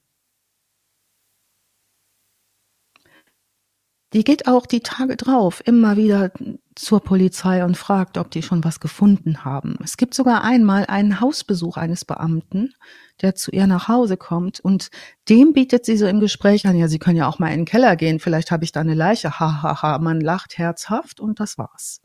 [4.14, 6.32] Die geht auch die Tage drauf immer wieder
[6.76, 9.78] zur Polizei und fragt, ob die schon was gefunden haben.
[9.84, 12.74] Es gibt sogar einmal einen Hausbesuch eines Beamten,
[13.22, 14.90] der zu ihr nach Hause kommt und
[15.30, 17.66] dem bietet sie so im Gespräch an, ja, Sie können ja auch mal in den
[17.66, 20.00] Keller gehen, vielleicht habe ich da eine Leiche, ha, ha, ha.
[20.00, 22.02] Man lacht herzhaft und das war's.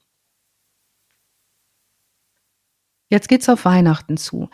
[3.09, 4.49] Jetzt geht's auf Weihnachten zu.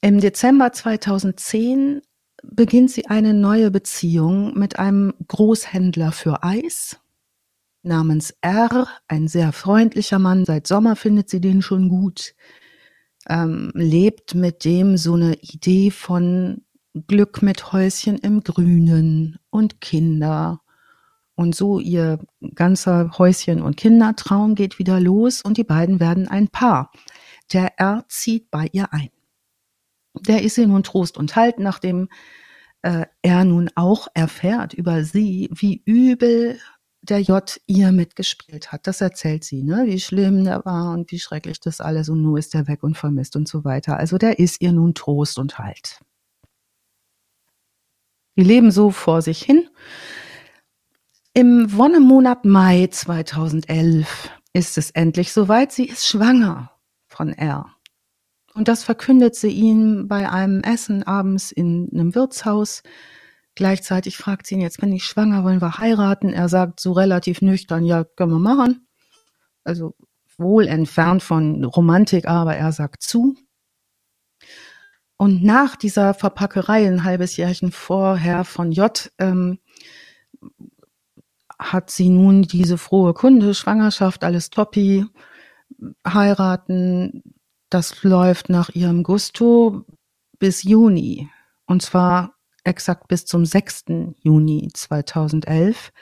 [0.00, 2.02] Im Dezember 2010
[2.42, 7.00] beginnt sie eine neue Beziehung mit einem Großhändler für Eis
[7.82, 10.44] namens R, ein sehr freundlicher Mann.
[10.44, 12.34] Seit Sommer findet sie den schon gut.
[13.28, 16.62] Ähm, lebt mit dem so eine Idee von
[17.06, 20.60] Glück mit Häuschen im Grünen und Kinder.
[21.34, 22.18] Und so ihr
[22.54, 26.90] ganzer Häuschen- und Kindertraum geht wieder los und die beiden werden ein Paar.
[27.52, 29.10] Der R zieht bei ihr ein.
[30.18, 32.08] Der ist ihr nun Trost und Halt, nachdem
[32.82, 36.58] äh, er nun auch erfährt über sie, wie übel
[37.02, 38.86] der J ihr mitgespielt hat.
[38.86, 39.84] Das erzählt sie, ne?
[39.86, 42.96] wie schlimm der war und wie schrecklich das alles und nur ist er weg und
[42.96, 43.96] vermisst und so weiter.
[43.96, 46.00] Also der ist ihr nun Trost und Halt.
[48.36, 49.68] Die leben so vor sich hin.
[51.32, 55.72] Im Wonnemonat Mai 2011 ist es endlich soweit.
[55.72, 56.70] Sie ist schwanger
[57.20, 57.66] von R.
[58.54, 62.82] Und das verkündet sie ihm bei einem Essen abends in einem Wirtshaus.
[63.54, 66.32] Gleichzeitig fragt sie ihn, jetzt bin ich schwanger, wollen wir heiraten?
[66.32, 68.88] Er sagt so relativ nüchtern, ja, können wir machen.
[69.64, 69.94] Also
[70.38, 73.36] wohl entfernt von Romantik, aber er sagt zu.
[75.18, 79.58] Und nach dieser Verpackerei, ein halbes Jährchen vorher von J, ähm,
[81.58, 85.04] hat sie nun diese frohe Kunde, Schwangerschaft, alles toppi,
[86.06, 87.22] heiraten,
[87.70, 89.84] das läuft nach ihrem Gusto
[90.38, 91.28] bis Juni.
[91.66, 92.34] Und zwar
[92.64, 93.84] exakt bis zum 6.
[94.22, 95.92] Juni 2011.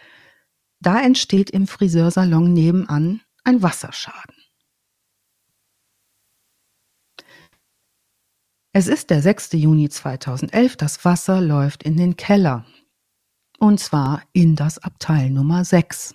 [0.80, 4.34] Da entsteht im Friseursalon nebenan ein Wasserschaden.
[8.72, 9.54] Es ist der 6.
[9.54, 12.64] Juni 2011, das Wasser läuft in den Keller.
[13.58, 16.14] Und zwar in das Abteil Nummer 6.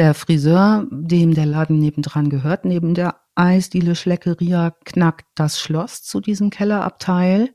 [0.00, 6.22] Der Friseur, dem der Laden nebendran gehört, neben der Eisdiele Schleckeria, knackt das Schloss zu
[6.22, 7.54] diesem Kellerabteil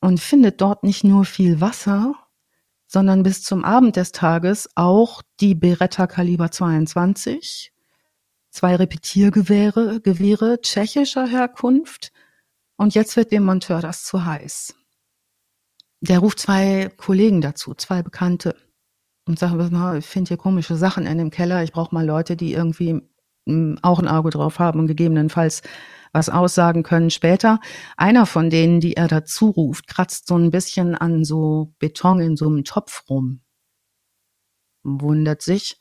[0.00, 2.14] und findet dort nicht nur viel Wasser,
[2.86, 7.72] sondern bis zum Abend des Tages auch die Beretta Kaliber 22,
[8.50, 12.12] zwei Repetiergewehre, Gewehre tschechischer Herkunft
[12.76, 14.76] und jetzt wird dem Monteur das zu heiß.
[16.02, 18.54] Der ruft zwei Kollegen dazu, zwei Bekannte
[19.26, 19.54] und sagt,
[19.98, 23.00] ich finde hier komische Sachen in dem Keller, ich brauche mal Leute, die irgendwie
[23.46, 25.62] hm, auch ein Auge drauf haben und gegebenenfalls
[26.12, 27.58] was aussagen können später.
[27.96, 32.36] Einer von denen, die er dazu ruft, kratzt so ein bisschen an so Beton in
[32.36, 33.40] so einem Topf rum.
[34.82, 35.78] Wundert sich.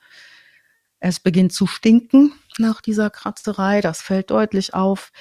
[0.99, 3.81] Es beginnt zu stinken nach dieser Kratzerei.
[3.81, 5.11] Das fällt deutlich auf.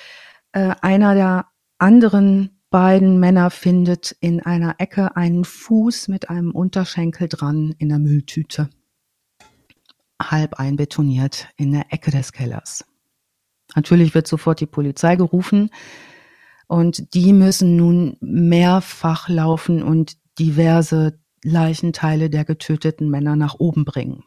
[0.53, 1.47] Äh, einer der
[1.79, 7.99] anderen beiden Männer findet in einer Ecke einen Fuß mit einem Unterschenkel dran in der
[7.99, 8.71] Mülltüte.
[10.23, 12.85] Halb einbetoniert in der Ecke des Kellers.
[13.75, 15.71] Natürlich wird sofort die Polizei gerufen
[16.67, 24.25] und die müssen nun mehrfach laufen und diverse Leichenteile der getöteten Männer nach oben bringen.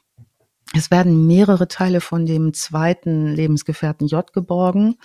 [0.76, 4.96] Es werden mehrere Teile von dem zweiten Lebensgefährten J geborgen.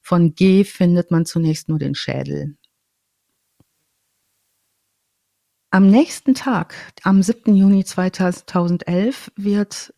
[0.00, 2.56] Von G findet man zunächst nur den Schädel.
[5.74, 7.56] Am nächsten Tag, am 7.
[7.56, 9.92] Juni 2011, wird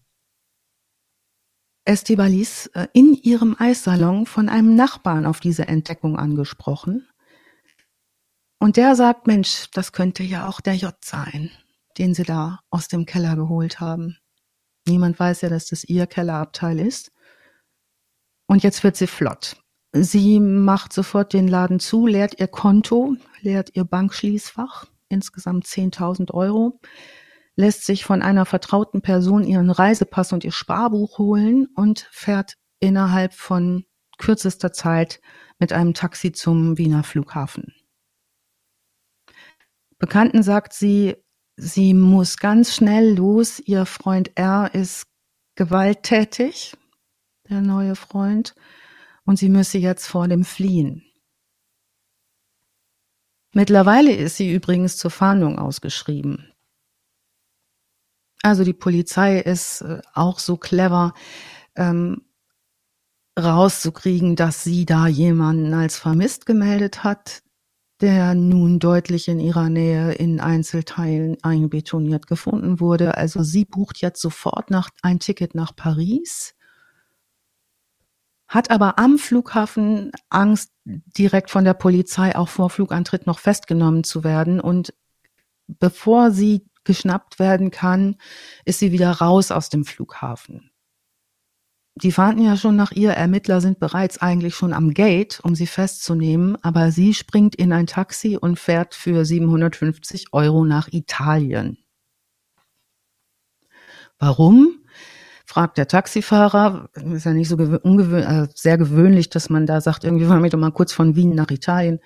[1.84, 7.06] Estibalis äh, in ihrem Eissalon von einem Nachbarn auf diese Entdeckung angesprochen.
[8.58, 11.50] Und der sagt, Mensch, das könnte ja auch der J sein,
[11.98, 14.16] den sie da aus dem Keller geholt haben.
[14.88, 17.12] Niemand weiß ja, dass das ihr Kellerabteil ist.
[18.46, 19.62] Und jetzt wird sie flott.
[19.92, 26.80] Sie macht sofort den Laden zu, leert ihr Konto, leert ihr Bankschließfach, insgesamt 10.000 Euro,
[27.54, 33.32] lässt sich von einer vertrauten Person ihren Reisepass und ihr Sparbuch holen und fährt innerhalb
[33.32, 33.84] von
[34.18, 35.20] kürzester Zeit
[35.58, 37.74] mit einem Taxi zum Wiener Flughafen.
[39.98, 41.16] Bekannten sagt sie,
[41.56, 43.60] sie muss ganz schnell los.
[43.60, 45.06] Ihr Freund R ist
[45.54, 46.76] gewalttätig,
[47.48, 48.54] der neue Freund,
[49.24, 51.02] und sie müsse jetzt vor dem fliehen.
[53.56, 56.52] Mittlerweile ist sie übrigens zur Fahndung ausgeschrieben.
[58.42, 61.14] Also die Polizei ist äh, auch so clever,
[61.74, 62.20] ähm,
[63.40, 67.42] rauszukriegen, dass sie da jemanden als vermisst gemeldet hat,
[68.02, 73.16] der nun deutlich in ihrer Nähe in Einzelteilen einbetoniert gefunden wurde.
[73.16, 76.55] Also sie bucht jetzt sofort nach, ein Ticket nach Paris,
[78.48, 84.22] hat aber am Flughafen Angst, direkt von der Polizei auch vor Flugantritt noch festgenommen zu
[84.22, 84.60] werden.
[84.60, 84.94] Und
[85.66, 88.16] bevor sie geschnappt werden kann,
[88.64, 90.70] ist sie wieder raus aus dem Flughafen.
[91.98, 95.66] Die fahnden ja schon nach ihr, Ermittler sind bereits eigentlich schon am Gate, um sie
[95.66, 101.78] festzunehmen, aber sie springt in ein Taxi und fährt für 750 Euro nach Italien.
[104.18, 104.85] Warum?
[105.46, 106.90] Fragt der Taxifahrer.
[106.94, 110.50] Ist ja nicht so ungewöhn äh, sehr gewöhnlich, dass man da sagt, irgendwie wollen wir
[110.50, 112.00] doch mal kurz von Wien nach Italien.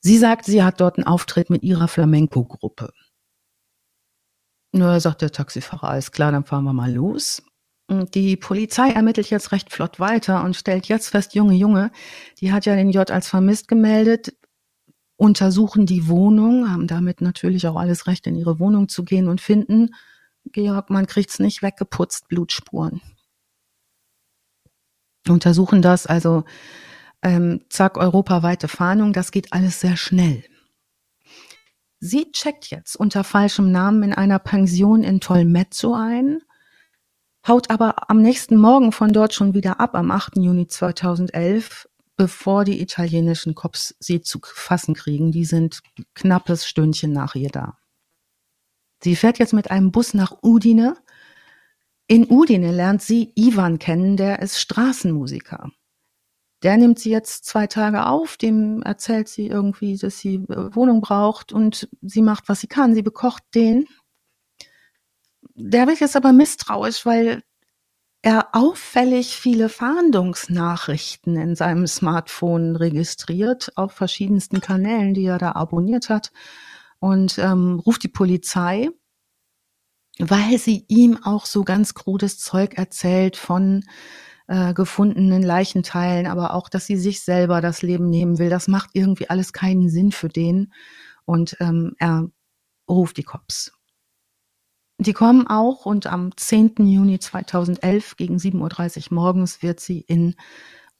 [0.00, 2.92] Sie sagt, sie hat dort einen Auftritt mit ihrer Flamenco-Gruppe.
[4.72, 7.42] Nur sagt der Taxifahrer, alles klar, dann fahren wir mal los.
[7.88, 11.92] Und die Polizei ermittelt jetzt recht flott weiter und stellt jetzt fest, Junge, Junge,
[12.40, 14.34] die hat ja den J als vermisst gemeldet,
[15.16, 19.40] untersuchen die Wohnung, haben damit natürlich auch alles Recht, in ihre Wohnung zu gehen und
[19.40, 19.90] finden
[20.52, 23.00] Georg, man kriegt's nicht weggeputzt, Blutspuren.
[25.28, 26.44] Untersuchen das, also
[27.22, 30.44] ähm, zack, europaweite Fahndung, das geht alles sehr schnell.
[31.98, 36.42] Sie checkt jetzt unter falschem Namen in einer Pension in Tolmezzo ein,
[37.46, 40.36] haut aber am nächsten Morgen von dort schon wieder ab, am 8.
[40.36, 45.32] Juni 2011, bevor die italienischen Cops sie zu fassen kriegen.
[45.32, 45.80] Die sind
[46.14, 47.78] knappes Stündchen nach ihr da.
[49.02, 50.96] Sie fährt jetzt mit einem Bus nach Udine.
[52.06, 55.70] In Udine lernt sie Ivan kennen, der ist Straßenmusiker.
[56.62, 61.00] Der nimmt sie jetzt zwei Tage auf, dem erzählt sie irgendwie, dass sie äh, Wohnung
[61.00, 62.94] braucht und sie macht, was sie kann.
[62.94, 63.86] Sie bekocht den.
[65.54, 67.42] Der wird jetzt aber misstrauisch, weil
[68.22, 76.08] er auffällig viele Fahndungsnachrichten in seinem Smartphone registriert, auf verschiedensten Kanälen, die er da abonniert
[76.08, 76.32] hat
[76.98, 78.88] und ähm, ruft die Polizei,
[80.18, 83.84] weil sie ihm auch so ganz krudes Zeug erzählt von
[84.48, 88.48] äh, gefundenen Leichenteilen, aber auch, dass sie sich selber das Leben nehmen will.
[88.48, 90.72] Das macht irgendwie alles keinen Sinn für den.
[91.24, 92.28] Und ähm, er
[92.88, 93.72] ruft die Cops.
[94.98, 96.74] Die kommen auch und am 10.
[96.86, 100.36] Juni 2011 gegen 7.30 Uhr morgens wird sie in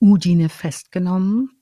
[0.01, 1.56] Udine festgenommen.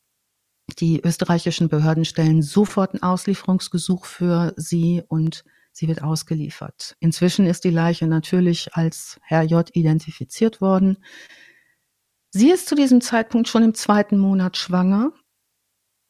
[0.75, 6.97] Die österreichischen Behörden stellen sofort ein Auslieferungsgesuch für sie und sie wird ausgeliefert.
[7.01, 10.99] Inzwischen ist die Leiche natürlich als Herr J identifiziert worden.
[12.31, 15.13] Sie ist zu diesem Zeitpunkt schon im zweiten Monat schwanger,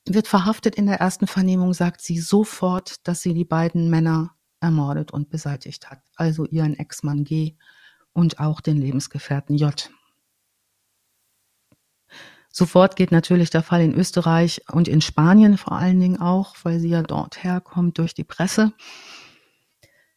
[0.06, 5.12] wird verhaftet in der ersten Vernehmung, sagt sie sofort, dass sie die beiden Männer ermordet
[5.12, 7.56] und beseitigt hat, also ihren Ex-Mann G
[8.12, 9.90] und auch den Lebensgefährten J.
[12.56, 16.78] Sofort geht natürlich der Fall in Österreich und in Spanien vor allen Dingen auch, weil
[16.78, 18.72] sie ja dort herkommt durch die Presse.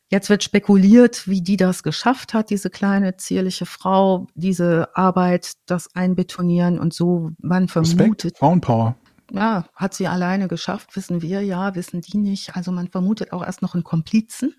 [0.10, 5.96] Jetzt wird spekuliert, wie die das geschafft hat, diese kleine zierliche Frau, diese Arbeit, das
[5.96, 7.32] Einbetonieren und so.
[7.40, 8.26] Man vermutet.
[8.26, 8.96] Respekt, Frauenpower.
[9.32, 12.56] Ja, hat sie alleine geschafft, wissen wir ja, wissen die nicht.
[12.56, 14.54] Also man vermutet auch erst noch einen Komplizen.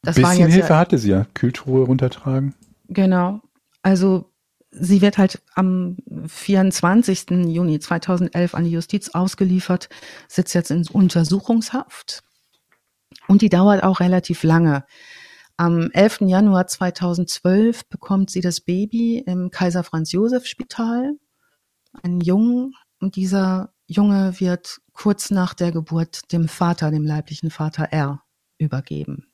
[0.00, 1.26] Das Bisschen Hilfe ja, hatte sie ja.
[1.34, 2.54] Kühltruhe runtertragen.
[2.88, 3.42] Genau.
[3.82, 4.27] Also
[4.70, 5.96] sie wird halt am
[6.26, 7.30] 24.
[7.46, 9.88] Juni 2011 an die Justiz ausgeliefert,
[10.28, 12.22] sitzt jetzt in Untersuchungshaft
[13.26, 14.84] und die dauert auch relativ lange.
[15.56, 16.20] Am 11.
[16.22, 21.14] Januar 2012 bekommt sie das Baby im Kaiser Franz Josef Spital,
[22.02, 27.84] einen Jungen, und dieser Junge wird kurz nach der Geburt dem Vater, dem leiblichen Vater
[27.92, 28.22] R,
[28.58, 29.27] übergeben.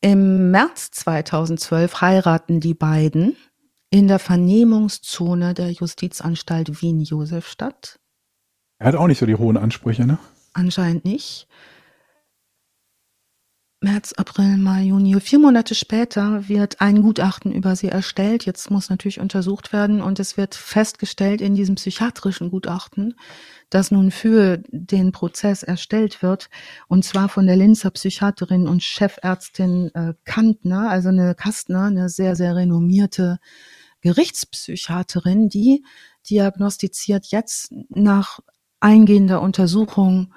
[0.00, 3.36] Im März 2012 heiraten die beiden
[3.90, 7.98] in der Vernehmungszone der Justizanstalt Wien-Josefstadt.
[8.78, 10.18] Er hat auch nicht so die hohen Ansprüche, ne?
[10.52, 11.48] Anscheinend nicht.
[13.80, 15.20] März, April, Mai, Juni.
[15.20, 18.44] Vier Monate später wird ein Gutachten über sie erstellt.
[18.44, 23.14] Jetzt muss natürlich untersucht werden und es wird festgestellt in diesem psychiatrischen Gutachten,
[23.70, 26.50] das nun für den Prozess erstellt wird,
[26.88, 32.34] und zwar von der Linzer Psychiaterin und Chefärztin äh, Kantner, also eine Kastner, eine sehr,
[32.34, 33.38] sehr renommierte
[34.00, 35.84] Gerichtspsychiaterin, die
[36.28, 38.40] diagnostiziert jetzt nach
[38.80, 40.34] eingehender Untersuchung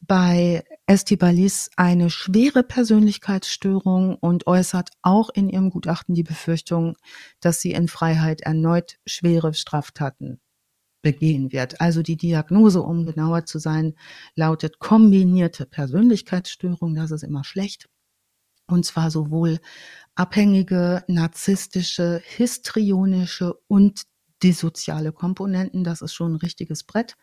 [0.00, 6.96] bei Estibalis eine schwere Persönlichkeitsstörung und äußert auch in ihrem Gutachten die Befürchtung,
[7.40, 10.40] dass sie in Freiheit erneut schwere Straftaten
[11.02, 11.80] begehen wird.
[11.80, 13.94] Also die Diagnose, um genauer zu sein,
[14.34, 16.94] lautet kombinierte Persönlichkeitsstörung.
[16.94, 17.88] Das ist immer schlecht.
[18.66, 19.58] Und zwar sowohl
[20.14, 24.02] abhängige, narzisstische, histrionische und
[24.42, 25.84] dissoziale Komponenten.
[25.84, 27.16] Das ist schon ein richtiges Brett.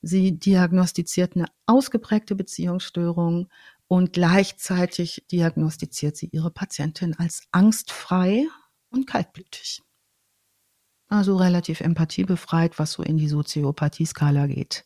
[0.00, 3.48] Sie diagnostiziert eine ausgeprägte Beziehungsstörung
[3.88, 8.46] und gleichzeitig diagnostiziert sie ihre Patientin als angstfrei
[8.90, 9.82] und kaltblütig.
[11.08, 14.84] Also relativ empathiebefreit, was so in die Soziopathie-Skala geht.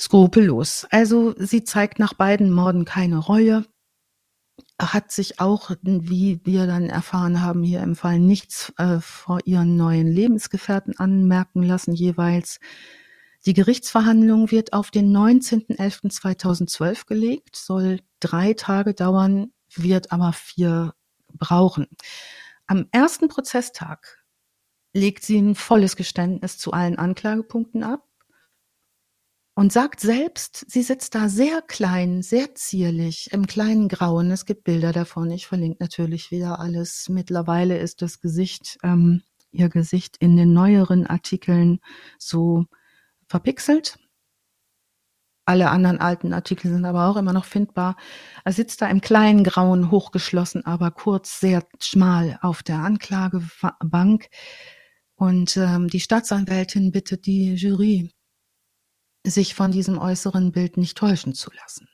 [0.00, 0.86] Skrupellos.
[0.90, 3.64] Also sie zeigt nach beiden Morden keine Reue.
[4.80, 9.76] hat sich auch, wie wir dann erfahren haben, hier im Fall nichts äh, vor ihren
[9.76, 12.60] neuen Lebensgefährten anmerken lassen jeweils.
[13.46, 20.94] Die Gerichtsverhandlung wird auf den 19.11.2012 gelegt, soll drei Tage dauern, wird aber vier
[21.34, 21.86] brauchen.
[22.66, 24.24] Am ersten Prozesstag
[24.92, 28.04] legt sie ein volles Geständnis zu allen Anklagepunkten ab
[29.54, 34.30] und sagt selbst, sie sitzt da sehr klein, sehr zierlich, im kleinen Grauen.
[34.30, 35.30] Es gibt Bilder davon.
[35.30, 37.08] Ich verlinke natürlich wieder alles.
[37.08, 41.80] Mittlerweile ist das Gesicht, ähm, ihr Gesicht in den neueren Artikeln
[42.18, 42.66] so
[43.28, 43.98] verpixelt.
[45.44, 47.96] Alle anderen alten Artikel sind aber auch immer noch findbar.
[48.44, 54.28] Er sitzt da im kleinen Grauen, hochgeschlossen, aber kurz, sehr schmal auf der Anklagebank.
[55.14, 58.12] Und ähm, die Staatsanwältin bittet die Jury
[59.26, 61.88] sich von diesem äußeren Bild nicht täuschen zu lassen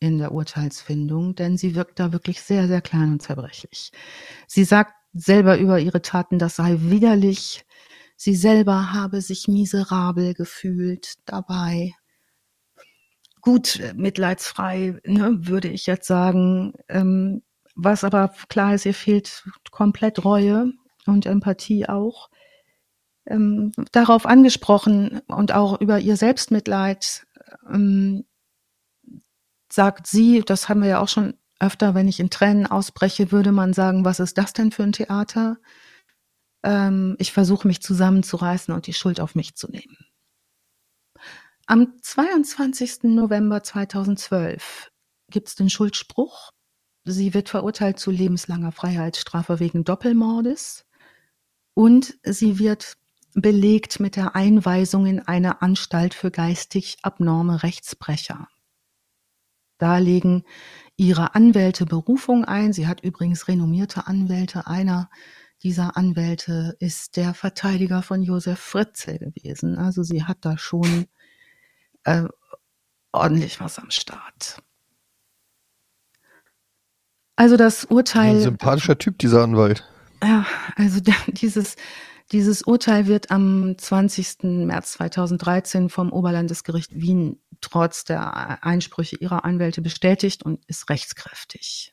[0.00, 3.92] in der Urteilsfindung, denn sie wirkt da wirklich sehr, sehr klein und zerbrechlich.
[4.46, 7.64] Sie sagt selber über ihre Taten, das sei widerlich.
[8.22, 11.94] Sie selber habe sich miserabel gefühlt dabei.
[13.40, 16.74] Gut, mitleidsfrei, ne, würde ich jetzt sagen.
[16.88, 17.40] Ähm,
[17.74, 20.70] was aber klar ist, ihr fehlt komplett Reue
[21.06, 22.28] und Empathie auch
[23.24, 27.26] ähm, darauf angesprochen und auch über ihr Selbstmitleid
[27.72, 28.26] ähm,
[29.72, 33.52] sagt sie, das haben wir ja auch schon öfter, wenn ich in Tränen ausbreche, würde
[33.52, 35.56] man sagen, was ist das denn für ein Theater?
[36.62, 39.96] Ähm, ich versuche mich zusammenzureißen und die Schuld auf mich zu nehmen.
[41.66, 43.04] Am 22.
[43.04, 44.90] November 2012
[45.30, 46.50] gibt es den Schuldspruch.
[47.04, 50.84] Sie wird verurteilt zu lebenslanger Freiheitsstrafe wegen Doppelmordes
[51.74, 52.96] und sie wird
[53.34, 58.48] belegt mit der Einweisung in eine Anstalt für geistig abnorme Rechtsbrecher.
[59.78, 60.44] Da legen
[60.96, 62.72] ihre Anwälte Berufung ein.
[62.72, 64.66] Sie hat übrigens renommierte Anwälte.
[64.66, 65.08] Einer
[65.62, 69.78] dieser Anwälte ist der Verteidiger von Josef Fritzl gewesen.
[69.78, 71.06] Also sie hat da schon
[72.04, 72.24] äh,
[73.12, 74.62] ordentlich was am Start.
[77.36, 78.36] Also das Urteil.
[78.36, 79.88] Ein sympathischer Typ, dieser Anwalt.
[80.22, 80.46] Ja,
[80.76, 81.76] also dieses
[82.32, 84.44] dieses Urteil wird am 20.
[84.66, 91.92] März 2013 vom Oberlandesgericht Wien trotz der Einsprüche ihrer Anwälte bestätigt und ist rechtskräftig.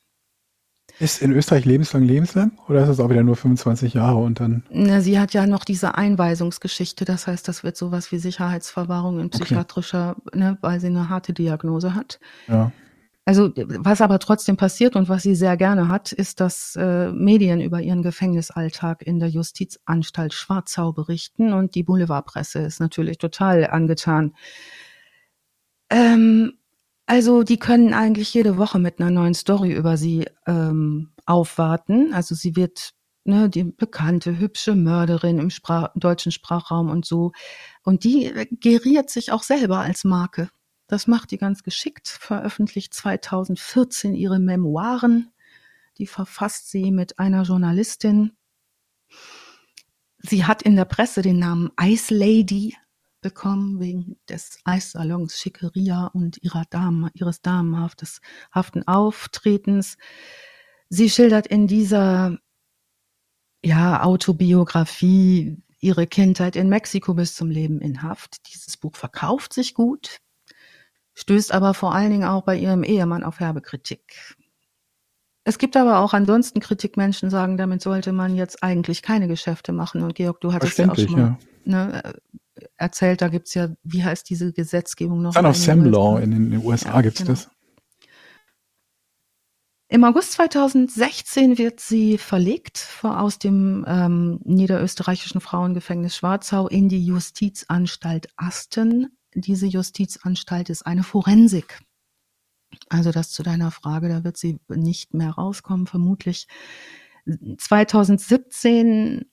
[1.00, 4.64] Ist in Österreich lebenslang lebenslang oder ist es auch wieder nur 25 Jahre und dann?
[4.70, 9.30] Na, sie hat ja noch diese Einweisungsgeschichte, das heißt, das wird sowas wie Sicherheitsverwahrung in
[9.30, 10.38] psychiatrischer, okay.
[10.38, 12.18] ne, weil sie eine harte Diagnose hat.
[12.48, 12.72] Ja.
[13.28, 17.60] Also was aber trotzdem passiert und was sie sehr gerne hat, ist, dass äh, Medien
[17.60, 24.32] über ihren Gefängnisalltag in der Justizanstalt Schwarzau berichten und die Boulevardpresse ist natürlich total angetan.
[25.90, 26.54] Ähm,
[27.08, 32.12] also die können eigentlich jede Woche mit einer neuen Story über sie ähm, aufwarten.
[32.12, 32.92] Also sie wird
[33.24, 37.32] ne, die bekannte, hübsche Mörderin im Sprach deutschen Sprachraum und so.
[37.82, 38.30] Und die
[38.60, 40.50] geriert sich auch selber als Marke.
[40.86, 45.32] Das macht die ganz geschickt, veröffentlicht 2014 ihre Memoiren.
[45.96, 48.32] Die verfasst sie mit einer Journalistin.
[50.18, 52.76] Sie hat in der Presse den Namen Ice Lady
[53.20, 59.96] bekommen wegen des Eissalons Schickeria und ihrer Damen, ihres damenhaften Auftretens.
[60.88, 62.38] Sie schildert in dieser
[63.64, 68.48] ja, Autobiografie ihre Kindheit in Mexiko bis zum Leben in Haft.
[68.52, 70.20] Dieses Buch verkauft sich gut
[71.18, 74.36] stößt aber vor allen Dingen auch bei ihrem Ehemann auf herbe Kritik.
[75.42, 79.72] Es gibt aber auch ansonsten Kritik, Menschen sagen, damit sollte man jetzt eigentlich keine Geschäfte
[79.72, 80.02] machen.
[80.02, 81.38] Und Georg, du hattest ja auch schon mal ja.
[81.64, 82.12] ne, äh,
[82.76, 85.34] erzählt, da gibt's ja, wie heißt diese Gesetzgebung noch?
[85.34, 87.30] Son of Sam Law in den USA ja, gibt's genau.
[87.30, 87.50] das.
[89.90, 98.28] Im August 2016 wird sie verlegt aus dem ähm, niederösterreichischen Frauengefängnis Schwarzau in die Justizanstalt
[98.36, 101.80] Asten diese Justizanstalt ist eine Forensik.
[102.88, 106.48] Also das zu deiner Frage, da wird sie nicht mehr rauskommen, vermutlich.
[107.58, 109.24] 2017 äh,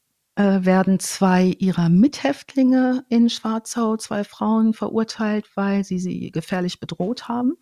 [0.44, 7.54] werden zwei ihrer Mithäftlinge in Schwarzau, zwei Frauen, verurteilt, weil sie sie gefährlich bedroht haben.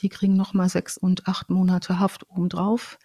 [0.00, 2.98] Die kriegen nochmal sechs und acht Monate Haft obendrauf.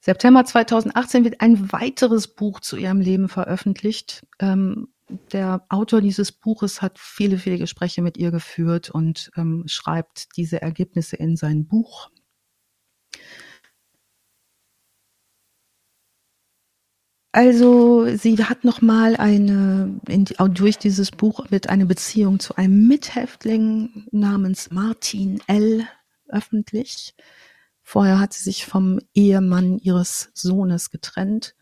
[0.00, 4.24] September 2018 wird ein weiteres Buch zu ihrem Leben veröffentlicht.
[4.38, 10.36] Ähm, der Autor dieses Buches hat viele, viele Gespräche mit ihr geführt und ähm, schreibt
[10.36, 12.10] diese Ergebnisse in sein Buch.
[17.36, 22.88] Also sie hat noch mal eine in, durch dieses Buch wird eine Beziehung zu einem
[22.88, 25.86] Mithäftling namens Martin L.
[26.28, 27.14] öffentlich
[27.82, 31.54] Vorher hat sie sich vom Ehemann ihres Sohnes getrennt.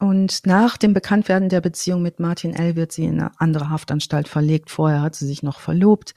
[0.00, 2.74] Und nach dem Bekanntwerden der Beziehung mit Martin L.
[2.74, 4.70] wird sie in eine andere Haftanstalt verlegt.
[4.70, 6.16] Vorher hat sie sich noch verlobt.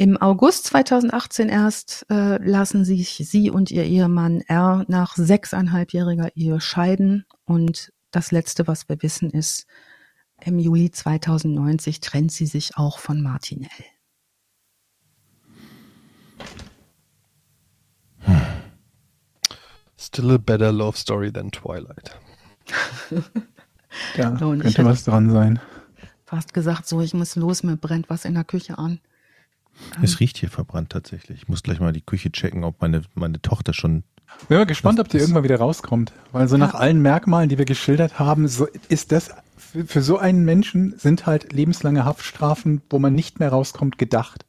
[0.00, 6.58] Im August 2018 erst äh, lassen sich sie und ihr Ehemann R nach sechseinhalbjähriger Ehe
[6.58, 7.26] scheiden.
[7.44, 9.66] Und das Letzte, was wir wissen, ist,
[10.40, 13.68] im Juli 2090 trennt sie sich auch von Martin
[18.24, 18.38] L.
[19.98, 22.18] Still a better love story than Twilight.
[24.14, 25.60] Ich könnte was dran sein.
[26.24, 29.00] Fast gesagt, so, ich muss los, mir brennt was in der Küche an.
[30.02, 31.42] Es riecht hier verbrannt tatsächlich.
[31.42, 34.04] Ich muss gleich mal die Küche checken, ob meine, meine Tochter schon.
[34.48, 36.12] Bin mal gespannt, Das- ob die irgendwann wieder rauskommt.
[36.32, 40.18] Weil so nach allen Merkmalen, die wir geschildert haben, so ist das für, für so
[40.18, 44.44] einen Menschen sind halt lebenslange Haftstrafen, wo man nicht mehr rauskommt, gedacht.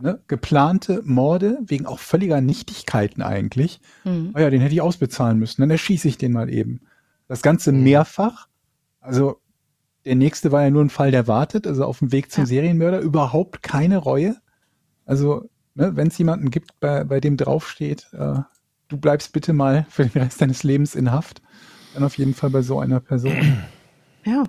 [0.00, 0.20] Ne?
[0.26, 3.80] Geplante Morde wegen auch völliger Nichtigkeiten eigentlich.
[4.04, 4.32] Mhm.
[4.34, 5.60] Oh ja, den hätte ich ausbezahlen müssen.
[5.62, 6.80] Dann erschieße ich den mal eben.
[7.28, 7.84] Das Ganze Mhm.
[7.84, 8.48] mehrfach.
[9.00, 9.40] Also
[10.04, 12.46] der nächste war ja nur ein Fall, der wartet, also auf dem Weg zum Ja.
[12.46, 13.00] Serienmörder.
[13.00, 14.36] Überhaupt keine Reue.
[15.06, 18.40] Also, ne, wenn es jemanden gibt, bei, bei dem draufsteht, äh,
[18.88, 21.42] du bleibst bitte mal für den Rest deines Lebens in Haft,
[21.94, 23.64] dann auf jeden Fall bei so einer Person.
[24.26, 24.44] Ja,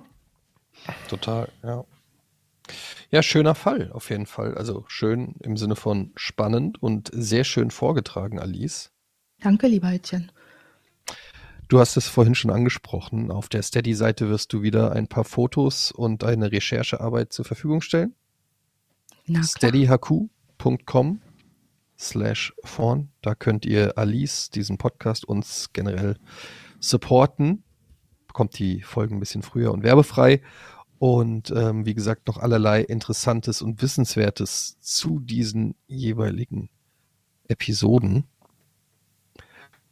[1.08, 1.84] Total, ja.
[3.10, 4.56] Ja, schöner Fall, auf jeden Fall.
[4.56, 8.90] Also schön im Sinne von spannend und sehr schön vorgetragen, Alice.
[9.40, 10.28] danke, lieber Etienne.
[11.68, 13.30] Du hast es vorhin schon angesprochen.
[13.30, 18.14] Auf der Steady-Seite wirst du wieder ein paar Fotos und eine Recherchearbeit zur Verfügung stellen.
[19.26, 19.72] Na klar.
[20.56, 21.20] steadyhq.com
[21.98, 23.10] slash vorn.
[23.22, 26.16] Da könnt ihr Alice, diesen Podcast, uns generell
[26.78, 27.62] supporten.
[28.26, 30.42] Bekommt die Folgen ein bisschen früher und werbefrei.
[30.98, 36.70] Und ähm, wie gesagt, noch allerlei Interessantes und Wissenswertes zu diesen jeweiligen
[37.48, 38.24] Episoden.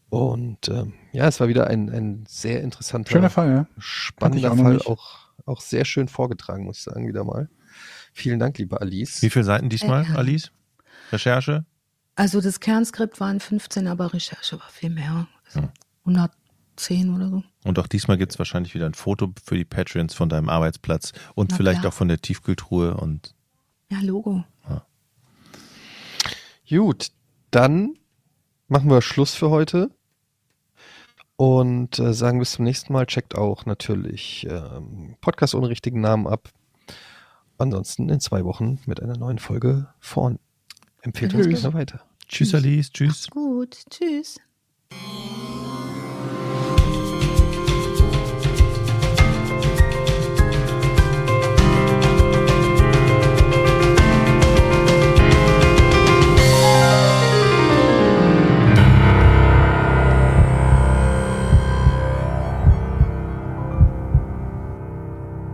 [0.09, 3.67] Und ähm, ja, es war wieder ein, ein sehr interessanter, Schöner Fall, ja.
[3.79, 7.49] spannender auch Fall, auch, auch sehr schön vorgetragen, muss ich sagen, wieder mal.
[8.15, 9.21] Vielen Dank, liebe Alice.
[9.23, 10.19] Wie viele Seiten diesmal, gerne.
[10.19, 10.53] Alice?
[11.13, 11.65] Recherche?
[12.15, 15.27] Also das Kernskript waren 15, aber Recherche war viel mehr.
[15.47, 15.73] Also Ja.
[16.05, 17.43] 110 oder so.
[17.65, 21.13] Und auch diesmal gibt es wahrscheinlich wieder ein Foto für die Patreons von deinem Arbeitsplatz
[21.35, 21.93] und Na vielleicht klar.
[21.93, 23.35] auch von der Tiefkühltruhe und
[23.91, 24.45] Ja, Logo.
[26.69, 27.09] Gut,
[27.51, 27.95] dann
[28.69, 29.91] machen wir Schluss für heute
[31.37, 33.07] und äh, sagen bis zum nächsten Mal.
[33.07, 36.49] Checkt auch natürlich ähm, Podcast ohne richtigen Namen ab
[37.59, 40.39] ansonsten in zwei Wochen mit einer neuen Folge vorn.
[41.03, 42.01] Empfehlt uns gerne weiter.
[42.29, 42.91] Tschüss, Alice.
[42.91, 43.09] Tschüss.
[43.09, 43.79] Macht's gut.
[43.91, 44.39] Tschüss.